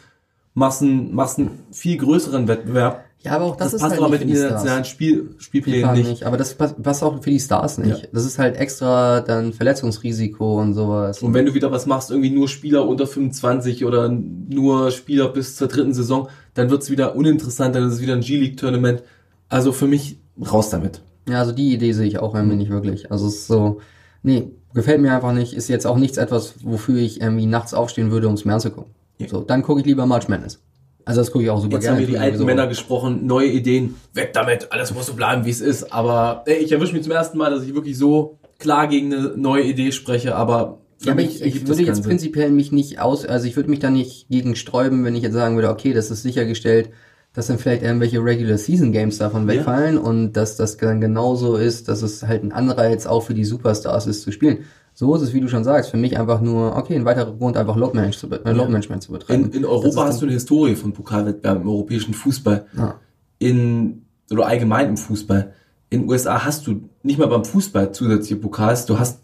machst 0.55 0.83
einen, 0.83 1.15
machst 1.15 1.39
einen 1.39 1.65
viel 1.73 1.97
größeren 1.97 2.47
Wettbewerb. 2.47 3.06
Ja, 3.23 3.33
aber 3.33 3.47
auch 3.47 3.57
das, 3.57 3.73
Das, 3.73 3.75
ist 3.75 3.81
passt 3.81 3.93
halt 3.93 4.03
aber 4.03 4.11
nicht 4.11 4.27
mit 4.27 4.37
internationalen 4.37 4.85
Stars. 4.85 4.89
Spiel, 4.89 5.35
Spielplänen 5.39 5.93
nicht. 5.95 6.09
nicht. 6.09 6.25
Aber 6.25 6.37
das 6.37 6.55
passt, 6.55 6.81
passt 6.81 7.03
auch 7.03 7.23
für 7.23 7.31
die 7.31 7.41
Stars 7.41 7.79
nicht. 7.79 8.03
Ja. 8.03 8.09
Das 8.13 8.25
ist 8.25 8.39
halt 8.39 8.57
extra 8.57 9.21
dann 9.21 9.53
Verletzungsrisiko 9.53 10.61
und 10.61 10.75
sowas. 10.75 11.23
Und 11.23 11.35
wenn 11.35 11.47
du 11.47 11.55
wieder 11.55 11.73
was 11.73 11.87
machst, 11.87 12.11
irgendwie 12.11 12.31
nur 12.31 12.49
Spieler 12.49 12.87
unter 12.87 13.07
25 13.07 13.85
oder 13.85 14.09
nur 14.09 14.91
Spieler 14.93 15.29
bis 15.29 15.57
zur 15.57 15.67
dritten 15.69 15.93
Saison, 15.93 16.29
dann 16.55 16.71
wird's 16.71 16.91
wieder 16.91 17.17
uninteressant, 17.17 17.75
dann 17.75 17.89
ist 17.89 17.95
es 17.95 18.01
wieder 18.01 18.13
ein 18.13 18.21
G-League-Tournament. 18.21 19.03
Also 19.49 19.73
für 19.73 19.87
mich 19.87 20.19
raus 20.41 20.71
damit. 20.71 21.03
Ja, 21.29 21.41
also 21.41 21.53
die 21.53 21.75
Idee 21.75 21.93
sehe 21.93 22.07
ich 22.07 22.19
auch 22.21 22.35
irgendwie 22.35 22.57
nicht 22.57 22.71
wirklich. 22.71 23.11
Also 23.11 23.27
es 23.27 23.35
ist 23.37 23.47
so, 23.49 23.81
nee, 24.23 24.51
gefällt 24.75 25.01
mir 25.01 25.13
einfach 25.13 25.33
nicht. 25.33 25.55
Ist 25.55 25.69
jetzt 25.69 25.87
auch 25.87 25.97
nichts 25.97 26.17
etwas, 26.19 26.55
wofür 26.63 26.99
ich 26.99 27.21
irgendwie 27.21 27.47
nachts 27.47 27.75
aufstehen 27.75 28.11
würde, 28.13 28.29
um 28.29 28.35
es 28.35 28.45
mir 28.45 28.55
anzugucken. 28.55 28.93
Ja. 29.19 29.29
So, 29.29 29.41
dann 29.41 29.63
gucke 29.63 29.81
ich 29.81 29.87
lieber 29.87 30.07
March 30.07 30.29
Madness. 30.29 30.61
Also 31.07 31.21
das 31.23 31.31
gucke 31.31 31.45
ich 31.45 31.51
auch 31.51 31.61
super 31.63 31.77
Jetzt 31.77 31.85
gerne. 31.85 31.97
haben 31.97 32.01
wir 32.01 32.07
die 32.09 32.19
alten 32.19 32.37
sowieso- 32.37 32.45
Männer 32.47 32.67
gesprochen, 32.67 33.27
neue 33.27 33.47
Ideen, 33.47 33.95
weg 34.13 34.33
damit, 34.35 34.73
alles 34.73 34.93
muss 34.93 35.07
so 35.07 35.15
bleiben, 35.15 35.45
wie 35.47 35.51
es 35.51 35.61
ist. 35.63 35.93
Aber 35.93 36.43
ey, 36.47 36.57
ich 36.57 36.73
erwische 36.73 36.93
mich 36.93 37.05
zum 37.05 37.13
ersten 37.13 37.39
Mal, 37.39 37.51
dass 37.51 37.63
ich 37.63 37.75
wirklich 37.75 37.97
so 37.97 38.39
klar 38.59 38.89
gegen 38.89 39.15
eine 39.15 39.33
neue 39.37 39.63
Idee 39.63 39.93
spreche, 39.93 40.35
aber 40.37 40.81
Ja, 41.05 41.13
aber 41.13 41.23
ich, 41.23 41.41
würde 41.69 41.83
jetzt 41.83 41.97
Sinn. 41.97 42.05
prinzipiell 42.05 42.51
mich 42.51 42.73
nicht 42.73 42.99
aus, 43.01 43.25
also 43.25 43.47
ich 43.47 43.55
würde 43.57 43.71
mich 43.71 43.79
da 43.79 43.89
nicht 43.91 44.29
gegen 44.29 44.57
sträuben, 44.57 45.05
wenn 45.05 45.15
ich 45.15 45.23
jetzt 45.23 45.35
sagen 45.35 45.55
würde, 45.55 45.71
okay, 45.71 45.93
das 45.93 46.11
ist 46.11 46.23
sichergestellt, 46.23 46.91
dass 47.35 47.47
dann 47.49 47.59
vielleicht 47.59 47.83
irgendwelche 47.83 48.19
Regular 48.25 48.57
Season 48.59 48.91
Games 48.93 49.19
davon 49.19 49.47
wegfallen 49.47 49.99
und 49.99 50.33
dass 50.33 50.57
das 50.57 50.77
dann 50.79 51.01
genauso 51.03 51.57
ist, 51.57 51.87
dass 51.89 52.03
es 52.03 52.23
halt 52.27 52.43
ein 52.43 52.51
Anreiz 52.51 53.07
auch 53.07 53.21
für 53.21 53.35
die 53.35 53.45
Superstars 53.45 54.07
ist 54.07 54.23
zu 54.23 54.33
spielen. 54.33 54.65
So 54.99 55.15
ist 55.15 55.21
es, 55.21 55.35
wie 55.35 55.43
du 55.43 55.49
schon 55.49 55.63
sagst, 55.63 55.91
für 55.91 55.99
mich 55.99 56.19
einfach 56.19 56.41
nur, 56.41 56.75
okay, 56.75 56.97
ein 56.97 57.05
weiterer 57.05 57.31
Grund, 57.31 57.59
einfach 57.59 57.77
Load, 57.77 57.95
Manage 57.95 58.17
zu, 58.17 58.31
äh, 58.31 58.53
Load 58.53 58.71
Management 58.71 59.03
zu 59.03 59.13
betreiben. 59.13 59.45
In, 59.45 59.53
in 59.53 59.65
Europa 59.67 60.07
hast 60.07 60.23
du 60.23 60.25
eine 60.25 60.33
Historie 60.33 60.75
von 60.75 60.95
Pokalwettbewerben 60.95 61.65
im 61.65 61.69
europäischen 61.69 62.15
Fußball. 62.15 62.65
Ja. 62.75 62.99
In, 63.39 64.07
oder 64.31 64.47
allgemein 64.47 64.89
im 64.89 64.97
Fußball. 64.97 65.53
In 65.91 66.01
den 66.01 66.09
USA 66.09 66.43
hast 66.47 66.67
du 66.67 66.89
nicht 67.03 67.19
mal 67.19 67.29
beim 67.29 67.45
Fußball 67.45 67.93
zusätzliche 67.93 68.37
Pokals. 68.37 68.87
Du 68.87 68.99
hast 68.99 69.21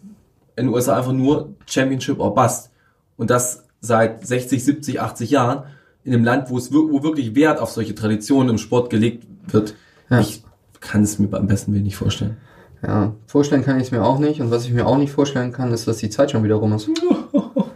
in 0.57 0.66
den 0.66 0.75
USA 0.75 0.99
einfach 0.99 1.14
nur 1.14 1.55
Championship 1.64 2.20
or 2.20 2.35
Bust. 2.35 2.70
Und 3.16 3.31
das 3.31 3.64
seit 3.81 4.27
60, 4.27 4.62
70, 4.62 5.01
80 5.01 5.31
Jahren 5.31 5.62
in 6.05 6.12
einem 6.12 6.25
Land, 6.25 6.51
wo 6.51 6.59
es 6.59 6.70
wo 6.70 7.03
wirklich 7.03 7.35
Wert 7.35 7.59
auf 7.59 7.70
solche 7.70 7.95
Traditionen 7.95 8.51
im 8.51 8.59
Sport 8.59 8.91
gelegt 8.91 9.27
wird. 9.47 9.75
Ja. 10.11 10.20
Ich 10.20 10.45
kann 10.81 11.03
es 11.03 11.18
mir 11.18 11.33
am 11.33 11.47
besten 11.47 11.75
wenig 11.75 11.97
vorstellen. 11.97 12.37
Ja, 12.85 13.14
vorstellen 13.26 13.64
kann 13.64 13.76
ich 13.78 13.85
es 13.85 13.91
mir 13.93 14.03
auch 14.05 14.18
nicht. 14.18 14.41
Und 14.41 14.51
was 14.51 14.64
ich 14.64 14.72
mir 14.72 14.87
auch 14.87 14.99
nicht 14.99 15.12
vorstellen 15.12 15.53
kann, 15.53 15.72
ist, 15.72 15.87
dass 15.87 15.99
die 15.99 16.11
Zeit 16.11 16.30
schon 16.33 16.43
wieder 16.45 16.57
rum 16.57 16.72
ist. 16.72 16.89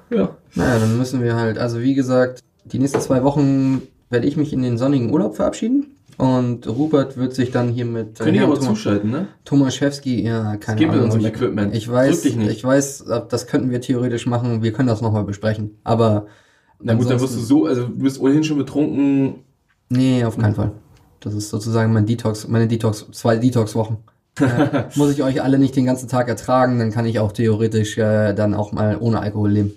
Ja. 0.08 0.36
Naja, 0.54 0.78
dann 0.78 0.96
müssen 0.98 1.20
wir 1.20 1.34
halt, 1.34 1.58
also 1.58 1.80
wie 1.80 1.94
gesagt, 1.94 2.38
die 2.64 2.78
nächsten 2.78 3.00
zwei 3.00 3.24
Wochen 3.24 3.82
werde 4.08 4.26
ich 4.28 4.36
mich 4.36 4.52
in 4.52 4.62
den 4.62 4.78
sonnigen 4.78 5.12
Urlaub 5.12 5.34
verabschieden. 5.34 5.96
Und 6.16 6.66
Rupert 6.68 7.16
wird 7.16 7.34
sich 7.34 7.50
dann 7.50 7.68
hier 7.70 7.84
mit 7.84 8.16
Können 8.18 8.32
die 8.32 8.38
Herrn 8.38 8.50
aber 8.50 8.58
Thomas- 8.60 8.70
zuschalten, 8.78 9.10
ne? 9.10 9.26
Tomaszewski, 9.44 10.22
ja, 10.24 10.56
keine 10.56 10.88
Ahnung. 10.88 11.04
unserem 11.06 11.20
Ich- 11.22 11.26
Equipment. 11.26 11.74
Ich 11.74 11.90
weiß, 11.90 12.24
ich 12.24 12.64
weiß, 12.64 13.04
das 13.28 13.46
könnten 13.48 13.70
wir 13.70 13.80
theoretisch 13.80 14.26
machen. 14.26 14.62
Wir 14.62 14.72
können 14.72 14.86
das 14.88 15.02
nochmal 15.02 15.24
besprechen. 15.24 15.76
Aber 15.82 16.26
Na 16.80 16.94
gut, 16.94 17.10
dann 17.10 17.20
wirst 17.20 17.34
du 17.34 17.40
so, 17.40 17.66
also 17.66 17.82
du 17.88 17.98
bist 17.98 18.20
ohnehin 18.20 18.44
schon 18.44 18.58
betrunken. 18.58 19.40
Nee, 19.88 20.24
auf 20.24 20.38
keinen 20.38 20.54
Fall. 20.54 20.70
Das 21.18 21.34
ist 21.34 21.50
sozusagen 21.50 21.92
mein 21.92 22.06
Detox, 22.06 22.46
meine 22.46 22.68
Detox, 22.68 23.06
zwei 23.10 23.36
Detox-Wochen. 23.38 23.96
Äh, 24.40 24.84
muss 24.96 25.10
ich 25.12 25.22
euch 25.22 25.42
alle 25.42 25.58
nicht 25.58 25.76
den 25.76 25.86
ganzen 25.86 26.08
Tag 26.08 26.28
ertragen, 26.28 26.78
dann 26.78 26.90
kann 26.92 27.06
ich 27.06 27.18
auch 27.18 27.32
theoretisch 27.32 27.98
äh, 27.98 28.32
dann 28.34 28.54
auch 28.54 28.72
mal 28.72 28.96
ohne 29.00 29.20
Alkohol 29.20 29.50
leben. 29.50 29.72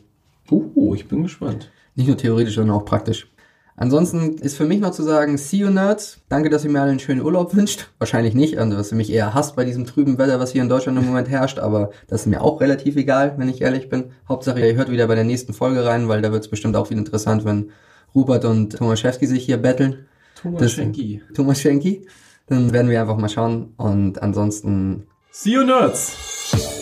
Oh, 0.52 0.94
ich 0.96 1.08
bin 1.08 1.24
gespannt. 1.24 1.70
Nicht 1.96 2.08
nur 2.08 2.18
theoretisch, 2.18 2.56
sondern 2.56 2.76
auch 2.76 2.86
praktisch. 2.86 3.28
Ansonsten 3.76 4.34
ist 4.40 4.58
für 4.58 4.66
mich 4.66 4.82
noch 4.82 4.92
zu 4.92 5.04
sagen, 5.04 5.38
see 5.38 5.58
you 5.58 5.70
nerds. 5.70 6.20
Danke, 6.28 6.50
dass 6.50 6.66
ihr 6.66 6.70
mir 6.70 6.82
alle 6.82 6.92
einen 6.92 7.00
schönen 7.00 7.22
Urlaub 7.22 7.56
wünscht. 7.56 7.90
Wahrscheinlich 7.98 8.34
nicht, 8.34 8.58
also 8.58 8.78
was 8.78 8.92
ihr 8.92 8.98
mich 8.98 9.10
eher 9.10 9.34
hasst 9.34 9.56
bei 9.56 9.64
diesem 9.64 9.86
trüben 9.86 10.18
Wetter, 10.18 10.38
was 10.40 10.52
hier 10.52 10.62
in 10.62 10.68
Deutschland 10.68 10.98
im 11.00 11.06
Moment 11.06 11.30
herrscht, 11.30 11.60
aber 11.60 11.92
das 12.08 12.22
ist 12.22 12.28
mir 12.28 12.42
auch 12.42 12.60
relativ 12.60 12.98
egal, 12.98 13.36
wenn 13.38 13.48
ich 13.48 13.62
ehrlich 13.62 13.88
bin. 13.90 14.12
Hauptsache, 14.28 14.60
ihr 14.60 14.76
hört 14.76 14.92
wieder 14.92 15.08
bei 15.08 15.16
der 15.16 15.24
nächsten 15.24 15.54
Folge 15.54 15.86
rein, 15.86 16.10
weil 16.10 16.22
da 16.22 16.34
wird 16.34 16.44
es 16.44 16.50
bestimmt 16.50 16.76
auch 16.76 16.90
wieder 16.90 17.00
interessant, 17.00 17.46
wenn 17.46 17.70
Rupert 18.14 18.44
und 18.44 18.76
Tomaszewski 18.76 19.28
sich 19.28 19.46
hier 19.46 19.58
betteln. 19.58 20.08
Thomas 20.42 20.62
Das- 20.62 20.72
Schenki. 20.74 21.22
Thomas 21.34 21.62
Schenki. 21.62 22.06
Dann 22.50 22.74
werden 22.74 22.90
wir 22.90 23.00
einfach 23.00 23.18
mal 23.18 23.30
schauen 23.30 23.74
und 23.78 24.22
ansonsten 24.22 25.08
See 25.32 25.52
you 25.52 25.64
nerds! 25.64 26.79